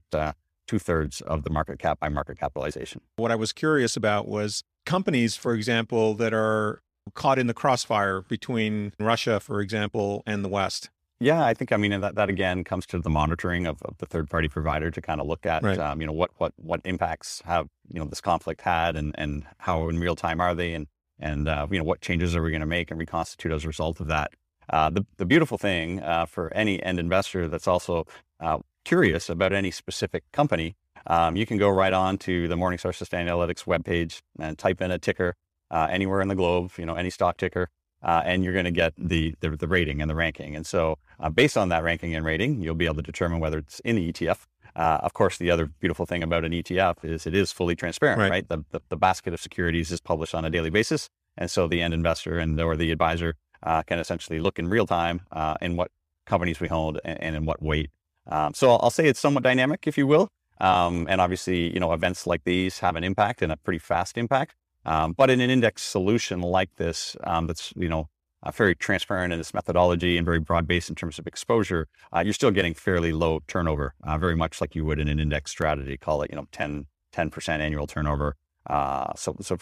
two 0.67 0.79
thirds 0.79 1.21
of 1.21 1.43
the 1.43 1.49
market 1.49 1.79
cap 1.79 1.99
by 1.99 2.09
market 2.09 2.37
capitalization. 2.39 3.01
What 3.15 3.31
I 3.31 3.35
was 3.35 3.53
curious 3.53 3.95
about 3.95 4.27
was 4.27 4.63
companies, 4.85 5.35
for 5.35 5.53
example, 5.53 6.13
that 6.15 6.33
are 6.33 6.81
caught 7.13 7.39
in 7.39 7.47
the 7.47 7.53
crossfire 7.53 8.21
between 8.21 8.93
Russia, 8.99 9.39
for 9.39 9.61
example, 9.61 10.23
and 10.25 10.43
the 10.43 10.49
West? 10.49 10.89
Yeah, 11.19 11.43
I 11.43 11.53
think 11.53 11.71
I 11.71 11.77
mean 11.77 11.99
that 11.99 12.15
that 12.15 12.29
again 12.29 12.63
comes 12.63 12.85
to 12.87 12.99
the 12.99 13.09
monitoring 13.09 13.65
of, 13.65 13.81
of 13.81 13.97
the 13.97 14.05
third 14.05 14.29
party 14.29 14.47
provider 14.47 14.91
to 14.91 15.01
kind 15.01 15.19
of 15.19 15.25
look 15.25 15.45
at 15.47 15.63
right. 15.63 15.79
um, 15.79 15.99
you 15.99 16.05
know 16.05 16.13
what 16.13 16.29
what 16.37 16.53
what 16.57 16.79
impacts 16.85 17.41
have 17.45 17.67
you 17.91 17.99
know 17.99 18.05
this 18.05 18.21
conflict 18.21 18.61
had 18.61 18.95
and 18.95 19.15
and 19.17 19.43
how 19.57 19.89
in 19.89 19.99
real 19.99 20.15
time 20.15 20.39
are 20.39 20.53
they 20.53 20.73
and 20.73 20.85
and 21.19 21.47
uh, 21.47 21.65
you 21.71 21.79
know 21.79 21.83
what 21.83 22.01
changes 22.01 22.35
are 22.35 22.43
we 22.43 22.51
going 22.51 22.61
to 22.61 22.67
make 22.67 22.91
and 22.91 22.99
reconstitute 22.99 23.51
as 23.51 23.63
a 23.63 23.67
result 23.67 23.99
of 23.99 24.07
that. 24.07 24.31
Uh, 24.69 24.91
the 24.91 25.05
the 25.17 25.25
beautiful 25.25 25.57
thing 25.57 26.01
uh, 26.03 26.27
for 26.27 26.53
any 26.53 26.81
end 26.83 26.99
investor 26.99 27.47
that's 27.47 27.67
also 27.67 28.05
uh, 28.39 28.59
curious 28.87 29.29
about 29.29 29.51
any 29.51 29.69
specific 29.69 30.23
company, 30.31 30.77
um, 31.07 31.35
you 31.35 31.45
can 31.45 31.57
go 31.57 31.69
right 31.69 31.91
on 31.91 32.17
to 32.17 32.47
the 32.47 32.55
Morningstar 32.55 32.93
Sustainalytics 32.93 33.65
webpage 33.65 34.21
and 34.39 34.57
type 34.57 34.81
in 34.81 34.91
a 34.91 34.97
ticker 34.97 35.35
uh, 35.69 35.89
anywhere 35.91 36.21
in 36.21 36.29
the 36.29 36.35
globe, 36.35 36.71
you 36.77 36.85
know, 36.85 36.95
any 36.95 37.09
stock 37.09 37.35
ticker, 37.35 37.67
uh, 38.01 38.21
and 38.23 38.45
you're 38.45 38.53
going 38.53 38.63
to 38.63 38.71
get 38.71 38.93
the, 38.97 39.35
the, 39.41 39.49
the 39.49 39.67
rating 39.67 40.01
and 40.01 40.09
the 40.09 40.15
ranking. 40.15 40.55
And 40.55 40.65
so, 40.65 40.97
uh, 41.19 41.29
based 41.29 41.57
on 41.57 41.67
that 41.67 41.83
ranking 41.83 42.15
and 42.15 42.25
rating, 42.25 42.61
you'll 42.61 42.75
be 42.75 42.85
able 42.85 42.95
to 42.95 43.01
determine 43.01 43.41
whether 43.41 43.57
it's 43.57 43.81
in 43.81 43.97
the 43.97 44.13
ETF. 44.13 44.45
Uh, 44.73 44.99
of 45.01 45.11
course, 45.11 45.37
the 45.37 45.51
other 45.51 45.65
beautiful 45.65 46.05
thing 46.05 46.23
about 46.23 46.45
an 46.45 46.53
ETF 46.53 47.03
is 47.03 47.27
it 47.27 47.35
is 47.35 47.51
fully 47.51 47.75
transparent, 47.75 48.21
right? 48.21 48.31
right? 48.31 48.47
The, 48.47 48.63
the, 48.71 48.79
the 48.87 48.95
basket 48.95 49.33
of 49.33 49.41
securities 49.41 49.91
is 49.91 49.99
published 49.99 50.33
on 50.33 50.45
a 50.45 50.49
daily 50.49 50.69
basis, 50.69 51.09
and 51.37 51.51
so 51.51 51.67
the 51.67 51.81
end 51.81 51.93
investor 51.93 52.39
and 52.39 52.57
or 52.61 52.77
the 52.77 52.91
advisor 52.91 53.35
uh, 53.63 53.83
can 53.83 53.99
essentially 53.99 54.39
look 54.39 54.57
in 54.57 54.69
real 54.69 54.85
time 54.85 55.23
uh, 55.33 55.55
in 55.59 55.75
what 55.75 55.91
companies 56.25 56.61
we 56.61 56.69
hold 56.69 56.99
and, 57.03 57.21
and 57.21 57.35
in 57.35 57.45
what 57.45 57.61
weight. 57.61 57.89
Um, 58.29 58.53
so 58.53 58.71
I'll, 58.71 58.89
say 58.89 59.07
it's 59.07 59.19
somewhat 59.19 59.43
dynamic, 59.43 59.87
if 59.87 59.97
you 59.97 60.07
will. 60.07 60.27
Um, 60.59 61.07
and 61.09 61.21
obviously, 61.21 61.73
you 61.73 61.79
know, 61.79 61.93
events 61.93 62.27
like 62.27 62.43
these 62.43 62.79
have 62.79 62.95
an 62.95 63.03
impact 63.03 63.41
and 63.41 63.51
a 63.51 63.57
pretty 63.57 63.79
fast 63.79 64.17
impact. 64.17 64.55
Um, 64.85 65.13
but 65.13 65.29
in 65.29 65.41
an 65.41 65.49
index 65.49 65.83
solution 65.83 66.41
like 66.41 66.75
this, 66.77 67.15
um, 67.23 67.47
that's 67.47 67.73
you 67.75 67.89
know 67.89 68.09
uh, 68.43 68.51
very 68.51 68.75
transparent 68.75 69.33
in 69.33 69.39
its 69.39 69.53
methodology 69.53 70.17
and 70.17 70.25
very 70.25 70.39
broad 70.39 70.67
based 70.67 70.89
in 70.89 70.95
terms 70.95 71.19
of 71.19 71.27
exposure, 71.27 71.87
uh, 72.15 72.21
you're 72.23 72.33
still 72.33 72.51
getting 72.51 72.73
fairly 72.73 73.11
low 73.11 73.41
turnover, 73.47 73.93
uh, 74.03 74.17
very 74.17 74.35
much 74.35 74.61
like 74.61 74.75
you 74.75 74.85
would 74.85 74.99
in 74.99 75.07
an 75.07 75.19
index 75.19 75.51
strategy. 75.51 75.97
Call 75.97 76.21
it 76.21 76.31
you 76.31 76.37
know 76.37 76.47
10 76.51 76.85
percent 77.29 77.61
annual 77.61 77.87
turnover. 77.87 78.35
Uh, 78.67 79.13
so, 79.15 79.35
so 79.41 79.57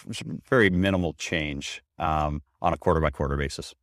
very 0.48 0.68
minimal 0.68 1.12
change 1.14 1.82
um, 1.98 2.42
on 2.60 2.72
a 2.72 2.76
quarter 2.76 3.00
by 3.00 3.10
quarter 3.10 3.36
basis. 3.36 3.74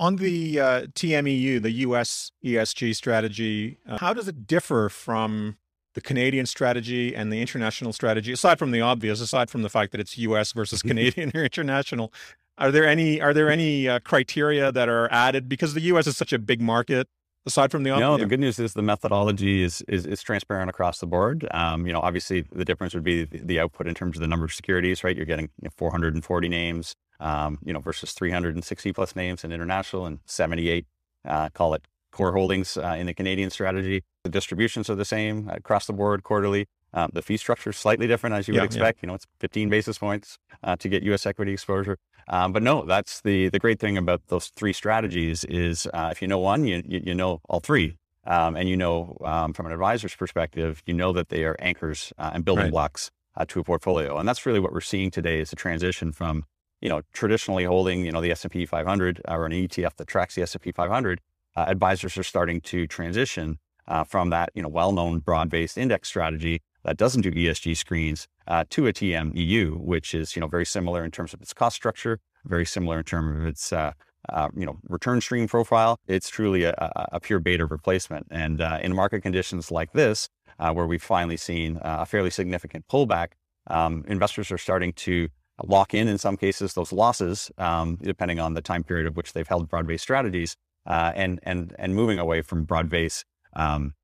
On 0.00 0.16
the 0.16 0.58
uh, 0.58 0.80
TMEU, 0.94 1.60
the 1.60 1.72
U.S. 1.72 2.32
ESG 2.42 2.96
strategy, 2.96 3.76
uh, 3.86 3.98
how 3.98 4.14
does 4.14 4.28
it 4.28 4.46
differ 4.46 4.88
from 4.88 5.58
the 5.92 6.00
Canadian 6.00 6.46
strategy 6.46 7.14
and 7.14 7.30
the 7.30 7.42
international 7.42 7.92
strategy, 7.92 8.32
aside 8.32 8.58
from 8.58 8.70
the 8.70 8.80
obvious, 8.80 9.20
aside 9.20 9.50
from 9.50 9.60
the 9.60 9.68
fact 9.68 9.92
that 9.92 10.00
it's 10.00 10.16
U.S. 10.16 10.52
versus 10.52 10.80
Canadian 10.90 11.30
or 11.34 11.44
international, 11.44 12.14
are 12.56 12.70
there 12.70 12.88
any 12.88 13.20
are 13.20 13.34
there 13.34 13.50
any 13.50 13.88
uh, 13.88 13.98
criteria 13.98 14.72
that 14.72 14.88
are 14.88 15.06
added 15.12 15.50
because 15.50 15.74
the 15.74 15.82
U.S. 15.82 16.06
is 16.06 16.16
such 16.16 16.32
a 16.32 16.38
big 16.38 16.62
market? 16.62 17.06
Aside 17.44 17.70
from 17.70 17.82
the 17.82 17.90
obvious, 17.90 18.06
no, 18.06 18.16
the 18.16 18.26
good 18.26 18.40
news 18.40 18.58
is 18.58 18.72
the 18.72 18.82
methodology 18.82 19.62
is 19.62 19.82
is, 19.86 20.06
is 20.06 20.22
transparent 20.22 20.70
across 20.70 20.98
the 21.00 21.06
board. 21.06 21.46
Um, 21.52 21.86
you 21.86 21.92
know, 21.92 22.00
obviously 22.00 22.46
the 22.52 22.64
difference 22.64 22.94
would 22.94 23.04
be 23.04 23.24
the, 23.24 23.38
the, 23.38 23.60
output 23.60 23.86
in 23.86 23.94
terms 23.94 24.16
of 24.16 24.22
the 24.22 24.28
number 24.28 24.46
of 24.46 24.52
securities, 24.54 25.04
right? 25.04 25.14
You're 25.14 25.26
getting 25.26 25.50
you 25.60 25.64
know, 25.64 25.70
440 25.76 26.48
names, 26.48 26.94
um, 27.20 27.58
you 27.64 27.72
know, 27.72 27.80
versus 27.80 28.12
360 28.12 28.92
plus 28.92 29.14
names 29.14 29.44
in 29.44 29.52
international 29.52 30.06
and 30.06 30.18
78, 30.26 30.86
uh, 31.24 31.48
call 31.50 31.74
it 31.74 31.86
core 32.10 32.32
holdings 32.32 32.76
uh, 32.76 32.96
in 32.98 33.06
the 33.06 33.14
Canadian 33.14 33.50
strategy. 33.50 34.02
The 34.24 34.30
distributions 34.30 34.90
are 34.90 34.94
the 34.94 35.04
same 35.04 35.48
across 35.48 35.86
the 35.86 35.92
board 35.92 36.22
quarterly. 36.24 36.66
Um, 36.92 37.10
the 37.14 37.22
fee 37.22 37.36
structure 37.36 37.70
is 37.70 37.76
slightly 37.76 38.06
different, 38.08 38.34
as 38.34 38.48
you 38.48 38.54
yeah, 38.54 38.62
would 38.62 38.66
expect. 38.66 38.98
Yeah. 38.98 39.02
You 39.02 39.06
know, 39.08 39.14
it's 39.14 39.26
15 39.38 39.68
basis 39.68 39.98
points 39.98 40.38
uh, 40.64 40.76
to 40.76 40.88
get 40.88 41.02
U.S. 41.04 41.24
equity 41.24 41.52
exposure. 41.52 41.98
Um, 42.28 42.52
but 42.52 42.62
no, 42.62 42.84
that's 42.84 43.20
the 43.22 43.48
the 43.48 43.58
great 43.58 43.80
thing 43.80 43.96
about 43.96 44.22
those 44.28 44.48
three 44.56 44.72
strategies 44.72 45.44
is 45.44 45.86
uh, 45.94 46.08
if 46.12 46.20
you 46.22 46.28
know 46.28 46.38
one, 46.38 46.64
you, 46.64 46.82
you, 46.86 47.02
you 47.06 47.14
know 47.14 47.40
all 47.48 47.60
three, 47.60 47.96
um, 48.24 48.56
and 48.56 48.68
you 48.68 48.76
know 48.76 49.16
um, 49.24 49.52
from 49.52 49.66
an 49.66 49.72
advisor's 49.72 50.14
perspective, 50.14 50.82
you 50.86 50.94
know 50.94 51.12
that 51.12 51.28
they 51.28 51.44
are 51.44 51.56
anchors 51.58 52.12
uh, 52.18 52.30
and 52.34 52.44
building 52.44 52.64
Right. 52.64 52.72
blocks 52.72 53.10
uh, 53.36 53.44
to 53.48 53.60
a 53.60 53.64
portfolio, 53.64 54.18
and 54.18 54.28
that's 54.28 54.44
really 54.46 54.60
what 54.60 54.72
we're 54.72 54.80
seeing 54.80 55.10
today 55.10 55.40
is 55.40 55.52
a 55.52 55.56
transition 55.56 56.12
from 56.12 56.44
you 56.80 56.88
know 56.88 57.02
traditionally 57.12 57.64
holding 57.64 58.04
you 58.04 58.12
know 58.12 58.20
the 58.20 58.30
S 58.30 58.44
and 58.44 58.52
P 58.52 58.66
500 58.66 59.20
or 59.28 59.46
an 59.46 59.52
ETF 59.52 59.96
that 59.96 60.06
tracks 60.06 60.34
the 60.34 60.42
S 60.42 60.54
and 60.54 60.62
P 60.62 60.72
500. 60.72 61.20
Uh, 61.56 61.64
advisors 61.66 62.16
are 62.16 62.22
starting 62.22 62.60
to 62.60 62.86
transition 62.86 63.58
uh, 63.88 64.04
from 64.04 64.30
that 64.30 64.50
you 64.54 64.62
know 64.62 64.68
well-known 64.68 65.18
broad-based 65.18 65.76
index 65.76 66.08
strategy 66.08 66.62
that 66.84 66.96
doesn't 66.96 67.22
do 67.22 67.30
ESG 67.30 67.76
screens 67.76 68.26
uh, 68.46 68.64
to 68.70 68.86
a 68.86 68.92
TMEU, 68.92 69.76
which 69.78 70.14
is 70.14 70.34
you 70.34 70.40
know 70.40 70.48
very 70.48 70.66
similar 70.66 71.04
in 71.04 71.10
terms 71.10 71.34
of 71.34 71.40
its 71.40 71.52
cost 71.52 71.76
structure, 71.76 72.20
very 72.44 72.66
similar 72.66 72.98
in 72.98 73.04
terms 73.04 73.38
of 73.38 73.46
its 73.46 73.72
uh, 73.72 73.92
uh, 74.28 74.48
you 74.56 74.66
know 74.66 74.78
return 74.88 75.20
stream 75.20 75.48
profile. 75.48 75.98
It's 76.06 76.28
truly 76.28 76.64
a, 76.64 76.74
a, 77.12 77.20
pure 77.20 77.38
beta 77.38 77.66
replacement, 77.66 78.26
and 78.30 78.60
uh, 78.60 78.78
in 78.82 78.94
market 78.94 79.20
conditions 79.22 79.70
like 79.70 79.92
this, 79.92 80.28
uh, 80.58 80.72
where 80.72 80.86
we've 80.86 81.02
finally 81.02 81.36
seen 81.36 81.78
uh, 81.78 81.98
a 82.00 82.06
fairly 82.06 82.30
significant 82.30 82.86
pullback, 82.88 83.28
um, 83.66 84.04
investors 84.08 84.50
are 84.50 84.58
starting 84.58 84.92
to 84.94 85.28
lock 85.66 85.94
in 85.94 86.08
in 86.08 86.18
some 86.18 86.36
cases 86.36 86.74
those 86.74 86.92
losses, 86.92 87.50
um, 87.58 87.98
depending 88.02 88.40
on 88.40 88.54
the 88.54 88.62
time 88.62 88.84
period 88.84 89.06
of 89.06 89.16
which 89.16 89.32
they've 89.32 89.48
held 89.48 89.68
broad-based 89.68 90.02
strategies, 90.02 90.56
uh, 90.86 91.12
and 91.14 91.40
and 91.42 91.74
and 91.78 91.94
moving 91.94 92.18
away 92.18 92.42
from 92.42 92.64
broad-based 92.64 93.24
um, 93.54 93.94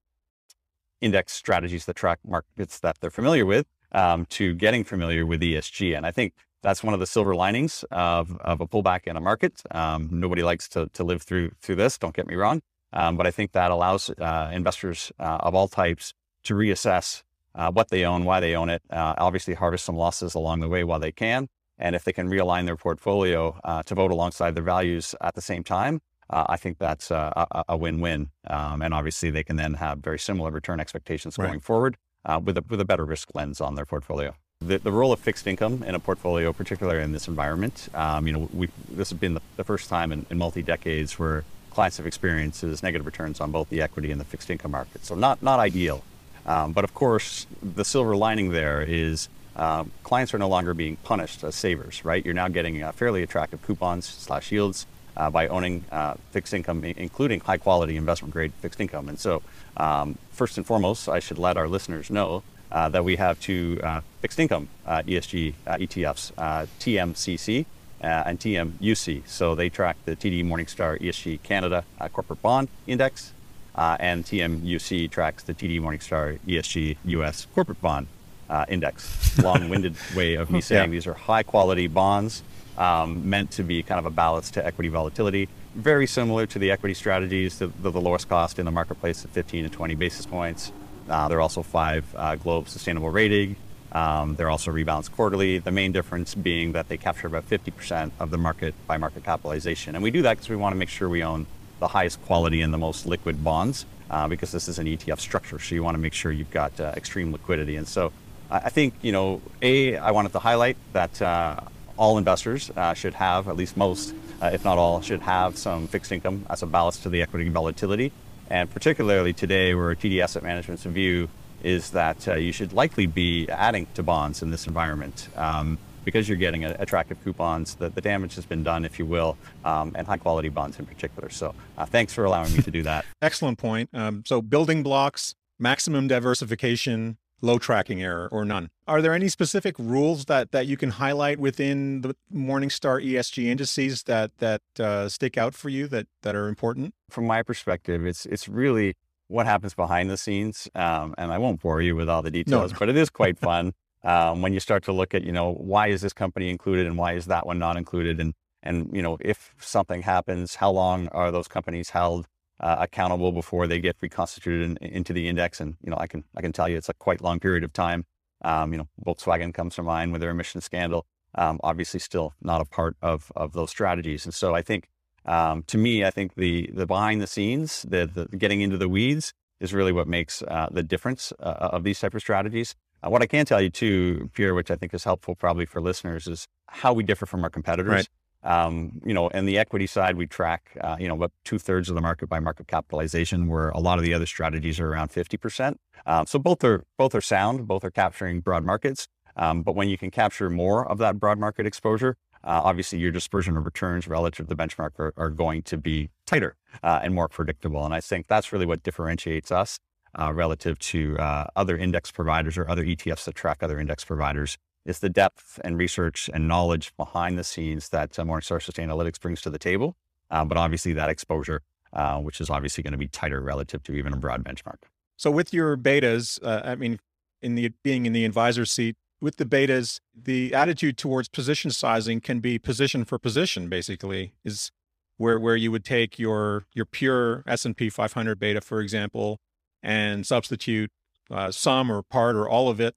index 1.01 1.33
strategies 1.33 1.85
that 1.87 1.97
track 1.97 2.19
markets 2.27 2.81
that 2.81 2.99
they're 3.01 3.11
familiar 3.11 3.47
with 3.47 3.67
um, 3.93 4.27
to 4.27 4.55
getting 4.55 4.85
familiar 4.85 5.25
with 5.27 5.41
ESG. 5.41 5.97
And 5.97 6.07
I 6.07 6.11
think 6.11 6.35
that's 6.63 6.83
one 6.83 6.95
of 6.95 7.01
the 7.01 7.07
silver 7.07 7.35
linings 7.35 7.85
of, 7.91 8.37
of 8.39 8.61
a 8.61 8.67
pullback 8.67 9.07
in 9.07 9.17
a 9.17 9.21
market. 9.21 9.63
Um, 9.71 10.09
nobody 10.11 10.43
likes 10.43 10.69
to, 10.71 10.89
to 10.95 11.05
live 11.05 11.23
through 11.23 11.53
through 11.63 11.77
this. 11.77 11.99
Don't 11.99 12.15
get 12.15 12.27
me 12.27 12.35
wrong, 12.35 12.63
um, 12.93 13.17
but 13.17 13.27
I 13.27 13.31
think 13.31 13.53
that 13.53 13.71
allows 13.71 14.11
uh, 14.11 14.51
investors 14.53 15.13
uh, 15.19 15.39
of 15.41 15.55
all 15.55 15.69
types 15.69 16.13
to 16.45 16.55
reassess 16.55 17.23
uh, 17.57 17.71
what 17.73 17.89
they 17.89 18.05
own, 18.05 18.25
why 18.25 18.39
they 18.41 18.55
own 18.55 18.69
it. 18.69 18.83
Uh, 18.91 19.15
obviously, 19.19 19.55
harvest 19.55 19.85
some 19.85 19.97
losses 19.97 20.35
along 20.35 20.61
the 20.61 20.69
way 20.69 20.85
while 20.85 21.01
they 21.01 21.13
can, 21.13 21.49
and 21.79 21.97
if 21.97 22.05
they 22.05 22.13
can 22.13 22.29
realign 22.29 22.67
their 22.67 22.77
portfolio 22.77 23.59
uh, 23.65 23.83
to 23.83 23.95
vote 23.95 24.11
alongside 24.11 24.55
their 24.55 24.63
values 24.63 25.15
at 25.21 25.35
the 25.35 25.43
same 25.43 25.65
time, 25.65 26.01
uh, 26.31 26.45
I 26.49 26.57
think 26.57 26.79
that's 26.79 27.11
a, 27.11 27.47
a, 27.51 27.65
a 27.71 27.77
win-win. 27.77 28.31
Um, 28.47 28.83
and 28.83 28.93
obviously, 28.93 29.31
they 29.31 29.45
can 29.45 29.57
then 29.57 29.75
have 29.75 29.99
very 29.99 30.19
similar 30.19 30.51
return 30.51 30.81
expectations 30.81 31.39
Right. 31.39 31.47
going 31.49 31.61
forward 31.61 31.97
uh, 32.25 32.41
with 32.43 32.59
a 32.59 32.65
with 32.69 32.81
a 32.81 32.85
better 32.85 33.05
risk 33.05 33.35
lens 33.35 33.61
on 33.61 33.75
their 33.75 33.87
portfolio. 33.87 34.35
The, 34.61 34.79
the 34.79 34.93
role 34.93 35.13
of 35.13 35.21
fixed 35.21 35.47
income 35.47 35.83
in 35.83 35.95
a 35.95 35.99
portfolio, 35.99 36.53
particularly 36.53 37.03
in 37.03 37.13
this 37.13 37.29
environment, 37.29 37.89
um, 37.95 38.27
you 38.27 38.33
know, 38.33 38.49
we 38.53 38.69
this 38.91 39.11
has 39.11 39.19
been 39.19 39.35
the, 39.35 39.43
the 39.57 39.65
first 39.65 39.89
time 39.89 40.13
in, 40.13 40.27
in 40.31 40.39
multi 40.39 40.63
decades 40.63 41.19
where 41.19 41.45
clients 41.71 41.99
have 41.99 42.07
experienced 42.07 42.65
negative 42.83 43.05
returns 43.05 43.39
on 43.39 43.51
both 43.53 43.69
the 43.69 43.83
equity 43.83 44.11
and 44.11 44.19
the 44.19 44.25
fixed 44.25 44.49
income 44.51 44.71
market. 44.71 45.05
So 45.05 45.15
not 45.15 45.43
not 45.43 45.61
ideal, 45.61 46.03
um, 46.47 46.73
but 46.73 46.85
of 46.85 46.95
course 46.95 47.47
the 47.63 47.85
silver 47.85 48.17
lining 48.17 48.51
there 48.51 48.83
is 48.83 49.29
um, 49.57 49.91
clients 50.03 50.35
are 50.35 50.39
no 50.39 50.49
longer 50.49 50.75
being 50.75 50.97
punished 50.97 51.43
as 51.43 51.55
savers, 51.55 52.05
right? 52.05 52.25
You're 52.25 52.35
now 52.35 52.49
getting 52.49 52.83
uh, 52.83 52.93
fairly 52.93 53.23
attractive 53.23 53.63
coupons 53.63 54.05
slash 54.05 54.53
yields 54.53 54.87
uh, 55.17 55.31
by 55.31 55.49
owning 55.49 55.85
uh, 55.91 56.15
fixed 56.31 56.53
income, 56.53 56.85
including 56.85 57.41
high 57.41 57.57
quality 57.57 57.97
investment 57.97 58.35
grade 58.35 58.53
fixed 58.61 58.81
income. 58.81 59.09
And 59.09 59.19
so, 59.19 59.43
um, 59.79 60.19
first 60.31 60.59
and 60.59 60.67
foremost, 60.67 61.09
I 61.09 61.21
should 61.21 61.39
let 61.39 61.57
our 61.57 61.69
listeners 61.69 62.11
know 62.11 62.43
uh, 62.71 62.91
that 62.91 63.03
we 63.03 63.17
have 63.17 63.41
two 63.41 63.81
uh, 63.83 64.03
fixed 64.21 64.39
income 64.39 64.69
ESG 64.87 65.55
ETFs, 65.67 66.33
TMCC 66.79 67.65
and 68.03 68.39
TMUC. 68.39 69.27
So 69.27 69.55
they 69.55 69.71
track 69.71 69.97
the 70.05 70.15
TD 70.15 70.45
Morningstar 70.45 71.01
ESG 71.01 71.43
Canada 71.43 71.85
Corporate 72.13 72.43
Bond 72.43 72.69
Index, 72.87 73.33
uh, 73.77 73.97
and 74.01 74.25
TMUC 74.25 75.11
tracks 75.11 75.43
the 75.43 75.55
TD 75.55 75.81
Morningstar 75.81 76.39
ESG 76.47 76.97
US 77.05 77.47
Corporate 77.55 77.81
Bond 77.81 78.07
uh, 78.49 78.65
Index. 78.69 79.39
Long-winded 79.39 79.97
way 80.17 80.35
of 80.35 80.51
me 80.51 80.61
saying 80.61 80.91
these 80.91 81.07
are 81.07 81.15
high-quality 81.15 81.89
bonds 81.89 82.43
um, 82.79 83.29
meant 83.29 83.51
to 83.53 83.63
be 83.63 83.83
kind 83.83 83.99
of 83.99 84.07
a 84.07 84.11
ballast 84.11 84.55
to 84.55 84.65
equity 84.65 84.89
volatility. 84.89 85.49
Very 85.75 86.07
similar 86.07 86.47
to 86.47 86.59
the 86.59 86.71
equity 86.71 86.95
strategies, 86.95 87.59
the, 87.59 87.69
the, 87.69 87.91
the 87.91 88.01
lowest 88.01 88.29
cost 88.29 88.59
in 88.59 88.65
the 88.65 88.71
marketplace 88.71 89.25
at 89.25 89.31
15 89.31 89.65
to 89.65 89.71
20 89.71 89.95
basis 89.95 90.27
points. 90.27 90.73
Uh, 91.09 91.29
they're 91.29 91.41
also 91.41 91.63
five 91.63 92.05
uh, 92.17 92.35
Globe 92.37 92.69
Sustainable 92.69 93.11
Rating. 93.11 93.57
Um, 93.93 94.35
they're 94.35 94.51
also 94.51 94.73
rebalanced 94.73 95.13
quarterly. 95.13 95.59
The 95.59 95.71
main 95.71 95.93
difference 95.93 96.35
being 96.35 96.73
that 96.73 96.89
they 96.89 96.97
capture 96.97 97.27
about 97.27 97.49
50% 97.49 98.11
of 98.19 98.31
the 98.31 98.39
market 98.39 98.75
by 98.87 98.97
market 98.97 99.25
capitalization. 99.25 99.95
And 99.95 100.03
we 100.03 100.11
do 100.11 100.23
that 100.23 100.35
because 100.35 100.49
we 100.49 100.57
want 100.57 100.73
to 100.73 100.77
make 100.77 100.89
sure 100.89 101.09
we 101.09 101.23
own 101.23 101.47
the 101.79 101.89
highest 101.89 102.25
quality 102.27 102.63
and 102.63 102.73
the 102.73 102.79
most 102.79 103.07
liquid 103.07 103.43
bonds 103.43 103.87
uh, 104.11 104.29
because 104.29 104.53
this 104.53 104.69
is 104.69 104.79
an 104.79 104.87
ETF 104.87 105.21
structure. 105.21 105.59
So 105.59 105.75
you 105.75 105.83
want 105.83 105.95
to 105.95 106.01
make 106.01 106.13
sure 106.13 106.33
you've 106.33 106.51
got 106.51 106.79
uh, 106.81 106.93
extreme 106.97 107.33
liquidity. 107.33 107.77
And 107.77 107.87
so 107.87 108.13
I 108.51 108.71
think, 108.71 108.95
you 109.03 109.13
know, 109.13 109.43
A, 109.63 109.97
I 109.97 110.13
wanted 110.13 110.33
to 110.33 110.39
highlight 110.39 110.77
that 110.93 111.21
uh, 111.21 111.61
all 111.97 112.19
investors 112.19 112.71
uh, 112.77 112.95
should 112.95 113.15
have, 113.15 113.49
at 113.49 113.57
least 113.57 113.77
most, 113.77 114.15
uh, 114.41 114.51
if 114.53 114.65
not 114.65 114.79
all, 114.79 115.01
should 115.01 115.21
have 115.21 115.59
some 115.59 115.89
fixed 115.89 116.13
income 116.13 116.47
as 116.49 116.63
a 116.63 116.67
ballast 116.67 117.03
to 117.03 117.09
the 117.09 117.23
equity 117.23 117.49
volatility. 117.49 118.13
And 118.49 118.71
particularly 118.71 119.33
today, 119.33 119.75
where 119.75 119.95
TD 119.95 120.23
Asset 120.23 120.45
Management's 120.45 120.85
view 120.85 121.29
is 121.65 121.91
that 121.91 122.29
uh, 122.29 122.35
you 122.35 122.53
should 122.53 122.73
likely 122.73 123.07
be 123.07 123.49
adding 123.49 123.89
to 123.95 124.03
bonds 124.03 124.43
in 124.43 124.51
this 124.51 124.69
environment 124.69 125.29
um, 125.35 125.79
because 126.07 126.29
you're 126.29 126.39
getting 126.39 126.65
a, 126.65 126.75
attractive 126.79 127.23
coupons. 127.23 127.75
The, 127.75 127.91
the 127.91 128.01
damage 128.01 128.37
has 128.37 128.47
been 128.47 128.63
done, 128.63 128.87
if 128.87 128.99
you 128.99 129.05
will, 129.05 129.37
um, 129.67 129.93
and 129.97 130.07
high 130.07 130.17
quality 130.17 130.49
bonds 130.49 130.79
in 130.79 130.87
particular. 130.87 131.29
So 131.29 131.55
uh, 131.77 131.85
thanks 131.85 132.15
for 132.15 132.25
allowing 132.25 132.55
me 132.55 132.63
to 132.63 132.71
do 132.71 132.83
that. 132.85 133.05
Excellent 133.21 133.59
point. 133.59 133.91
Um, 133.93 134.23
so 134.25 134.41
building 134.41 134.83
blocks, 134.83 135.35
maximum 135.59 136.07
diversification, 136.07 137.19
low 137.43 137.59
tracking 137.59 138.03
error, 138.03 138.29
or 138.31 138.45
none. 138.45 138.71
Are 138.87 139.03
there 139.03 139.13
any 139.13 139.29
specific 139.29 139.75
rules 139.79 140.27
that 140.27 140.53
that 140.53 140.67
you 140.67 140.77
can 140.77 140.91
highlight 140.91 141.39
within 141.39 142.03
the 142.03 142.15
Morningstar 142.33 143.05
ESG 143.05 143.45
indices 143.45 144.05
that 144.05 144.39
that 144.39 144.63
uh, 144.79 145.09
stick 145.09 145.37
out 145.37 145.55
for 145.55 145.69
you 145.69 145.89
that 145.89 146.07
that 146.23 146.37
are 146.37 146.49
important? 146.49 146.95
From 147.11 147.27
my 147.27 147.43
perspective, 147.43 148.07
it's 148.07 148.27
it's 148.27 148.49
really 148.49 148.95
what 149.27 149.45
happens 149.45 149.75
behind 149.75 150.09
the 150.09 150.17
scenes. 150.17 150.69
Um, 150.77 151.15
and 151.19 151.33
I 151.33 151.39
won't 151.39 151.61
bore 151.61 151.83
you 151.83 151.97
with 151.97 152.09
all 152.09 152.23
the 152.23 152.31
details, 152.31 152.73
no. 152.73 152.79
but 152.79 152.89
it 152.89 152.97
is 152.97 153.11
quite 153.11 153.39
fun 153.39 153.73
um, 154.05 154.43
when 154.43 154.53
you 154.53 154.61
start 154.61 154.85
to 154.85 154.93
look 154.93 155.15
at, 155.15 155.25
you 155.25 155.33
know, 155.33 155.53
why 155.53 155.89
is 155.89 156.01
this 156.01 156.13
company 156.13 156.49
included 156.51 156.87
and 156.87 156.97
why 156.97 157.13
is 157.15 157.27
that 157.27 157.47
one 157.47 157.59
not 157.59 157.77
included? 157.77 158.21
And, 158.21 158.35
and 158.63 158.91
you 158.93 159.03
know, 159.03 159.19
if 159.21 159.55
something 159.59 160.03
happens, 160.03 160.57
how 160.57 160.71
long 160.71 161.09
are 161.09 161.31
those 161.31 161.49
companies 161.49 161.91
held 161.91 162.27
uh, 162.61 162.77
accountable 162.79 163.33
before 163.33 163.67
they 163.67 163.81
get 163.81 163.97
reconstituted 164.01 164.63
in, 164.63 164.77
into 164.79 165.13
the 165.13 165.29
index? 165.29 165.61
And, 165.61 165.77
you 165.83 165.91
know, 165.91 165.97
I 165.99 166.07
can, 166.07 166.25
I 166.37 166.41
can 166.41 166.53
tell 166.53 166.69
you 166.69 166.77
it's 166.77 166.89
a 166.89 166.95
quite 166.95 167.21
long 167.21 167.41
period 167.41 167.65
of 167.65 167.73
time. 167.73 168.05
Um, 168.43 168.73
you 168.73 168.79
know, 168.79 168.89
Volkswagen 169.05 169.53
comes 169.53 169.75
to 169.77 169.83
mind 169.83 170.13
with 170.13 170.21
their 170.21 170.31
emission 170.31 170.61
scandal. 170.61 171.07
Um, 171.35 171.61
obviously 171.63 172.01
still 172.01 172.33
not 172.41 172.61
a 172.61 172.65
part 172.65 172.97
of, 173.03 173.31
of 173.37 173.53
those 173.53 173.71
strategies. 173.71 174.25
And 174.25 174.33
so 174.33 174.55
I 174.55 174.63
think 174.63 174.89
um, 175.27 175.65
to 175.65 175.77
me, 175.77 176.05
I 176.05 176.11
think 176.11 176.35
the 176.35 176.71
the 176.73 176.87
behind 176.87 177.21
the 177.21 177.27
scenes, 177.27 177.83
the, 177.83 178.07
the 178.07 178.37
getting 178.37 178.61
into 178.61 178.79
the 178.79 178.89
weeds, 178.89 179.33
is 179.61 179.75
really 179.75 179.93
what 179.93 180.07
makes 180.07 180.43
uh, 180.43 180.69
the 180.71 180.83
difference 180.83 181.33
uh, 181.41 181.71
of 181.73 181.83
these 181.83 181.99
type 181.99 182.15
of 182.15 182.21
strategies. 182.21 182.75
Uh, 183.03 183.11
what 183.11 183.23
I 183.23 183.27
can 183.27 183.47
tell 183.47 183.61
you 183.61 183.71
too, 183.71 184.31
Pierre, 184.35 184.55
which 184.55 184.71
I 184.71 184.77
think 184.77 184.95
is 184.95 185.05
helpful 185.05 185.35
probably 185.35 185.67
for 185.67 185.81
listeners, 185.81 186.27
is 186.27 186.47
how 186.69 186.93
we 186.93 187.03
differ 187.03 187.27
from 187.27 187.45
our 187.45 187.51
competitors. 187.51 187.93
Right. 187.93 188.09
Um, 188.43 189.01
you 189.05 189.13
know, 189.13 189.29
in 189.29 189.45
the 189.45 189.59
equity 189.59 189.87
side, 189.87 190.17
we 190.17 190.27
track 190.27 190.77
uh, 190.81 190.97
you 191.01 191.09
know 191.09 191.15
about 191.15 191.33
two 191.45 191.59
thirds 191.59 191.89
of 191.89 191.95
the 191.95 192.01
market 192.01 192.29
by 192.29 192.39
market 192.39 192.69
capitalization, 192.69 193.49
where 193.49 193.71
a 193.71 193.81
lot 193.81 193.99
of 193.99 194.05
the 194.05 194.15
other 194.15 194.27
strategies 194.27 194.79
are 194.79 194.89
around 194.89 195.09
fifty 195.09 195.37
percent. 195.37 195.81
Um, 196.07 196.27
so 196.27 196.39
both 196.39 196.63
are 196.63 196.85
both 196.97 197.15
are 197.15 197.21
sound, 197.21 197.67
both 197.67 197.85
are 197.85 197.91
capturing 197.91 198.41
broad 198.41 198.65
markets. 198.65 199.09
Um, 199.37 199.63
but 199.63 199.75
when 199.75 199.89
you 199.89 199.99
can 199.99 200.11
capture 200.11 200.49
more 200.49 200.87
of 200.87 200.99
that 200.99 201.19
broad 201.19 201.39
market 201.39 201.67
exposure, 201.67 202.17
uh, 202.45 202.61
obviously 202.65 202.99
your 202.99 203.11
dispersion 203.11 203.57
of 203.57 203.65
returns 203.65 204.09
relative 204.09 204.47
to 204.47 204.55
the 204.55 204.63
benchmark 204.63 204.99
are, 204.99 205.13
are 205.17 205.29
going 205.31 205.63
to 205.65 205.77
be 205.77 206.09
tighter 206.25 206.57
uh, 206.83 207.01
and 207.03 207.15
more 207.15 207.29
predictable. 207.29 207.85
And 207.85 207.93
I 207.93 208.01
think 208.01 208.29
that's 208.29 208.53
really 208.53 208.65
what 208.65 208.83
differentiates 208.83 209.51
us 209.51 209.79
uh, 210.19 210.33
relative 210.33 210.79
to 210.79 211.19
uh, 211.19 211.47
other 211.57 211.77
index 211.77 212.11
providers 212.11 212.57
or 212.57 212.69
other 212.69 212.85
ETFs 212.85 213.25
that 213.25 213.35
track 213.35 213.63
other 213.63 213.79
index 213.79 214.05
providers 214.05 214.57
is 214.85 215.01
the 215.01 215.09
depth 215.09 215.59
and 215.65 215.77
research 215.77 216.31
and 216.33 216.47
knowledge 216.49 216.93
behind 216.97 217.39
the 217.39 217.45
scenes 217.45 217.89
that 217.91 218.19
uh, 218.19 218.23
Morningstar 218.23 218.61
Sustainalytics 218.63 219.21
brings 219.21 219.41
to 219.43 219.51
the 219.51 219.59
table. 219.59 219.97
Uh, 220.31 220.45
but 220.45 220.57
obviously 220.57 220.93
that 220.93 221.11
exposure, 221.11 221.63
uh, 221.93 222.19
which 222.19 222.41
is 222.41 222.51
obviously 222.51 222.83
going 222.83 222.93
to 222.93 222.99
be 222.99 223.09
tighter 223.09 223.41
relative 223.41 223.83
to 223.83 223.93
even 223.93 224.13
a 224.13 224.17
broad 224.17 224.43
benchmark. 224.45 224.79
So 225.17 225.31
with 225.31 225.53
your 225.53 225.77
betas, 225.77 226.43
uh, 226.43 226.63
I 226.65 226.75
mean, 226.77 226.99
in 227.43 227.55
the 227.55 227.73
being 227.83 228.07
in 228.07 228.13
the 228.13 228.25
advisor 228.25 228.65
seat, 228.65 228.97
with 229.21 229.37
the 229.37 229.45
betas, 229.45 230.01
the 230.15 230.55
attitude 230.55 230.99
towards 230.99 231.29
position 231.29 231.71
sizing 231.71 232.21
can 232.21 232.41
be 232.41 232.59
position 232.59 233.05
for 233.05 233.19
position. 233.19 233.69
Basically, 233.69 234.35
is 234.45 234.71
where 235.17 235.39
where 235.39 235.57
you 235.57 235.71
would 235.71 235.85
take 235.85 236.19
your 236.19 236.67
your 236.75 236.85
pure 236.85 237.43
S 237.47 237.65
and 237.65 237.77
P 237.77 237.89
500 237.89 238.39
beta, 238.39 238.61
for 238.61 238.81
example, 238.81 239.39
and 239.83 240.27
substitute 240.27 240.91
uh, 241.31 241.51
some 241.51 241.91
or 241.91 242.03
part 242.03 242.37
or 242.37 242.49
all 242.49 242.69
of 242.69 242.81
it 242.81 242.95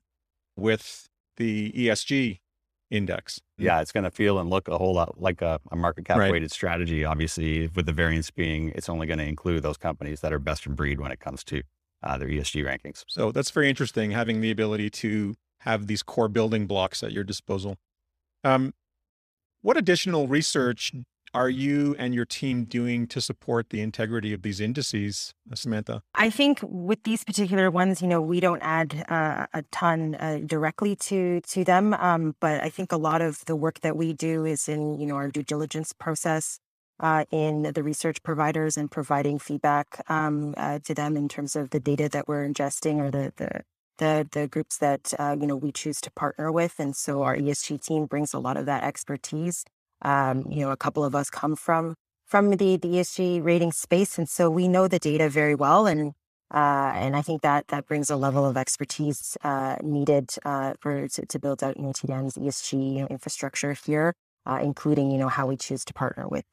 with 0.56 1.08
the 1.38 1.72
ESG 1.72 2.40
index. 2.92 3.40
yeah, 3.58 3.82
it's 3.82 3.92
going 3.92 4.04
to 4.04 4.12
feel 4.12 4.40
and 4.40 4.50
look 4.50 4.68
a 4.68 4.78
whole 4.78 4.94
lot 4.96 5.22
like 5.22 5.42
a, 5.42 5.60
a 5.72 5.76
market 5.76 6.06
cap 6.06 6.18
Right. 6.18 6.32
weighted 6.32 6.52
strategy. 6.52 7.06
Obviously, 7.06 7.68
with 7.68 7.86
the 7.86 7.94
variance 7.94 8.32
being, 8.32 8.72
it's 8.76 8.90
only 8.90 9.06
going 9.08 9.20
to 9.20 9.26
include 9.26 9.62
those 9.64 9.78
companies 9.78 10.22
that 10.22 10.34
are 10.34 10.40
best 10.40 10.66
in 10.66 10.74
breed 10.74 11.00
when 11.00 11.12
it 11.12 11.20
comes 11.20 11.44
to 11.46 11.62
uh, 12.04 12.18
their 12.18 12.28
ESG 12.28 12.64
rankings. 12.66 13.04
So 13.08 13.32
that's 13.32 13.52
very 13.52 13.70
interesting, 13.70 14.12
having 14.12 14.42
the 14.42 14.50
ability 14.52 14.90
to 14.92 15.36
have 15.62 15.88
these 15.88 16.02
core 16.02 16.28
building 16.30 16.66
blocks 16.66 17.04
at 17.04 17.12
your 17.12 17.24
disposal. 17.24 17.76
Um, 18.44 18.74
what 19.62 19.78
additional 19.78 20.28
research 20.28 20.94
are 21.34 21.50
you 21.50 21.96
and 22.00 22.14
your 22.14 22.26
team 22.26 22.66
doing 22.66 23.08
to 23.08 23.22
support 23.22 23.70
the 23.70 23.82
integrity 23.82 24.34
of 24.34 24.42
these 24.42 24.60
indices, 24.60 25.34
uh, 25.52 25.56
Samantha? 25.56 26.02
I 26.16 26.30
think 26.30 26.60
with 26.64 27.04
these 27.04 27.24
particular 27.24 27.70
ones, 27.72 28.02
you 28.02 28.08
know, 28.08 28.22
we 28.22 28.40
don't 28.40 28.62
add 28.62 29.06
uh, 29.10 29.48
a 29.54 29.64
ton 29.72 30.16
uh, 30.16 30.40
directly 30.46 30.96
to 30.96 31.42
to 31.42 31.64
them, 31.64 31.94
um, 31.96 32.36
but 32.40 32.64
I 32.64 32.70
think 32.70 32.92
a 32.92 32.98
lot 32.98 33.22
of 33.22 33.46
the 33.46 33.56
work 33.56 33.82
that 33.82 33.96
we 33.96 34.14
do 34.14 34.46
is 34.46 34.68
in 34.68 35.00
you 35.00 35.06
know 35.06 35.16
our 35.16 35.30
due 35.30 35.44
diligence 35.44 35.94
process, 35.94 36.60
uh, 37.00 37.26
in 37.32 37.64
the 37.74 37.84
research 37.84 38.22
providers 38.24 38.78
and 38.78 38.92
providing 38.92 39.40
feedback 39.40 40.04
um, 40.10 40.54
uh, 40.58 40.80
to 40.80 40.94
them 40.94 41.16
in 41.16 41.30
terms 41.30 41.56
of 41.56 41.70
the 41.70 41.80
data 41.80 42.10
that 42.10 42.28
we're 42.28 42.48
ingesting 42.48 42.98
or 43.00 43.12
the 43.12 43.34
the 43.38 43.62
the, 44.00 44.28
the 44.32 44.48
groups 44.48 44.78
that 44.78 45.14
uh, 45.20 45.36
you 45.40 45.46
know 45.46 45.58
we 45.58 45.72
choose 45.72 46.00
to 46.02 46.12
partner 46.12 46.52
with, 46.52 46.80
and 46.80 46.96
so 46.96 47.24
our 47.24 47.36
ESG 47.36 47.86
team 47.86 48.06
brings 48.06 48.34
a 48.34 48.40
lot 48.40 48.58
of 48.58 48.66
that 48.66 48.84
expertise. 48.84 49.66
Um, 50.02 50.46
you 50.50 50.62
know, 50.62 50.72
a 50.72 50.78
couple 50.78 51.04
of 51.04 51.16
us 51.16 51.30
come 51.30 51.56
from 51.56 51.96
from 52.26 52.52
the, 52.52 52.78
the 52.78 52.88
ESG 52.88 53.44
rating 53.44 53.72
space, 53.72 54.18
and 54.18 54.30
so 54.30 54.50
we 54.50 54.68
know 54.68 54.88
the 54.88 55.00
data 55.00 55.30
very 55.30 55.56
well, 55.56 55.88
and 55.88 56.14
uh, 56.54 56.92
and 56.96 57.16
I 57.16 57.22
think 57.22 57.42
that 57.42 57.68
that 57.68 57.86
brings 57.88 58.10
a 58.10 58.16
level 58.16 58.46
of 58.46 58.58
expertise 58.58 59.38
uh, 59.44 59.78
needed 59.82 60.30
uh, 60.46 60.74
for 60.80 61.08
to, 61.08 61.26
to 61.26 61.40
build 61.40 61.64
out 61.64 61.78
you 61.78 61.84
know 61.84 61.92
ESG 61.92 62.74
you 62.74 63.02
know, 63.02 63.08
infrastructure 63.08 63.74
here, 63.74 64.14
uh, 64.46 64.60
including 64.62 65.12
you 65.12 65.18
know 65.18 65.30
how 65.30 65.48
we 65.48 65.58
choose 65.58 65.84
to 65.86 65.94
partner 65.94 66.28
with 66.28 66.46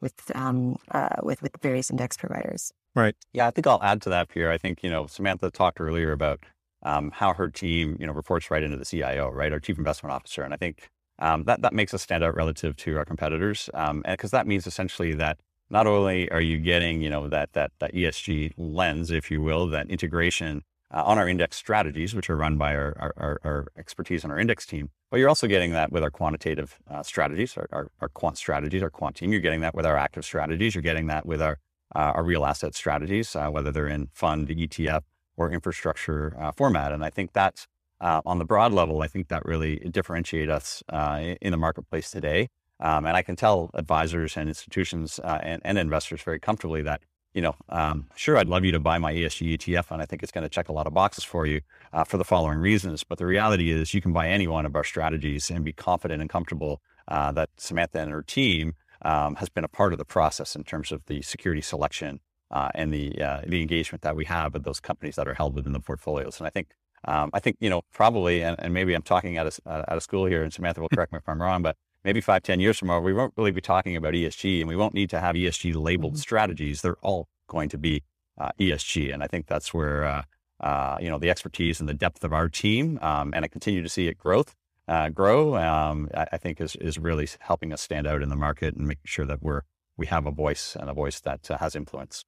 with 0.00 0.30
um, 0.34 0.76
uh, 0.90 1.16
with 1.22 1.42
with 1.42 1.56
various 1.62 1.90
index 1.90 2.16
providers. 2.16 2.72
Right. 2.94 3.16
Yeah, 3.32 3.46
I 3.46 3.50
think 3.50 3.66
I'll 3.66 3.82
add 3.82 4.02
to 4.02 4.10
that, 4.10 4.28
Pierre. 4.28 4.50
I 4.50 4.58
think, 4.58 4.82
you 4.82 4.90
know, 4.90 5.06
Samantha 5.06 5.50
talked 5.50 5.80
earlier 5.80 6.12
about 6.12 6.44
um, 6.82 7.10
how 7.10 7.32
her 7.32 7.48
team, 7.48 7.96
you 7.98 8.06
know, 8.06 8.12
reports 8.12 8.50
right 8.50 8.62
into 8.62 8.76
the 8.76 8.84
CIO, 8.84 9.30
right, 9.30 9.52
our 9.52 9.60
chief 9.60 9.78
investment 9.78 10.12
officer. 10.12 10.42
And 10.42 10.52
I 10.52 10.58
think 10.58 10.90
um, 11.22 11.44
that, 11.44 11.62
that 11.62 11.72
makes 11.72 11.94
us 11.94 12.02
stand 12.02 12.24
out 12.24 12.34
relative 12.34 12.76
to 12.76 12.98
our 12.98 13.04
competitors. 13.04 13.70
Um, 13.74 14.02
and 14.04 14.18
because 14.18 14.32
that 14.32 14.46
means 14.46 14.66
essentially 14.66 15.14
that 15.14 15.38
not 15.70 15.86
only 15.86 16.28
are 16.30 16.40
you 16.40 16.58
getting, 16.58 17.00
you 17.00 17.08
know, 17.08 17.28
that, 17.28 17.52
that, 17.52 17.70
that 17.78 17.94
ESG 17.94 18.54
lens, 18.58 19.10
if 19.12 19.30
you 19.30 19.40
will, 19.40 19.68
that 19.68 19.88
integration 19.88 20.64
uh, 20.92 21.04
on 21.04 21.18
our 21.18 21.28
index 21.28 21.56
strategies, 21.56 22.12
which 22.12 22.28
are 22.28 22.36
run 22.36 22.58
by 22.58 22.74
our, 22.74 23.14
our, 23.16 23.40
our, 23.44 23.66
expertise 23.78 24.24
on 24.24 24.30
our 24.30 24.38
index 24.38 24.66
team, 24.66 24.90
but 25.10 25.18
you're 25.18 25.28
also 25.28 25.46
getting 25.46 25.70
that 25.72 25.92
with 25.92 26.02
our 26.02 26.10
quantitative 26.10 26.78
uh, 26.90 27.02
strategies, 27.02 27.56
our, 27.56 27.68
our, 27.72 27.90
our 28.00 28.08
quant 28.08 28.36
strategies, 28.36 28.82
our 28.82 28.90
quant 28.90 29.16
team. 29.16 29.32
You're 29.32 29.40
getting 29.40 29.60
that 29.60 29.74
with 29.74 29.86
our 29.86 29.96
active 29.96 30.24
strategies. 30.24 30.74
You're 30.74 30.82
getting 30.82 31.06
that 31.06 31.24
with 31.24 31.40
our 31.40 31.58
uh, 31.94 32.12
our 32.14 32.24
real 32.24 32.46
asset 32.46 32.74
strategies, 32.74 33.36
uh, 33.36 33.48
whether 33.48 33.70
they're 33.70 33.86
in 33.86 34.08
fund, 34.14 34.48
ETF, 34.48 35.02
or 35.36 35.52
infrastructure 35.52 36.34
uh, 36.40 36.50
format. 36.50 36.90
And 36.90 37.04
I 37.04 37.10
think 37.10 37.34
that's 37.34 37.66
uh, 38.02 38.20
on 38.26 38.38
the 38.38 38.44
broad 38.44 38.72
level, 38.72 39.00
I 39.00 39.06
think 39.06 39.28
that 39.28 39.44
really 39.46 39.76
differentiate 39.76 40.50
us 40.50 40.82
uh, 40.88 41.34
in- 41.40 41.52
the 41.52 41.56
marketplace 41.56 42.10
today. 42.10 42.48
Um, 42.80 43.06
and 43.06 43.16
I 43.16 43.22
can 43.22 43.36
tell 43.36 43.70
advisors 43.74 44.36
and 44.36 44.48
institutions 44.48 45.20
uh, 45.22 45.38
and, 45.42 45.62
and 45.64 45.78
investors 45.78 46.20
very 46.20 46.40
comfortably 46.40 46.82
that, 46.82 47.02
you 47.32 47.40
know, 47.40 47.54
um, 47.68 48.08
sure, 48.16 48.36
I'd 48.36 48.48
love 48.48 48.64
you 48.64 48.72
to 48.72 48.80
buy 48.80 48.98
my 48.98 49.12
ESG 49.12 49.56
ETF, 49.56 49.92
and 49.92 50.02
I 50.02 50.06
think 50.06 50.22
it's 50.24 50.32
going 50.32 50.42
to 50.42 50.48
check 50.48 50.68
a 50.68 50.72
lot 50.72 50.88
of 50.88 50.92
boxes 50.92 51.22
for 51.22 51.46
you 51.46 51.60
uh, 51.92 52.02
for 52.02 52.16
the 52.16 52.24
following 52.24 52.58
reasons. 52.58 53.04
But 53.04 53.18
the 53.18 53.26
reality 53.26 53.70
is, 53.70 53.94
you 53.94 54.00
can 54.00 54.12
buy 54.12 54.28
any 54.28 54.48
one 54.48 54.66
of 54.66 54.74
our 54.74 54.82
strategies 54.82 55.48
and 55.48 55.64
be 55.64 55.72
confident 55.72 56.20
and 56.20 56.28
comfortable 56.28 56.82
uh, 57.06 57.30
that 57.32 57.50
Samantha 57.56 58.00
and 58.00 58.10
her 58.10 58.22
team 58.22 58.74
um, 59.02 59.36
has 59.36 59.48
been 59.48 59.64
a 59.64 59.68
part 59.68 59.92
of 59.92 59.98
the 59.98 60.04
process 60.04 60.56
in 60.56 60.64
terms 60.64 60.90
of 60.90 61.06
the 61.06 61.22
security 61.22 61.62
selection 61.62 62.18
uh, 62.50 62.70
and 62.74 62.92
the 62.92 63.20
uh, 63.22 63.42
the 63.46 63.62
engagement 63.62 64.02
that 64.02 64.16
we 64.16 64.24
have 64.24 64.54
with 64.54 64.64
those 64.64 64.80
companies 64.80 65.16
that 65.16 65.28
are 65.28 65.34
held 65.34 65.54
within 65.54 65.72
the 65.72 65.80
portfolios. 65.80 66.38
And 66.38 66.46
I 66.46 66.50
think 66.50 66.68
um, 67.06 67.30
I 67.32 67.40
think 67.40 67.56
you 67.60 67.70
know 67.70 67.82
probably, 67.92 68.42
and, 68.42 68.56
and 68.58 68.74
maybe 68.74 68.94
I'm 68.94 69.02
talking 69.02 69.38
out 69.38 69.46
of 69.46 69.60
uh, 69.66 69.84
out 69.88 69.96
of 69.96 70.02
school 70.02 70.26
here, 70.26 70.42
and 70.42 70.52
Samantha 70.52 70.80
will 70.80 70.88
correct 70.88 71.12
me 71.12 71.18
if 71.18 71.28
I'm 71.28 71.40
wrong, 71.40 71.62
but 71.62 71.76
maybe 72.04 72.20
five 72.20 72.42
ten 72.42 72.60
years 72.60 72.78
from 72.78 72.88
now, 72.88 73.00
we 73.00 73.12
won't 73.12 73.34
really 73.36 73.50
be 73.50 73.60
talking 73.60 73.96
about 73.96 74.14
ESG, 74.14 74.60
and 74.60 74.68
we 74.68 74.76
won't 74.76 74.94
need 74.94 75.10
to 75.10 75.20
have 75.20 75.34
ESG 75.34 75.74
labeled 75.74 76.18
strategies. 76.18 76.82
They're 76.82 76.96
all 77.02 77.28
going 77.48 77.68
to 77.70 77.78
be 77.78 78.02
uh, 78.38 78.50
ESG, 78.58 79.12
and 79.12 79.22
I 79.22 79.26
think 79.26 79.46
that's 79.46 79.74
where 79.74 80.04
uh, 80.04 80.22
uh, 80.60 80.98
you 81.00 81.10
know 81.10 81.18
the 81.18 81.30
expertise 81.30 81.80
and 81.80 81.88
the 81.88 81.94
depth 81.94 82.24
of 82.24 82.32
our 82.32 82.48
team, 82.48 82.98
um, 83.02 83.32
and 83.34 83.44
I 83.44 83.48
continue 83.48 83.82
to 83.82 83.88
see 83.88 84.08
it 84.08 84.18
growth 84.18 84.54
uh, 84.88 85.08
grow. 85.08 85.56
Um, 85.56 86.08
I, 86.14 86.26
I 86.32 86.36
think 86.36 86.60
is 86.60 86.76
is 86.76 86.98
really 86.98 87.28
helping 87.40 87.72
us 87.72 87.80
stand 87.80 88.06
out 88.06 88.22
in 88.22 88.28
the 88.28 88.36
market 88.36 88.74
and 88.74 88.86
making 88.86 89.02
sure 89.04 89.26
that 89.26 89.42
we're 89.42 89.62
we 89.96 90.06
have 90.06 90.26
a 90.26 90.30
voice 90.30 90.76
and 90.78 90.88
a 90.90 90.94
voice 90.94 91.20
that 91.20 91.50
uh, 91.50 91.58
has 91.58 91.76
influence. 91.76 92.24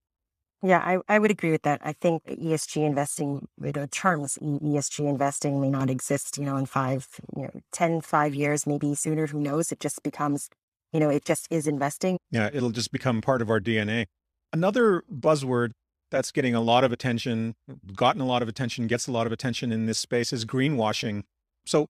Yeah, 0.62 0.78
I, 0.78 0.98
I 1.08 1.18
would 1.18 1.30
agree 1.30 1.50
with 1.50 1.62
that. 1.62 1.80
I 1.84 1.92
think 1.92 2.24
ESG 2.24 2.84
investing, 2.84 3.46
know, 3.60 3.86
terms 3.90 4.38
ESG 4.40 5.06
investing 5.06 5.60
may 5.60 5.68
not 5.68 5.90
exist, 5.90 6.38
you 6.38 6.44
know, 6.44 6.56
in 6.56 6.64
five, 6.66 7.06
you 7.36 7.42
know, 7.42 7.60
10, 7.72 8.00
five 8.00 8.34
years, 8.34 8.66
maybe 8.66 8.94
sooner, 8.94 9.26
who 9.26 9.40
knows? 9.40 9.72
It 9.72 9.80
just 9.80 10.02
becomes, 10.02 10.48
you 10.92 11.00
know, 11.00 11.10
it 11.10 11.24
just 11.24 11.46
is 11.50 11.66
investing. 11.66 12.18
Yeah, 12.30 12.48
it'll 12.52 12.70
just 12.70 12.92
become 12.92 13.20
part 13.20 13.42
of 13.42 13.50
our 13.50 13.60
DNA. 13.60 14.06
Another 14.54 15.04
buzzword 15.12 15.72
that's 16.10 16.30
getting 16.30 16.54
a 16.54 16.60
lot 16.60 16.84
of 16.84 16.92
attention, 16.92 17.56
gotten 17.94 18.20
a 18.20 18.26
lot 18.26 18.40
of 18.40 18.48
attention, 18.48 18.86
gets 18.86 19.06
a 19.06 19.12
lot 19.12 19.26
of 19.26 19.32
attention 19.32 19.72
in 19.72 19.86
this 19.86 19.98
space 19.98 20.32
is 20.32 20.44
greenwashing. 20.44 21.24
So 21.66 21.88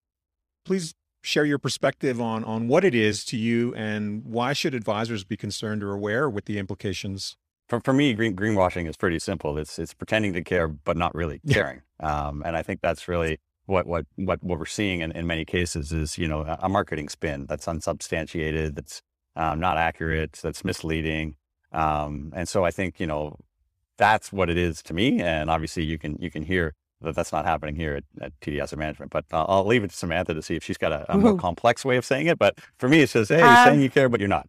please 0.65 0.95
share 1.23 1.45
your 1.45 1.59
perspective 1.59 2.21
on 2.21 2.45
on 2.45 2.69
what 2.69 2.85
it 2.85 2.95
is 2.95 3.25
to 3.25 3.37
you 3.37 3.75
and 3.75 4.25
why 4.25 4.53
should 4.53 4.75
advisors 4.75 5.25
be 5.25 5.37
concerned 5.37 5.83
or 5.83 5.93
aware 5.93 6.29
with 6.29 6.45
the 6.47 6.59
implications? 6.59 7.37
For, 7.69 7.81
for 7.81 7.93
me, 7.93 8.13
green, 8.15 8.37
greenwashing 8.37 8.89
is 8.89 8.97
pretty 8.97 9.19
simple. 9.19 9.57
It's 9.59 9.79
it's 9.79 9.95
pretending 9.95 10.33
to 10.35 10.43
care 10.43 10.69
but 10.69 10.97
not 10.97 11.15
really 11.15 11.41
Yeah. 11.45 11.55
caring. 11.55 11.83
Um, 12.01 12.43
and 12.45 12.57
I 12.57 12.63
think 12.63 12.81
that's 12.83 13.09
really 13.09 13.39
what 13.67 13.87
what 13.87 14.05
what 14.17 14.43
what 14.43 14.59
we're 14.59 14.67
seeing 14.67 15.01
in, 15.01 15.13
in 15.13 15.27
many 15.27 15.45
cases 15.45 15.91
is 15.93 16.19
you 16.19 16.29
know 16.29 16.41
a, 16.43 16.59
a 16.63 16.69
marketing 16.69 17.09
spin 17.09 17.47
that's 17.49 17.67
unsubstantiated, 17.67 18.77
that's 18.77 19.03
um, 19.37 19.61
not 19.61 19.79
accurate, 19.79 20.33
that's 20.43 20.65
misleading. 20.65 21.37
Um, 21.73 22.33
and 22.37 22.49
so 22.49 22.65
I 22.65 22.71
think 22.71 23.01
you 23.01 23.07
know 23.07 23.37
that's 23.97 24.33
what 24.33 24.51
it 24.51 24.59
is 24.59 24.83
to 24.83 24.95
me. 24.95 25.21
And 25.23 25.51
obviously, 25.51 25.85
you 25.85 25.99
can 25.99 26.17
you 26.21 26.31
can 26.31 26.43
hear 26.43 26.75
that 27.01 27.15
that's 27.15 27.33
not 27.33 27.45
happening 27.45 27.77
here 27.77 27.97
at, 27.97 28.05
at 28.21 28.33
TD 28.41 28.61
Asset 28.61 28.79
Management. 28.79 29.11
But 29.11 29.25
uh, 29.33 29.45
I'll 29.49 29.67
leave 29.67 29.85
it 29.85 29.91
to 29.91 29.97
Samantha 29.97 30.35
to 30.35 30.43
see 30.43 30.55
if 30.57 30.65
she's 30.65 30.79
got 30.79 30.93
a, 30.93 31.13
a 31.13 31.19
more 31.19 31.37
complex 31.37 31.85
way 31.85 31.97
of 31.97 32.05
saying 32.05 32.27
it. 32.29 32.39
But 32.39 32.59
for 32.79 32.89
me, 32.89 33.01
it 33.03 33.11
says, 33.11 33.29
hey, 33.29 33.39
you're 33.41 33.47
Um, 33.49 33.57
saying 33.65 33.81
you 33.81 33.91
care, 33.91 34.09
but 34.09 34.21
you're 34.21 34.29
not. 34.29 34.49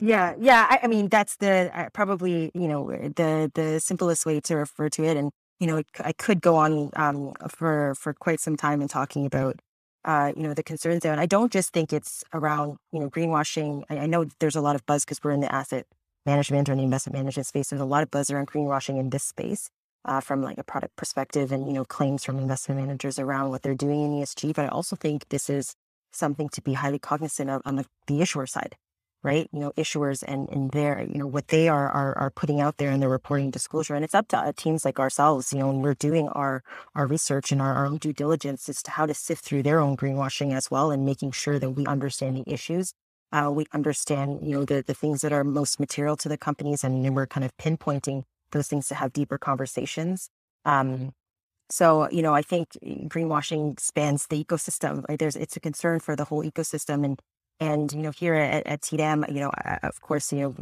Yeah, 0.00 0.34
yeah. 0.38 0.66
I, 0.68 0.80
I 0.82 0.86
mean, 0.86 1.08
that's 1.08 1.36
the 1.36 1.70
uh, 1.74 1.88
probably 1.92 2.50
you 2.54 2.68
know 2.68 2.90
the 2.90 3.50
the 3.54 3.80
simplest 3.80 4.26
way 4.26 4.40
to 4.40 4.56
refer 4.56 4.88
to 4.90 5.04
it, 5.04 5.16
and 5.16 5.30
you 5.60 5.66
know, 5.66 5.82
I 6.00 6.12
could 6.12 6.40
go 6.40 6.56
on 6.56 6.90
um, 6.96 7.32
for 7.48 7.94
for 7.94 8.12
quite 8.12 8.40
some 8.40 8.56
time 8.56 8.82
in 8.82 8.88
talking 8.88 9.26
about 9.26 9.60
uh, 10.04 10.32
you 10.36 10.42
know 10.42 10.54
the 10.54 10.62
concerns 10.62 11.00
there. 11.00 11.12
And 11.12 11.20
I 11.20 11.26
don't 11.26 11.52
just 11.52 11.72
think 11.72 11.92
it's 11.92 12.24
around 12.32 12.78
you 12.92 13.00
know 13.00 13.10
greenwashing. 13.10 13.84
I, 13.90 13.98
I 14.00 14.06
know 14.06 14.26
there's 14.40 14.56
a 14.56 14.60
lot 14.60 14.76
of 14.76 14.84
buzz 14.86 15.04
because 15.04 15.22
we're 15.22 15.32
in 15.32 15.40
the 15.40 15.52
asset 15.54 15.86
management 16.26 16.68
or 16.68 16.72
in 16.72 16.78
the 16.78 16.84
investment 16.84 17.16
management 17.16 17.46
space. 17.46 17.70
There's 17.70 17.80
a 17.80 17.86
lot 17.86 18.02
of 18.02 18.10
buzz 18.10 18.30
around 18.30 18.48
greenwashing 18.48 18.98
in 18.98 19.10
this 19.10 19.24
space. 19.24 19.70
Uh, 20.04 20.20
from 20.20 20.40
like 20.40 20.56
a 20.56 20.62
product 20.62 20.94
perspective 20.94 21.50
and 21.50 21.66
you 21.66 21.72
know 21.72 21.84
claims 21.84 22.22
from 22.22 22.38
investment 22.38 22.80
managers 22.80 23.18
around 23.18 23.50
what 23.50 23.62
they're 23.62 23.74
doing 23.74 24.02
in 24.02 24.22
ESG, 24.22 24.54
but 24.54 24.66
I 24.66 24.68
also 24.68 24.94
think 24.94 25.28
this 25.30 25.50
is 25.50 25.74
something 26.12 26.48
to 26.50 26.62
be 26.62 26.74
highly 26.74 27.00
cognizant 27.00 27.50
of 27.50 27.60
on 27.64 27.74
the, 27.74 27.86
the 28.06 28.20
issuer 28.22 28.46
side 28.46 28.76
right? 29.22 29.48
You 29.52 29.60
know, 29.60 29.72
issuers 29.76 30.22
and 30.26 30.48
and 30.50 30.70
their, 30.70 31.02
you 31.02 31.18
know, 31.18 31.26
what 31.26 31.48
they 31.48 31.68
are 31.68 31.88
are 31.88 32.16
are 32.18 32.30
putting 32.30 32.60
out 32.60 32.76
there 32.76 32.90
in 32.90 33.00
their 33.00 33.08
reporting 33.08 33.50
disclosure, 33.50 33.94
and 33.94 34.04
it's 34.04 34.14
up 34.14 34.28
to 34.28 34.38
uh, 34.38 34.52
teams 34.56 34.84
like 34.84 34.98
ourselves, 35.00 35.52
you 35.52 35.58
know, 35.58 35.68
when 35.68 35.82
we're 35.82 35.94
doing 35.94 36.28
our 36.28 36.62
our 36.94 37.06
research 37.06 37.52
and 37.52 37.60
our, 37.60 37.74
our 37.74 37.86
own 37.86 37.98
due 37.98 38.12
diligence 38.12 38.68
as 38.68 38.82
to 38.82 38.90
how 38.92 39.06
to 39.06 39.14
sift 39.14 39.44
through 39.44 39.62
their 39.62 39.80
own 39.80 39.96
greenwashing 39.96 40.54
as 40.54 40.70
well, 40.70 40.90
and 40.90 41.04
making 41.04 41.32
sure 41.32 41.58
that 41.58 41.70
we 41.70 41.86
understand 41.86 42.36
the 42.36 42.52
issues. 42.52 42.92
Uh, 43.32 43.50
we 43.52 43.66
understand, 43.72 44.40
you 44.42 44.52
know, 44.52 44.64
the 44.64 44.82
the 44.86 44.94
things 44.94 45.20
that 45.22 45.32
are 45.32 45.44
most 45.44 45.80
material 45.80 46.16
to 46.16 46.28
the 46.28 46.38
companies, 46.38 46.84
and 46.84 47.04
then 47.04 47.14
we're 47.14 47.26
kind 47.26 47.44
of 47.44 47.56
pinpointing 47.56 48.22
those 48.52 48.68
things 48.68 48.88
to 48.88 48.94
have 48.94 49.12
deeper 49.12 49.38
conversations. 49.38 50.30
Um, 50.64 51.12
so, 51.68 52.08
you 52.10 52.22
know, 52.22 52.34
I 52.34 52.42
think 52.42 52.68
greenwashing 53.08 53.80
spans 53.80 54.28
the 54.28 54.42
ecosystem. 54.44 55.04
Right? 55.08 55.18
There's 55.18 55.36
it's 55.36 55.56
a 55.56 55.60
concern 55.60 55.98
for 56.00 56.14
the 56.14 56.24
whole 56.24 56.44
ecosystem, 56.44 57.04
and 57.04 57.20
and 57.60 57.92
you 57.92 58.00
know, 58.00 58.10
here 58.10 58.34
at, 58.34 58.66
at 58.66 58.80
TDAM, 58.82 59.32
you 59.32 59.40
know, 59.40 59.50
uh, 59.64 59.78
of 59.82 60.00
course, 60.00 60.32
you 60.32 60.40
know, 60.40 60.54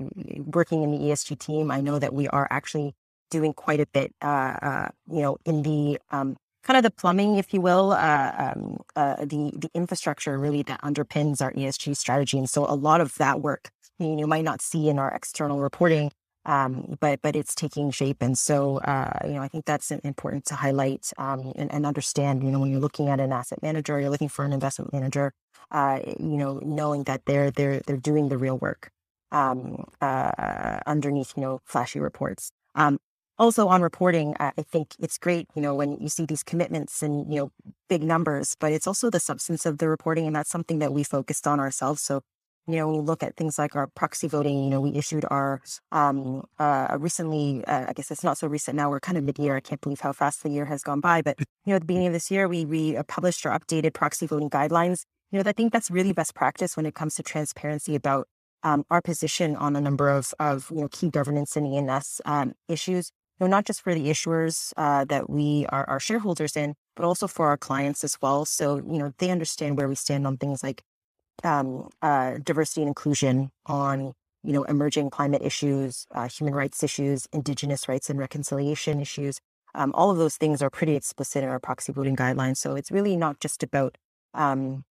working 0.46 0.82
in 0.82 0.90
the 0.92 0.98
ESG 0.98 1.38
team, 1.38 1.70
I 1.70 1.80
know 1.80 1.98
that 1.98 2.14
we 2.14 2.28
are 2.28 2.46
actually 2.50 2.94
doing 3.30 3.52
quite 3.52 3.80
a 3.80 3.86
bit, 3.86 4.14
uh, 4.22 4.56
uh, 4.62 4.88
you 5.10 5.22
know, 5.22 5.36
in 5.44 5.62
the 5.62 5.98
um, 6.10 6.36
kind 6.62 6.76
of 6.76 6.82
the 6.82 6.90
plumbing, 6.90 7.36
if 7.36 7.52
you 7.52 7.60
will, 7.60 7.92
uh, 7.92 8.32
um, 8.38 8.78
uh, 8.96 9.16
the 9.24 9.52
the 9.56 9.70
infrastructure 9.74 10.38
really 10.38 10.62
that 10.62 10.80
underpins 10.82 11.42
our 11.42 11.52
ESG 11.52 11.96
strategy. 11.96 12.38
And 12.38 12.48
so, 12.48 12.64
a 12.64 12.74
lot 12.74 13.00
of 13.00 13.14
that 13.16 13.40
work 13.40 13.70
you, 13.98 14.08
know, 14.08 14.18
you 14.18 14.26
might 14.26 14.44
not 14.44 14.62
see 14.62 14.88
in 14.88 14.98
our 14.98 15.10
external 15.10 15.60
reporting. 15.60 16.12
Um, 16.46 16.96
but 17.00 17.20
but 17.22 17.36
it's 17.36 17.54
taking 17.54 17.90
shape. 17.90 18.18
And 18.20 18.38
so, 18.38 18.78
uh, 18.78 19.18
you 19.24 19.32
know, 19.32 19.42
I 19.42 19.48
think 19.48 19.64
that's 19.64 19.90
important 19.90 20.44
to 20.46 20.54
highlight 20.54 21.10
um, 21.18 21.52
and, 21.56 21.72
and, 21.72 21.86
understand. 21.86 22.42
You 22.42 22.50
know, 22.50 22.60
when 22.60 22.70
you're 22.70 22.80
looking 22.80 23.08
at 23.08 23.20
an 23.20 23.32
asset 23.32 23.62
manager, 23.62 23.98
you're 24.00 24.10
looking 24.10 24.28
for 24.28 24.44
an 24.44 24.52
investment 24.52 24.92
manager. 24.92 25.32
Uh, 25.70 26.00
you 26.06 26.36
know, 26.36 26.60
knowing 26.62 27.04
that 27.04 27.22
they're 27.26 27.50
they're 27.50 27.80
they're 27.80 27.96
doing 27.96 28.28
the 28.28 28.38
real 28.38 28.58
work 28.58 28.90
um, 29.32 29.84
uh, 30.00 30.78
underneath, 30.86 31.32
you 31.36 31.42
know, 31.42 31.60
flashy 31.64 32.00
reports. 32.00 32.50
Um, 32.74 32.98
also 33.36 33.66
on 33.66 33.82
reporting, 33.82 34.36
I 34.38 34.52
think 34.62 34.94
it's 35.00 35.18
great, 35.18 35.48
you 35.56 35.62
know, 35.62 35.74
when 35.74 35.98
you 36.00 36.08
see 36.08 36.24
these 36.24 36.44
commitments 36.44 37.02
and, 37.02 37.32
you 37.32 37.40
know, 37.40 37.52
big 37.88 38.02
numbers, 38.02 38.56
but 38.60 38.72
it's 38.72 38.86
also 38.86 39.10
the 39.10 39.18
substance 39.18 39.66
of 39.66 39.78
the 39.78 39.88
reporting. 39.88 40.26
And 40.26 40.36
that's 40.36 40.50
something 40.50 40.78
that 40.78 40.92
we 40.92 41.02
focused 41.02 41.46
on 41.46 41.58
ourselves. 41.58 42.00
So 42.00 42.22
you 42.66 42.76
know, 42.76 42.86
when 42.86 42.96
you 42.96 43.02
look 43.02 43.22
at 43.22 43.36
things 43.36 43.58
like 43.58 43.76
our 43.76 43.86
proxy 43.88 44.26
voting, 44.26 44.64
you 44.64 44.70
know, 44.70 44.80
we 44.80 44.94
issued 44.94 45.24
our 45.30 45.60
um, 45.92 46.44
uh, 46.58 46.96
recently, 46.98 47.64
uh, 47.66 47.86
I 47.88 47.92
guess 47.92 48.10
it's 48.10 48.24
not 48.24 48.38
so 48.38 48.46
recent 48.46 48.76
now, 48.76 48.88
we're 48.88 49.00
kind 49.00 49.18
of 49.18 49.24
mid 49.24 49.38
year. 49.38 49.56
I 49.56 49.60
can't 49.60 49.80
believe 49.80 50.00
how 50.00 50.12
fast 50.12 50.42
the 50.42 50.48
year 50.48 50.64
has 50.64 50.82
gone 50.82 51.00
by. 51.00 51.20
But, 51.20 51.38
you 51.40 51.46
know, 51.66 51.76
at 51.76 51.82
the 51.82 51.86
beginning 51.86 52.08
of 52.08 52.12
this 52.14 52.30
year, 52.30 52.48
we, 52.48 52.64
we 52.64 52.96
uh, 52.96 53.02
published 53.02 53.44
our 53.44 53.58
updated 53.58 53.92
proxy 53.92 54.26
voting 54.26 54.48
guidelines. 54.48 55.04
You 55.30 55.42
know, 55.42 55.48
I 55.48 55.52
think 55.52 55.72
that's 55.72 55.90
really 55.90 56.12
best 56.12 56.34
practice 56.34 56.76
when 56.76 56.86
it 56.86 56.94
comes 56.94 57.16
to 57.16 57.22
transparency 57.22 57.94
about 57.94 58.28
um, 58.62 58.84
our 58.90 59.02
position 59.02 59.56
on 59.56 59.76
a 59.76 59.80
number 59.80 60.08
of, 60.08 60.32
of 60.38 60.70
you 60.70 60.80
know, 60.80 60.88
key 60.88 61.10
governance 61.10 61.56
and 61.56 61.66
E&S 61.66 62.20
um, 62.24 62.54
issues. 62.68 63.10
You 63.38 63.46
know, 63.46 63.50
not 63.50 63.66
just 63.66 63.82
for 63.82 63.94
the 63.94 64.06
issuers 64.06 64.72
uh, 64.76 65.04
that 65.06 65.28
we 65.28 65.66
are, 65.68 65.84
our 65.88 66.00
shareholders 66.00 66.56
in, 66.56 66.74
but 66.96 67.04
also 67.04 67.26
for 67.26 67.48
our 67.48 67.56
clients 67.58 68.04
as 68.04 68.16
well. 68.22 68.44
So, 68.44 68.76
you 68.76 68.98
know, 68.98 69.12
they 69.18 69.30
understand 69.30 69.76
where 69.76 69.88
we 69.88 69.96
stand 69.96 70.26
on 70.26 70.36
things 70.38 70.62
like 70.62 70.82
um, 71.42 71.88
uh, 72.02 72.38
diversity 72.42 72.82
and 72.82 72.88
inclusion, 72.88 73.50
on 73.66 74.12
you 74.42 74.52
know 74.52 74.64
emerging 74.64 75.10
climate 75.10 75.42
issues, 75.42 76.06
uh, 76.14 76.28
human 76.28 76.54
rights 76.54 76.82
issues, 76.82 77.26
indigenous 77.32 77.88
rights 77.88 78.10
and 78.10 78.18
reconciliation 78.18 79.00
issues. 79.00 79.40
Um, 79.74 79.92
all 79.94 80.10
of 80.10 80.18
those 80.18 80.36
things 80.36 80.62
are 80.62 80.70
pretty 80.70 80.94
explicit 80.94 81.42
in 81.42 81.48
our 81.50 81.58
proxy 81.58 81.92
voting 81.92 82.14
guidelines. 82.14 82.58
So 82.58 82.76
it's 82.76 82.92
really 82.92 83.16
not 83.16 83.40
just 83.40 83.62
about 83.62 83.98
um, 84.32 84.84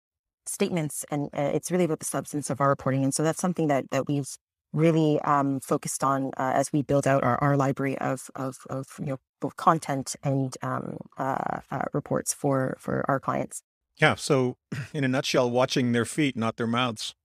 statements, 0.45 1.05
and 1.09 1.29
uh, 1.33 1.51
it's 1.53 1.71
really 1.71 1.85
about 1.85 1.99
the 1.99 2.05
substance 2.05 2.49
of 2.49 2.59
our 2.59 2.69
reporting. 2.69 3.03
And 3.03 3.13
so 3.13 3.23
that's 3.23 3.39
something 3.39 3.67
that 3.67 3.89
that 3.91 4.07
we've 4.07 4.35
really 4.73 5.21
um, 5.21 5.59
focused 5.59 6.03
on 6.03 6.31
uh, 6.37 6.51
as 6.55 6.73
we 6.73 6.81
build 6.81 7.07
out 7.07 7.23
our, 7.23 7.37
our 7.43 7.55
library 7.55 7.97
of, 7.99 8.29
of, 8.35 8.57
of 8.69 8.87
you 8.99 9.05
know 9.05 9.17
both 9.39 9.55
content 9.55 10.15
and 10.23 10.57
um, 10.61 10.97
uh, 11.17 11.59
uh, 11.71 11.85
reports 11.93 12.33
for 12.33 12.75
for 12.79 13.05
our 13.07 13.19
clients. 13.19 13.61
Yeah. 13.97 14.15
So, 14.15 14.57
in 14.93 15.03
a 15.03 15.07
nutshell, 15.07 15.49
watching 15.49 15.91
their 15.91 16.05
feet, 16.05 16.35
not 16.35 16.57
their 16.57 16.67
mouths. 16.67 17.15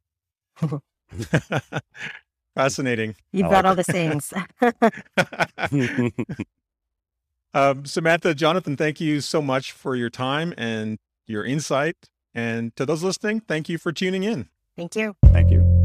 Fascinating. 2.55 3.15
You've 3.33 3.49
got 3.49 3.65
all 3.65 3.75
the 3.75 3.85
sayings. 3.95 4.33
um, 7.55 7.85
Samantha, 7.85 8.35
Jonathan, 8.35 8.77
thank 8.77 9.01
you 9.01 9.21
so 9.21 9.41
much 9.41 9.73
for 9.73 9.95
your 9.95 10.11
time 10.11 10.53
and 10.59 10.99
your 11.27 11.45
insight. 11.45 11.97
And 12.35 12.75
to 12.77 12.85
those 12.85 13.03
listening, 13.03 13.41
thank 13.41 13.69
you 13.69 13.79
for 13.79 13.93
tuning 13.93 14.25
in. 14.25 14.49
Thank 14.77 14.97
you. 14.97 15.15
Thank 15.27 15.51
you. 15.51 15.78